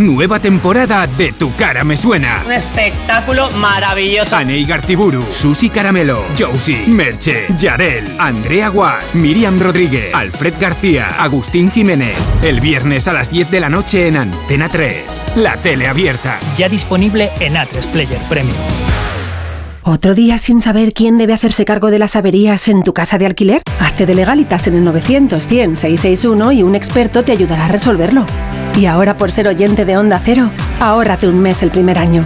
Nueva 0.00 0.40
temporada 0.40 1.06
de 1.06 1.30
Tu 1.30 1.54
cara 1.56 1.84
me 1.84 1.94
suena. 1.94 2.42
Un 2.46 2.52
espectáculo 2.52 3.50
maravilloso. 3.50 4.34
Anei 4.34 4.64
Gartiburu, 4.64 5.22
Susi 5.30 5.68
Caramelo, 5.68 6.24
Josie, 6.38 6.86
Merche, 6.86 7.44
Yarel, 7.58 8.06
Andrea 8.18 8.68
Guas, 8.68 9.14
Miriam 9.14 9.60
Rodríguez, 9.60 10.14
Alfred 10.14 10.54
García, 10.58 11.08
Agustín 11.18 11.70
Jiménez. 11.70 12.16
El 12.42 12.60
viernes 12.60 13.08
a 13.08 13.12
las 13.12 13.28
10 13.28 13.50
de 13.50 13.60
la 13.60 13.68
noche 13.68 14.08
en 14.08 14.16
Antena 14.16 14.70
3. 14.70 15.20
La 15.36 15.58
tele 15.58 15.86
abierta. 15.86 16.38
Ya 16.56 16.70
disponible 16.70 17.28
en 17.38 17.56
A3 17.56 17.86
Player 17.90 18.20
Premium. 18.30 18.56
¿Otro 19.92 20.14
día 20.14 20.38
sin 20.38 20.60
saber 20.60 20.92
quién 20.92 21.18
debe 21.18 21.32
hacerse 21.32 21.64
cargo 21.64 21.90
de 21.90 21.98
las 21.98 22.14
averías 22.14 22.68
en 22.68 22.84
tu 22.84 22.94
casa 22.94 23.18
de 23.18 23.26
alquiler? 23.26 23.60
Hazte 23.80 24.06
de 24.06 24.14
legalitas 24.14 24.68
en 24.68 24.76
el 24.76 24.84
900 24.84 25.44
100 25.44 25.76
661 25.76 26.52
y 26.52 26.62
un 26.62 26.76
experto 26.76 27.24
te 27.24 27.32
ayudará 27.32 27.64
a 27.64 27.68
resolverlo. 27.68 28.24
Y 28.78 28.86
ahora 28.86 29.16
por 29.16 29.32
ser 29.32 29.48
oyente 29.48 29.84
de 29.84 29.96
Onda 29.96 30.20
Cero, 30.24 30.52
ahórrate 30.78 31.26
un 31.26 31.40
mes 31.40 31.64
el 31.64 31.72
primer 31.72 31.98
año. 31.98 32.24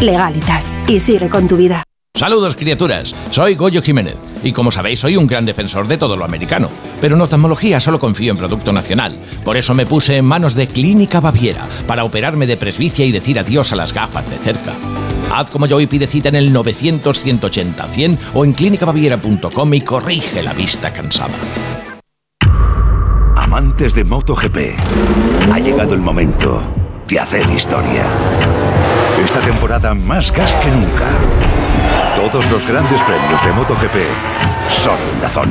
Legalitas 0.00 0.72
y 0.88 1.00
sigue 1.00 1.28
con 1.28 1.48
tu 1.48 1.58
vida. 1.58 1.82
Saludos 2.14 2.56
criaturas, 2.56 3.14
soy 3.30 3.56
Goyo 3.56 3.82
Jiménez 3.82 4.16
y 4.42 4.52
como 4.52 4.70
sabéis 4.70 5.00
soy 5.00 5.18
un 5.18 5.26
gran 5.26 5.44
defensor 5.44 5.88
de 5.88 5.98
todo 5.98 6.16
lo 6.16 6.24
americano, 6.24 6.70
pero 7.02 7.14
en 7.14 7.20
oftalmología 7.20 7.78
solo 7.78 8.00
confío 8.00 8.32
en 8.32 8.38
producto 8.38 8.72
nacional, 8.72 9.18
por 9.44 9.58
eso 9.58 9.74
me 9.74 9.84
puse 9.84 10.16
en 10.16 10.24
manos 10.24 10.54
de 10.54 10.66
Clínica 10.66 11.20
Baviera 11.20 11.68
para 11.86 12.04
operarme 12.04 12.46
de 12.46 12.56
presbicia 12.56 13.04
y 13.04 13.12
decir 13.12 13.38
adiós 13.38 13.70
a 13.72 13.76
las 13.76 13.92
gafas 13.92 14.30
de 14.30 14.38
cerca. 14.38 14.72
Haz 15.32 15.50
como 15.50 15.66
yo 15.66 15.80
y 15.80 15.86
pide 15.86 16.06
cita 16.06 16.28
en 16.28 16.36
el 16.36 16.52
900 16.52 17.20
180 17.20 17.88
100 17.88 18.18
o 18.34 18.44
en 18.44 18.52
clínicabaviera.com 18.52 19.74
y 19.74 19.80
corrige 19.80 20.42
la 20.42 20.52
vista 20.52 20.92
cansada. 20.92 21.34
Amantes 23.36 23.94
de 23.94 24.04
MotoGP, 24.04 24.56
ha 25.52 25.58
llegado 25.58 25.94
el 25.94 26.00
momento 26.00 26.62
de 27.08 27.20
hacer 27.20 27.48
historia. 27.50 28.04
Esta 29.24 29.40
temporada 29.40 29.94
más 29.94 30.32
gas 30.32 30.54
que 30.56 30.68
nunca. 30.70 31.08
Todos 32.16 32.50
los 32.50 32.66
grandes 32.66 33.02
premios 33.02 33.42
de 33.44 33.52
MotoGP 33.52 33.96
son 34.68 34.98
Dazón. 35.20 35.50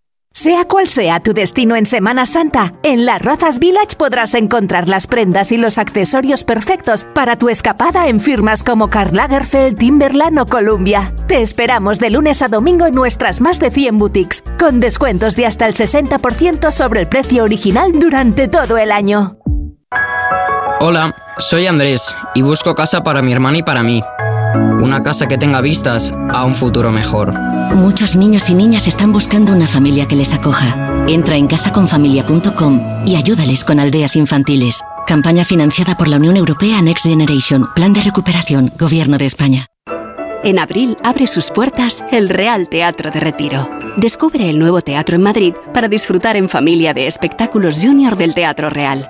Sea 0.33 0.65
cual 0.65 0.87
sea 0.87 1.19
tu 1.19 1.33
destino 1.33 1.75
en 1.75 1.85
Semana 1.85 2.25
Santa, 2.25 2.73
en 2.83 3.05
Las 3.05 3.21
Rozas 3.21 3.59
Village 3.59 3.97
podrás 3.97 4.33
encontrar 4.33 4.87
las 4.87 5.05
prendas 5.05 5.51
y 5.51 5.57
los 5.57 5.77
accesorios 5.77 6.45
perfectos 6.45 7.05
para 7.13 7.37
tu 7.37 7.49
escapada 7.49 8.07
en 8.07 8.21
firmas 8.21 8.63
como 8.63 8.89
Karl 8.89 9.13
Lagerfeld, 9.13 9.77
Timberland 9.77 10.39
o 10.39 10.45
Columbia. 10.45 11.13
Te 11.27 11.41
esperamos 11.41 11.99
de 11.99 12.11
lunes 12.11 12.41
a 12.41 12.47
domingo 12.47 12.85
en 12.85 12.95
nuestras 12.95 13.41
más 13.41 13.59
de 13.59 13.71
100 13.71 13.97
boutiques, 13.97 14.43
con 14.57 14.79
descuentos 14.79 15.35
de 15.35 15.45
hasta 15.45 15.67
el 15.67 15.75
60% 15.75 16.71
sobre 16.71 17.01
el 17.01 17.09
precio 17.09 17.43
original 17.43 17.91
durante 17.99 18.47
todo 18.47 18.77
el 18.77 18.93
año. 18.93 19.37
Hola, 20.79 21.13
soy 21.39 21.67
Andrés 21.67 22.15
y 22.35 22.41
busco 22.41 22.73
casa 22.73 23.03
para 23.03 23.21
mi 23.21 23.33
hermana 23.33 23.57
y 23.57 23.63
para 23.63 23.83
mí. 23.83 24.01
Una 24.53 25.03
casa 25.03 25.27
que 25.27 25.37
tenga 25.37 25.61
vistas, 25.61 26.13
a 26.33 26.45
un 26.45 26.55
futuro 26.55 26.91
mejor. 26.91 27.33
Muchos 27.75 28.15
niños 28.15 28.49
y 28.49 28.53
niñas 28.53 28.87
están 28.87 29.13
buscando 29.13 29.53
una 29.53 29.67
familia 29.67 30.07
que 30.07 30.15
les 30.15 30.33
acoja. 30.33 31.05
Entra 31.07 31.35
en 31.35 31.47
casaconfamilia.com 31.47 33.05
y 33.05 33.15
ayúdales 33.15 33.63
con 33.63 33.79
aldeas 33.79 34.15
infantiles. 34.15 34.81
Campaña 35.07 35.43
financiada 35.43 35.97
por 35.97 36.07
la 36.07 36.17
Unión 36.17 36.37
Europea 36.37 36.81
Next 36.81 37.05
Generation, 37.05 37.67
Plan 37.75 37.93
de 37.93 38.01
Recuperación, 38.01 38.71
Gobierno 38.77 39.17
de 39.17 39.25
España. 39.25 39.65
En 40.43 40.57
abril 40.57 40.97
abre 41.03 41.27
sus 41.27 41.51
puertas 41.51 42.03
el 42.11 42.27
Real 42.27 42.67
Teatro 42.67 43.11
de 43.11 43.19
Retiro. 43.19 43.69
Descubre 43.97 44.49
el 44.49 44.57
nuevo 44.57 44.81
teatro 44.81 45.15
en 45.15 45.21
Madrid 45.21 45.53
para 45.73 45.87
disfrutar 45.87 46.35
en 46.35 46.49
familia 46.49 46.93
de 46.93 47.05
espectáculos 47.05 47.79
junior 47.83 48.15
del 48.15 48.33
Teatro 48.33 48.69
Real. 48.71 49.09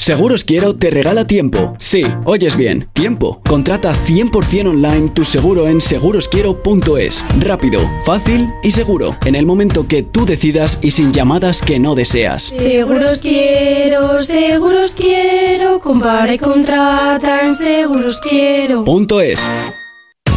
Seguros 0.00 0.44
Quiero 0.44 0.74
te 0.74 0.88
regala 0.88 1.26
tiempo. 1.26 1.74
Sí, 1.78 2.02
oyes 2.24 2.56
bien, 2.56 2.88
tiempo. 2.94 3.42
Contrata 3.46 3.94
100% 3.94 4.70
online 4.70 5.10
tu 5.10 5.26
seguro 5.26 5.68
en 5.68 5.82
segurosquiero.es. 5.82 7.22
Rápido, 7.38 7.80
fácil 8.06 8.48
y 8.62 8.70
seguro. 8.70 9.14
En 9.26 9.34
el 9.34 9.44
momento 9.44 9.86
que 9.86 10.02
tú 10.02 10.24
decidas 10.24 10.78
y 10.80 10.92
sin 10.92 11.12
llamadas 11.12 11.60
que 11.60 11.78
no 11.78 11.94
deseas. 11.94 12.44
Seguros 12.44 13.20
quiero, 13.20 14.24
seguros 14.24 14.94
quiero, 14.94 15.80
compara 15.80 16.32
y 16.32 16.38
contrata 16.38 17.42
en 17.44 17.54
seguros 17.54 18.22
quiero. 18.22 18.84
Punto 18.84 19.20
es. 19.20 19.46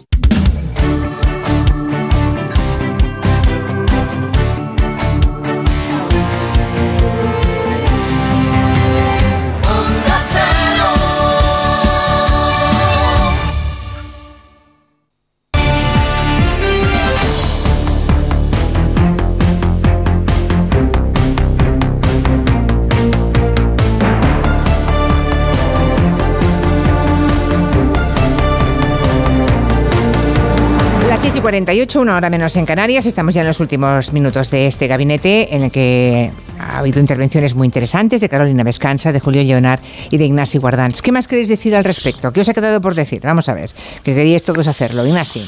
6 31.30 31.38
y 31.38 31.42
48, 31.42 32.02
una 32.02 32.18
hora 32.18 32.32
menos 32.32 32.56
en 32.56 32.66
Canarias. 32.66 33.06
Estamos 33.06 33.36
ya 33.36 33.42
en 33.42 33.48
los 33.48 33.60
últimos 33.60 34.14
minutos 34.14 34.50
de 34.50 34.66
este 34.66 34.88
gabinete 34.88 35.56
en 35.56 35.62
el 35.62 35.72
que 35.72 36.32
ha 36.58 36.80
habido 36.80 37.00
intervenciones 37.00 37.54
muy 37.54 37.66
interesantes 37.66 38.20
de 38.20 38.28
Carolina 38.28 38.64
Vescanza, 38.64 39.12
de 39.12 39.20
Julio 39.20 39.44
Leonard 39.44 39.80
y 40.10 40.18
de 40.18 40.26
Ignasi 40.26 40.58
Guardans. 40.58 41.04
¿Qué 41.04 41.12
más 41.12 41.28
queréis 41.28 41.48
decir 41.48 41.76
al 41.76 41.84
respecto? 41.84 42.34
¿Qué 42.34 42.42
os 42.42 42.50
ha 42.50 42.56
quedado 42.56 42.82
por 42.82 42.96
decir? 42.96 43.22
Vamos 43.24 43.48
a 43.48 43.54
ver, 43.54 43.70
que 44.04 44.16
queríais 44.16 44.42
todos 44.42 44.68
hacerlo. 44.68 45.06
Ignasi. 45.06 45.48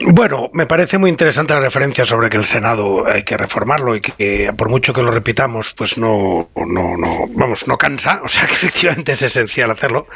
Bueno, 0.00 0.50
me 0.52 0.66
parece 0.66 0.98
muy 0.98 1.10
interesante 1.10 1.54
la 1.54 1.60
referencia 1.60 2.04
sobre 2.06 2.28
que 2.28 2.36
el 2.36 2.44
Senado 2.44 3.06
hay 3.06 3.22
que 3.22 3.36
reformarlo 3.36 3.96
y 3.96 4.00
que 4.00 4.50
por 4.56 4.68
mucho 4.68 4.92
que 4.92 5.00
lo 5.00 5.10
repitamos, 5.10 5.74
pues 5.74 5.96
no, 5.96 6.48
no, 6.54 6.96
no, 6.96 7.26
vamos, 7.34 7.66
no 7.66 7.76
cansa, 7.76 8.20
o 8.24 8.28
sea 8.28 8.46
que 8.46 8.52
efectivamente 8.66 9.12
es 9.12 9.22
esencial 9.22 9.70
hacerlo 9.70 10.06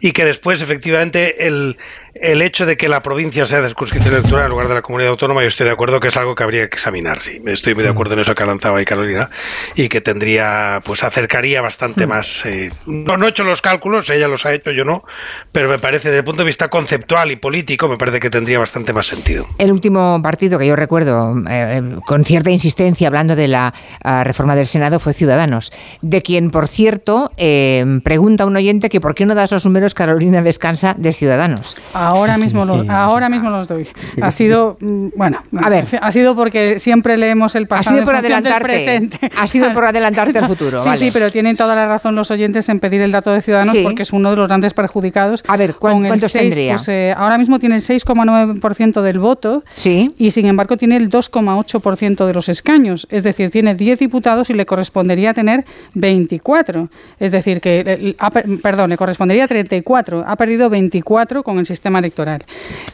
y 0.00 0.12
que 0.12 0.24
después 0.24 0.62
efectivamente 0.62 1.46
el, 1.46 1.76
el 2.14 2.42
hecho 2.42 2.66
de 2.66 2.76
que 2.76 2.88
la 2.88 3.00
provincia 3.02 3.46
sea 3.46 3.60
de 3.60 3.68
circunscripción 3.68 4.14
electoral 4.14 4.46
en 4.46 4.50
lugar 4.50 4.68
de 4.68 4.74
la 4.74 4.82
comunidad 4.82 5.12
autónoma, 5.12 5.42
yo 5.42 5.48
estoy 5.48 5.66
de 5.66 5.72
acuerdo 5.72 6.00
que 6.00 6.08
es 6.08 6.16
algo 6.16 6.34
que 6.34 6.42
habría 6.42 6.68
que 6.68 6.76
examinar, 6.76 7.18
sí, 7.18 7.40
estoy 7.46 7.74
muy 7.74 7.84
de 7.84 7.90
acuerdo 7.90 8.14
en 8.14 8.20
eso 8.20 8.34
que 8.34 8.42
ha 8.42 8.46
lanzado 8.46 8.76
ahí 8.76 8.84
Carolina 8.84 9.30
y 9.74 9.88
que 9.88 10.00
tendría, 10.00 10.80
pues 10.84 11.04
acercaría 11.04 11.62
bastante 11.62 12.06
más, 12.06 12.46
eh, 12.46 12.70
no, 12.86 13.16
no 13.16 13.26
he 13.26 13.30
hecho 13.30 13.44
los 13.44 13.62
cálculos, 13.62 14.10
ella 14.10 14.28
los 14.28 14.44
ha 14.44 14.54
hecho, 14.54 14.72
yo 14.72 14.84
no, 14.84 15.04
pero 15.52 15.68
me 15.68 15.78
parece 15.78 16.08
desde 16.08 16.18
el 16.20 16.24
punto 16.24 16.42
de 16.42 16.46
vista 16.46 16.68
conceptual 16.68 17.30
y 17.30 17.36
político, 17.36 17.88
me 17.88 17.96
parece 17.96 18.20
que 18.20 18.30
tendría 18.30 18.58
bastante 18.58 18.92
más 18.92 19.06
sentido. 19.06 19.46
El 19.58 19.72
último 19.72 20.20
partido 20.22 20.58
que 20.58 20.66
yo 20.66 20.76
recuerdo 20.76 21.34
eh, 21.48 21.96
con 22.06 22.24
cierta 22.24 22.50
insistencia 22.50 23.06
hablando 23.06 23.36
de 23.36 23.48
la 23.48 23.72
uh, 24.04 24.24
reforma 24.24 24.56
del 24.56 24.66
Senado 24.66 24.98
fue 24.98 25.12
Ciudadanos, 25.12 25.72
de 26.02 26.22
quien, 26.22 26.50
por 26.50 26.66
cierto, 26.66 27.32
eh, 27.36 28.00
pregunta 28.02 28.46
un 28.46 28.56
oyente 28.56 28.88
que 28.88 29.00
por 29.00 29.14
qué 29.14 29.26
no 29.26 29.34
das 29.34 29.52
los 29.52 29.64
números 29.64 29.94
Carolina 29.94 30.40
Vescansa 30.40 30.94
de 30.96 31.12
Ciudadanos. 31.12 31.76
Ahora 32.00 32.38
mismo 32.38 32.64
los, 32.64 32.88
ahora 32.88 33.28
mismo 33.28 33.50
los 33.50 33.68
doy. 33.68 33.86
Ha 34.22 34.30
sido, 34.30 34.76
mm, 34.80 35.08
bueno, 35.16 35.42
a 35.62 35.68
ver, 35.68 35.84
ha 36.00 36.10
sido 36.10 36.34
porque 36.34 36.78
siempre 36.78 37.16
leemos 37.16 37.54
el 37.54 37.66
pasado. 37.66 37.90
Ha 37.90 37.98
sido 37.98 38.04
por 38.06 38.14
adelantarte. 38.16 38.64
presente. 38.64 39.30
Ha 39.38 39.46
sido 39.46 39.72
por 39.72 39.84
adelantarte 39.84 40.38
al 40.38 40.46
futuro. 40.46 40.82
Sí, 40.82 40.88
vale. 40.88 40.98
sí, 40.98 41.10
pero 41.12 41.30
tienen 41.30 41.56
toda 41.56 41.74
la 41.74 41.86
razón 41.86 42.14
los 42.14 42.30
oyentes 42.30 42.68
en 42.68 42.80
pedir 42.80 43.00
el 43.02 43.12
dato 43.12 43.30
de 43.32 43.42
Ciudadanos 43.42 43.72
Sí. 43.74 43.82
porque 43.82 44.02
es 44.02 44.12
uno 44.12 44.30
de 44.30 44.36
los 44.36 44.48
grandes 44.48 44.72
perjudicados. 44.74 45.42
A 45.48 45.56
ver, 45.56 45.74
¿cuán- 45.74 45.94
Con 45.94 46.02
el 46.04 46.08
¿cuántos 46.10 46.30
6, 46.32 46.42
tendría? 46.42 46.76
pues, 46.76 46.88
eh, 46.88 47.14
ahora 47.16 47.36
mismo 47.38 47.58
tiene 47.58 47.74
el 47.76 47.80
6,9% 47.82 49.02
del 49.02 49.18
voto 49.18 49.62
Sí. 49.72 50.14
y 50.16 50.30
sin 50.30 50.46
embargo 50.46 50.76
tiene 50.76 50.96
el 50.96 51.10
2,8% 51.10 52.26
de 52.26 52.34
los 52.34 52.48
escaños. 52.48 53.06
Es 53.10 53.22
decir, 53.22 53.50
tiene 53.50 53.74
10 53.74 53.98
diputados 53.98 54.48
y 54.50 54.54
le 54.54 54.64
correspondería 54.66 55.34
tener 55.34 55.64
24. 55.94 56.88
Es 57.18 57.30
decir, 57.30 57.60
que, 57.60 57.84
eh, 57.86 58.16
perdón, 58.62 58.90
le 58.90 58.96
correspondería 58.96 59.46
34. 59.48 60.24
Ha 60.26 60.36
perdido 60.36 60.70
24 60.70 61.42
con 61.42 61.58
el 61.58 61.66
sistema 61.66 61.89
electoral. 61.98 62.44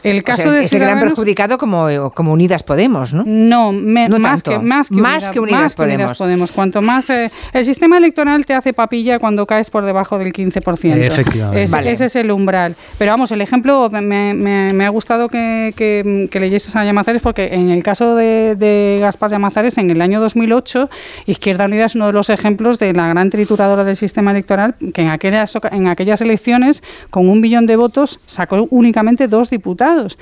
El 0.03 0.19
O 0.19 0.23
caso 0.23 0.43
sea, 0.43 0.51
de 0.51 0.65
es 0.65 0.73
el 0.73 0.79
gran 0.79 0.99
perjudicado 0.99 1.57
como, 1.57 2.11
como 2.11 2.33
Unidas 2.33 2.63
Podemos, 2.63 3.13
¿no? 3.13 3.23
no, 3.25 3.71
me- 3.71 4.09
No 4.09 4.19
más, 4.19 4.41
tanto. 4.43 4.59
que, 4.59 4.65
más 4.65 4.89
que 4.89 4.95
Más 4.95 5.23
Unida- 5.23 5.31
que 5.31 5.39
Unidas 5.39 5.61
más 5.61 5.75
que 5.75 5.81
Unidas 5.81 5.97
Podemos. 5.97 6.17
Podemos. 6.17 6.51
Cuanto 6.51 6.81
más. 6.81 7.09
eh, 7.09 7.31
el 7.53 7.65
sistema 7.65 7.97
electoral 7.97 8.45
te 8.45 8.53
hace 8.53 8.73
papilla 8.73 9.19
cuando 9.19 9.45
caes 9.45 9.69
por 9.69 9.85
debajo 9.85 10.17
del 10.17 10.33
15%. 10.33 10.95
Efectivamente. 10.97 11.63
Es- 11.63 11.71
Vale. 11.71 11.91
Ese 11.91 12.05
es 12.05 12.15
el 12.15 12.31
umbral. 12.31 12.75
Pero 12.97 13.11
vamos, 13.11 13.31
el 13.31 13.41
ejemplo 13.41 13.89
me, 13.91 14.01
me- 14.33 14.73
me 14.73 14.85
ha 14.85 14.89
gustado 14.89 15.29
que, 15.29 15.73
que, 15.75 16.27
que 16.31 16.39
leyeses 16.39 16.75
a 16.75 16.83
Llamazares 16.83 17.21
porque 17.21 17.49
en 17.53 17.69
el 17.69 17.83
caso 17.83 18.15
de, 18.15 18.55
de 18.55 18.97
Gaspar 19.01 19.31
Llamazares, 19.31 19.77
en 19.77 19.89
el 19.89 20.01
año 20.01 20.19
2008, 20.19 20.89
Izquierda 21.25 21.65
Unida 21.65 21.85
es 21.85 21.95
uno 21.95 22.07
de 22.07 22.13
los 22.13 22.29
ejemplos 22.29 22.79
de 22.79 22.93
la 22.93 23.07
gran 23.07 23.29
trituradora 23.29 23.83
del 23.83 23.95
sistema 23.95 24.31
electoral 24.31 24.75
que 24.93 25.01
en 25.01 25.09
aquellas, 25.09 25.55
oca- 25.55 25.69
en 25.71 25.87
aquellas 25.87 26.21
elecciones, 26.21 26.83
con 27.09 27.29
un 27.29 27.41
billón 27.41 27.65
de 27.67 27.75
votos, 27.75 28.19
sacó 28.25 28.67
únicamente 28.87 29.27
dos 29.27 29.49
diputados. 29.49 30.17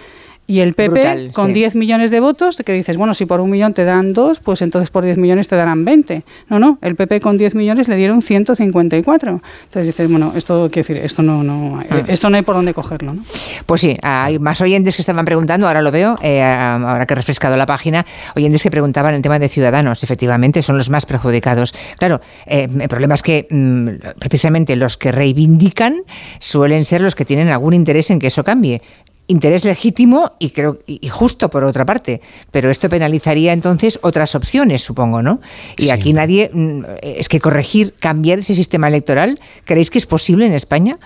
Y 0.48 0.60
el 0.60 0.74
PP, 0.76 0.89
Brutal, 0.89 1.32
con 1.34 1.48
sí. 1.48 1.54
10 1.54 1.76
millones 1.76 2.12
de 2.12 2.20
votos, 2.20 2.58
que 2.64 2.74
dices, 2.74 2.98
bueno, 2.98 3.14
si 3.16 3.26
por 3.26 3.39
un 3.39 3.50
millón 3.50 3.74
te 3.74 3.84
dan 3.84 4.14
dos, 4.14 4.39
pues 4.39 4.62
entonces 4.62 4.91
por 4.91 5.04
10 5.04 5.18
millones 5.18 5.48
te 5.48 5.56
darán 5.56 5.86
20. 5.86 6.24
No, 6.50 6.60
no, 6.60 6.78
el 6.82 6.96
PP 6.96 7.20
con 7.20 7.38
10 7.38 7.56
millones 7.56 7.88
le 7.88 7.96
dieron 7.96 8.22
154. 8.22 9.41
Entonces 9.64 9.88
dices, 9.88 10.10
bueno, 10.10 10.34
esto 10.36 10.70
quiero 10.72 10.88
decir, 10.88 10.98
esto 11.04 11.24
no, 11.24 11.43
no, 11.43 11.66
Ah. 11.89 12.04
esto 12.08 12.30
no 12.30 12.38
hay 12.38 12.43
por 12.43 12.56
dónde 12.56 12.74
cogerlo, 12.74 13.14
¿no? 13.14 13.24
Pues 13.66 13.82
sí, 13.82 13.98
hay 14.02 14.39
más 14.39 14.62
oyentes 14.62 14.96
que 14.96 15.02
estaban 15.02 15.26
preguntando, 15.26 15.68
ahora 15.68 15.82
lo 15.82 15.91
veo, 15.91 16.16
eh, 16.22 16.43
ahora 16.43 17.06
que 17.06 17.14
he 17.14 17.18
refrescado 17.18 17.58
la 17.58 17.66
página, 17.66 18.06
oyentes 18.36 18.64
que 18.64 18.72
preguntaban 18.72 19.14
el 19.16 19.22
tema 19.22 19.39
de 19.39 19.50
ciudadanos, 19.50 20.04
efectivamente, 20.04 20.62
son 20.62 20.78
los 20.78 20.89
más 20.89 21.06
perjudicados. 21.06 21.74
Claro, 21.98 22.22
eh, 22.46 22.68
el 22.80 22.88
problema 22.88 23.16
es 23.16 23.22
que 23.24 23.48
mm, 23.50 24.20
precisamente 24.20 24.76
los 24.76 24.98
que 24.98 25.12
reivindican 25.12 25.96
suelen 26.39 26.86
ser 26.86 27.02
los 27.02 27.16
que 27.16 27.26
tienen 27.26 27.50
algún 27.50 27.74
interés 27.74 28.12
en 28.12 28.20
que 28.20 28.28
eso 28.28 28.43
cambie. 28.43 28.82
Interés 29.28 29.65
legítimo 29.65 30.34
y 30.39 30.49
creo 30.51 30.80
y 30.86 31.07
justo 31.07 31.49
por 31.49 31.63
otra 31.63 31.86
parte, 31.86 32.21
pero 32.51 32.69
esto 32.69 32.89
penalizaría 32.89 33.53
entonces 33.53 33.99
otras 34.01 34.36
opciones, 34.36 34.84
supongo, 34.84 35.21
¿no? 35.21 35.41
Y 35.78 35.89
aquí 35.89 36.13
nadie 36.13 36.49
mm, 36.53 36.84
es 37.01 37.30
que 37.30 37.39
corregir, 37.39 37.93
cambiar 37.99 38.39
ese 38.39 38.55
sistema 38.55 38.88
electoral, 38.88 39.39
¿creéis 39.63 39.89
que 39.89 39.97
es 39.97 40.05
posible 40.05 40.45
en 40.45 40.53
España? 40.53 40.99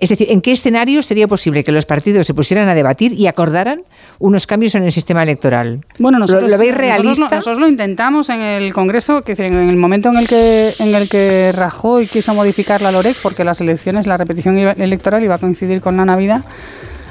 Es 0.00 0.08
decir, 0.08 0.28
¿en 0.30 0.40
qué 0.40 0.52
escenario 0.52 1.02
sería 1.02 1.28
posible 1.28 1.62
que 1.62 1.72
los 1.72 1.84
partidos 1.84 2.26
se 2.26 2.32
pusieran 2.32 2.70
a 2.70 2.74
debatir 2.74 3.12
y 3.12 3.26
acordaran 3.26 3.82
unos 4.18 4.46
cambios 4.46 4.74
en 4.74 4.84
el 4.84 4.92
sistema 4.92 5.22
electoral? 5.22 5.84
Bueno, 5.98 6.18
nosotros, 6.18 6.50
¿Lo, 6.50 6.56
veis 6.56 6.74
realista? 6.74 7.28
Nosotros, 7.28 7.58
lo 7.58 7.68
intentamos 7.68 8.30
en 8.30 8.40
el 8.40 8.72
Congreso, 8.72 9.22
que 9.22 9.32
en 9.32 9.54
el 9.54 9.76
momento 9.76 10.08
en 10.08 10.16
el 10.16 10.26
que 10.26 10.74
en 10.78 10.94
el 10.94 11.10
que 11.10 11.52
Rajoy 11.52 12.08
quiso 12.08 12.32
modificar 12.32 12.80
la 12.80 12.90
LOREC, 12.92 13.20
porque 13.22 13.44
las 13.44 13.60
elecciones, 13.60 14.06
la 14.06 14.16
repetición 14.16 14.56
electoral 14.56 15.22
iba 15.22 15.34
a 15.34 15.38
coincidir 15.38 15.82
con 15.82 15.98
la 15.98 16.06
Navidad, 16.06 16.44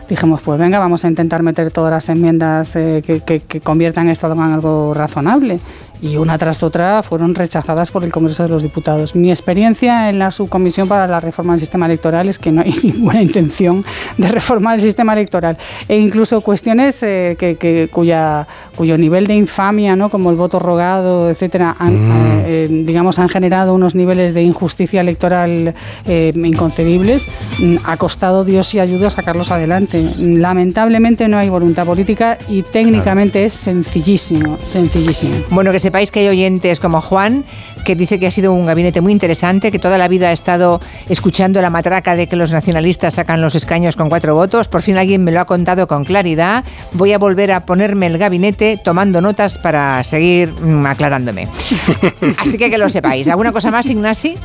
dijimos, 0.09 0.41
pues 0.41 0.59
venga, 0.59 0.79
vamos 0.79 1.05
a 1.05 1.07
intentar 1.07 1.43
meter 1.43 1.71
todas 1.71 1.91
las 1.91 2.09
enmiendas 2.09 2.75
eh, 2.75 3.03
que, 3.05 3.21
que, 3.21 3.61
conviertan 3.61 4.09
esto 4.09 4.31
en 4.31 4.39
algo 4.39 4.93
razonable 4.93 5.59
y 6.01 6.17
una 6.17 6.37
tras 6.37 6.63
otra 6.63 7.03
fueron 7.03 7.35
rechazadas 7.35 7.91
por 7.91 8.03
el 8.03 8.11
Congreso 8.11 8.43
de 8.43 8.49
los 8.49 8.63
Diputados. 8.63 9.15
Mi 9.15 9.31
experiencia 9.31 10.09
en 10.09 10.19
la 10.19 10.31
subcomisión 10.31 10.87
para 10.87 11.07
la 11.07 11.19
reforma 11.19 11.53
del 11.53 11.59
sistema 11.59 11.85
electoral 11.85 12.29
es 12.29 12.39
que 12.39 12.51
no 12.51 12.61
hay 12.61 12.73
ninguna 12.83 13.21
intención 13.21 13.83
de 14.17 14.27
reformar 14.27 14.75
el 14.75 14.81
sistema 14.81 15.13
electoral 15.13 15.57
e 15.87 15.97
incluso 15.97 16.41
cuestiones 16.41 17.01
eh, 17.03 17.35
que, 17.37 17.89
cuya, 17.91 18.47
cuyo 18.75 18.97
nivel 18.97 19.27
de 19.27 19.35
infamia, 19.35 19.95
¿no? 19.95 20.09
como 20.09 20.29
el 20.29 20.35
voto 20.35 20.59
rogado, 20.59 21.29
etcétera, 21.29 21.75
han, 21.79 21.93
mm. 21.93 22.11
eh, 22.11 22.43
eh, 22.45 22.67
digamos 22.85 23.19
han 23.19 23.29
generado 23.29 23.73
unos 23.73 23.95
niveles 23.95 24.33
de 24.33 24.43
injusticia 24.43 25.01
electoral 25.01 25.73
inconcebibles. 26.05 27.27
Mm, 27.59 27.77
ha 27.83 27.97
costado 27.97 28.45
Dios 28.45 28.73
y 28.73 28.79
ayuda 28.79 29.07
a 29.07 29.11
sacarlos 29.11 29.51
adelante. 29.51 30.09
Lamentablemente 30.17 31.27
no 31.27 31.37
hay 31.37 31.49
voluntad 31.49 31.85
política 31.85 32.37
y 32.47 32.63
técnicamente 32.63 33.45
es 33.45 33.53
sencillísimo, 33.53 34.57
sencillísimo. 34.65 35.35
Bueno, 35.49 35.71
que 35.71 35.79
se 35.79 35.88
sepáis 35.89 36.11
que 36.11 36.19
hay 36.19 36.27
oyentes 36.27 36.79
como 36.79 37.01
Juan, 37.01 37.43
que 37.83 37.95
dice 37.95 38.19
que 38.19 38.27
ha 38.27 38.31
sido 38.31 38.53
un 38.53 38.67
gabinete 38.67 39.01
muy 39.01 39.11
interesante, 39.11 39.71
que 39.71 39.79
toda 39.79 39.97
la 39.97 40.07
vida 40.07 40.29
ha 40.29 40.33
estado 40.33 40.79
escuchando 41.09 41.63
la 41.63 41.71
matraca 41.71 42.15
de 42.15 42.27
que 42.27 42.35
los 42.35 42.51
nacionalistas 42.51 43.15
sacan 43.15 43.41
los 43.41 43.55
escaños 43.55 43.95
con 43.95 44.07
cuatro 44.07 44.35
votos. 44.35 44.67
Por 44.67 44.83
fin 44.83 44.97
alguien 44.97 45.23
me 45.23 45.31
lo 45.31 45.39
ha 45.39 45.45
contado 45.45 45.87
con 45.87 46.05
claridad. 46.05 46.63
Voy 46.93 47.13
a 47.13 47.17
volver 47.17 47.51
a 47.51 47.65
ponerme 47.65 48.05
el 48.05 48.19
gabinete 48.19 48.77
tomando 48.77 49.19
notas 49.19 49.57
para 49.57 50.03
seguir 50.03 50.53
mm, 50.53 50.85
aclarándome. 50.85 51.47
Así 52.37 52.59
que 52.59 52.69
que 52.69 52.77
lo 52.77 52.87
sepáis. 52.87 53.27
¿Alguna 53.27 53.51
cosa 53.51 53.71
más, 53.71 53.87
Ignasi? 53.87 54.35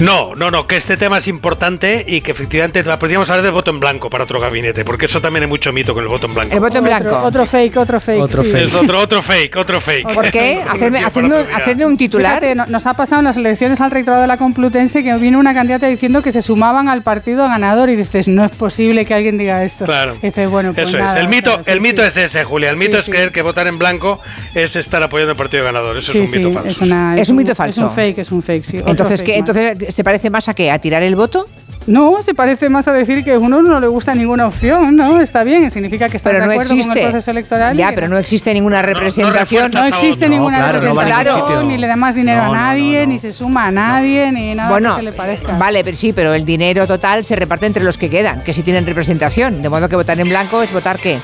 No, 0.00 0.34
no, 0.34 0.50
no, 0.50 0.66
que 0.66 0.76
este 0.76 0.96
tema 0.96 1.18
es 1.18 1.28
importante 1.28 2.04
y 2.06 2.20
que 2.20 2.30
efectivamente 2.32 2.82
podríamos 2.98 3.28
hablar 3.28 3.42
del 3.42 3.52
voto 3.52 3.70
en 3.70 3.80
blanco 3.80 4.10
para 4.10 4.24
otro 4.24 4.38
gabinete, 4.38 4.84
porque 4.84 5.06
eso 5.06 5.20
también 5.20 5.44
hay 5.44 5.48
mucho 5.48 5.72
mito 5.72 5.94
con 5.94 6.04
el 6.04 6.10
voto 6.10 6.26
en 6.26 6.34
blanco. 6.34 6.52
El 6.52 6.60
voto 6.60 6.78
en 6.78 6.84
blanco. 6.84 7.16
Otro, 7.24 7.46
fake, 7.46 7.76
otro 7.78 7.98
fake. 7.98 8.20
Otro 8.20 8.42
sí. 8.42 8.50
fake. 8.50 8.64
Es 8.68 8.74
otro, 8.74 9.00
otro 9.00 9.22
fake, 9.22 9.56
otro 9.56 9.80
fake. 9.80 9.95
¿Por 10.02 10.30
qué? 10.30 10.60
Hacerme, 10.66 11.86
un 11.86 11.96
titular. 11.96 12.42
nos 12.68 12.86
ha 12.86 12.94
pasado 12.94 13.20
en 13.20 13.24
las 13.26 13.36
elecciones 13.36 13.80
al 13.80 13.90
rectorado 13.90 14.22
de 14.22 14.28
la 14.28 14.36
Complutense 14.36 15.02
que 15.02 15.16
vino 15.16 15.38
una 15.38 15.54
candidata 15.54 15.86
diciendo 15.86 16.22
que 16.22 16.32
se 16.32 16.42
sumaban 16.42 16.88
al 16.88 17.02
partido 17.02 17.46
ganador 17.48 17.90
y 17.90 17.96
dices, 17.96 18.28
no 18.28 18.44
es 18.44 18.50
posible 18.52 19.04
que 19.04 19.14
alguien 19.14 19.38
diga 19.38 19.64
esto. 19.64 19.84
Claro. 19.84 20.16
dices, 20.22 20.50
bueno, 20.50 20.72
pues 20.72 20.88
eso 20.88 20.96
nada, 20.96 21.18
es. 21.18 21.20
El 21.20 21.28
mito, 21.28 21.60
el 21.66 21.80
mito 21.80 22.02
es 22.02 22.16
ese, 22.16 22.44
Julia. 22.44 22.70
El 22.70 22.76
mito 22.76 22.98
es 22.98 23.04
creer 23.04 23.32
que 23.32 23.42
votar 23.42 23.66
en 23.66 23.78
blanco 23.78 24.20
es 24.54 24.74
estar 24.74 25.02
apoyando 25.02 25.32
al 25.32 25.36
partido 25.36 25.64
ganador. 25.64 25.98
Eso 25.98 26.12
es 26.18 26.34
un 26.34 26.42
mito 26.42 26.52
falso. 26.52 26.70
Es, 26.70 27.20
es, 27.20 27.30
un 27.30 27.36
mito 27.36 27.54
falso. 27.54 27.82
Es 27.82 27.88
un 27.88 27.94
fake, 27.94 28.18
es 28.18 28.32
un 28.32 28.42
fake, 28.42 28.64
sí. 28.64 28.80
Entonces, 28.86 29.22
¿qué? 29.22 29.36
Entonces, 29.36 29.94
¿se 29.94 30.04
parece 30.04 30.30
más 30.30 30.48
a 30.48 30.54
qué? 30.54 30.70
¿A 30.70 30.78
tirar 30.78 31.02
el 31.02 31.16
voto? 31.16 31.46
No, 31.86 32.22
se 32.22 32.34
parece 32.34 32.68
más 32.68 32.88
a 32.88 32.92
decir 32.92 33.22
que 33.22 33.32
a 33.32 33.38
uno 33.38 33.62
no 33.62 33.78
le 33.78 33.86
gusta 33.86 34.14
ninguna 34.14 34.46
opción, 34.46 34.96
¿no? 34.96 35.20
Está 35.20 35.44
bien, 35.44 35.70
significa 35.70 36.08
que 36.08 36.16
está 36.16 36.30
de 36.32 36.42
acuerdo 36.42 36.70
con 36.70 36.96
el 36.96 37.02
proceso 37.02 37.30
electoral. 37.30 37.76
Ya, 37.76 37.92
pero 37.94 38.08
no 38.08 38.18
existe 38.18 38.52
ninguna 38.52 38.82
representación. 38.82 39.72
No, 39.72 39.84
existe 39.84 40.28
ninguna 40.28 40.72
representación, 40.72 41.68
ni 41.68 41.78
le 41.78 41.86
da 41.86 41.96
más 41.96 42.14
dinero 42.14 42.42
a 42.42 42.48
nadie, 42.48 43.06
ni 43.06 43.18
se 43.18 43.32
suma 43.32 43.66
a 43.66 43.70
nadie, 43.70 44.32
ni 44.32 44.54
nada 44.54 44.68
bueno, 44.68 44.96
que 44.96 45.02
le 45.02 45.12
parezca. 45.12 45.56
Vale, 45.56 45.84
pero 45.84 45.96
sí, 45.96 46.12
pero 46.12 46.34
el 46.34 46.44
dinero 46.44 46.86
total 46.86 47.24
se 47.24 47.36
reparte 47.36 47.66
entre 47.66 47.84
los 47.84 47.98
que 47.98 48.10
quedan, 48.10 48.42
que 48.42 48.52
sí 48.52 48.62
tienen 48.62 48.86
representación. 48.86 49.62
De 49.62 49.68
modo 49.68 49.88
que 49.88 49.96
votar 49.96 50.18
en 50.18 50.28
blanco 50.28 50.62
es 50.62 50.72
votar 50.72 50.98
qué? 50.98 51.20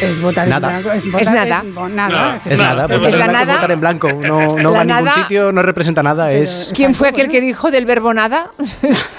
Es 0.00 0.20
votar 0.20 0.48
nada. 0.48 0.78
en 0.78 0.82
blanco. 0.82 0.96
Es, 0.96 1.22
¿Es 1.22 1.30
nada. 1.32 1.62
nada. 1.62 2.40
Es 2.44 2.58
nada. 2.58 2.86
Votar, 2.86 3.08
es 3.08 3.14
en 3.14 3.18
la 3.20 3.26
blanco 3.26 3.32
nada. 3.32 3.52
es 3.52 3.58
votar 3.58 3.70
en 3.72 3.80
blanco. 3.80 4.12
No, 4.12 4.58
no 4.58 4.72
va 4.72 4.80
a 4.80 4.84
ningún 4.84 5.10
sitio, 5.10 5.52
no 5.52 5.62
representa 5.62 6.02
nada. 6.02 6.32
es... 6.32 6.72
¿Quién 6.74 6.94
fue 6.94 7.08
aquel 7.08 7.28
que 7.28 7.40
dijo 7.40 7.70
del 7.70 7.86
verbo 7.86 8.12
nada? 8.14 8.50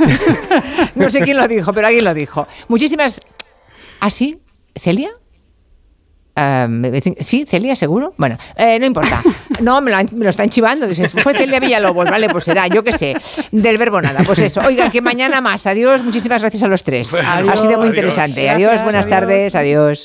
no 0.95 1.09
sé 1.09 1.21
quién 1.21 1.37
lo 1.37 1.47
dijo, 1.47 1.73
pero 1.73 1.87
alguien 1.87 2.05
lo 2.05 2.13
dijo. 2.13 2.47
Muchísimas. 2.67 3.21
¿Ah, 3.99 4.09
sí? 4.09 4.41
¿Celia? 4.75 5.11
sí, 7.19 7.45
Celia, 7.47 7.75
seguro. 7.75 8.13
Bueno, 8.17 8.37
eh, 8.55 8.79
no 8.79 8.85
importa. 8.85 9.21
No, 9.61 9.79
me 9.81 9.91
lo, 9.91 9.97
me 10.13 10.23
lo 10.23 10.29
están 10.29 10.49
chivando. 10.49 10.87
Fue 11.21 11.33
Celia 11.33 11.59
Villalobos, 11.59 12.09
vale, 12.09 12.29
pues 12.29 12.45
será, 12.45 12.67
yo 12.67 12.83
qué 12.83 12.93
sé. 12.93 13.15
Del 13.51 13.77
verbo 13.77 14.01
nada. 14.01 14.23
Pues 14.23 14.39
eso. 14.39 14.61
Oiga, 14.61 14.89
que 14.89 15.01
mañana 15.01 15.39
más. 15.41 15.67
Adiós, 15.67 16.03
muchísimas 16.03 16.41
gracias 16.41 16.63
a 16.63 16.67
los 16.67 16.83
tres. 16.83 17.13
ha 17.13 17.57
sido 17.57 17.77
muy 17.77 17.87
interesante. 17.87 18.49
adiós 18.49 18.81
buenas 18.83 19.07
tardes, 19.07 19.53
adiós. 19.55 19.99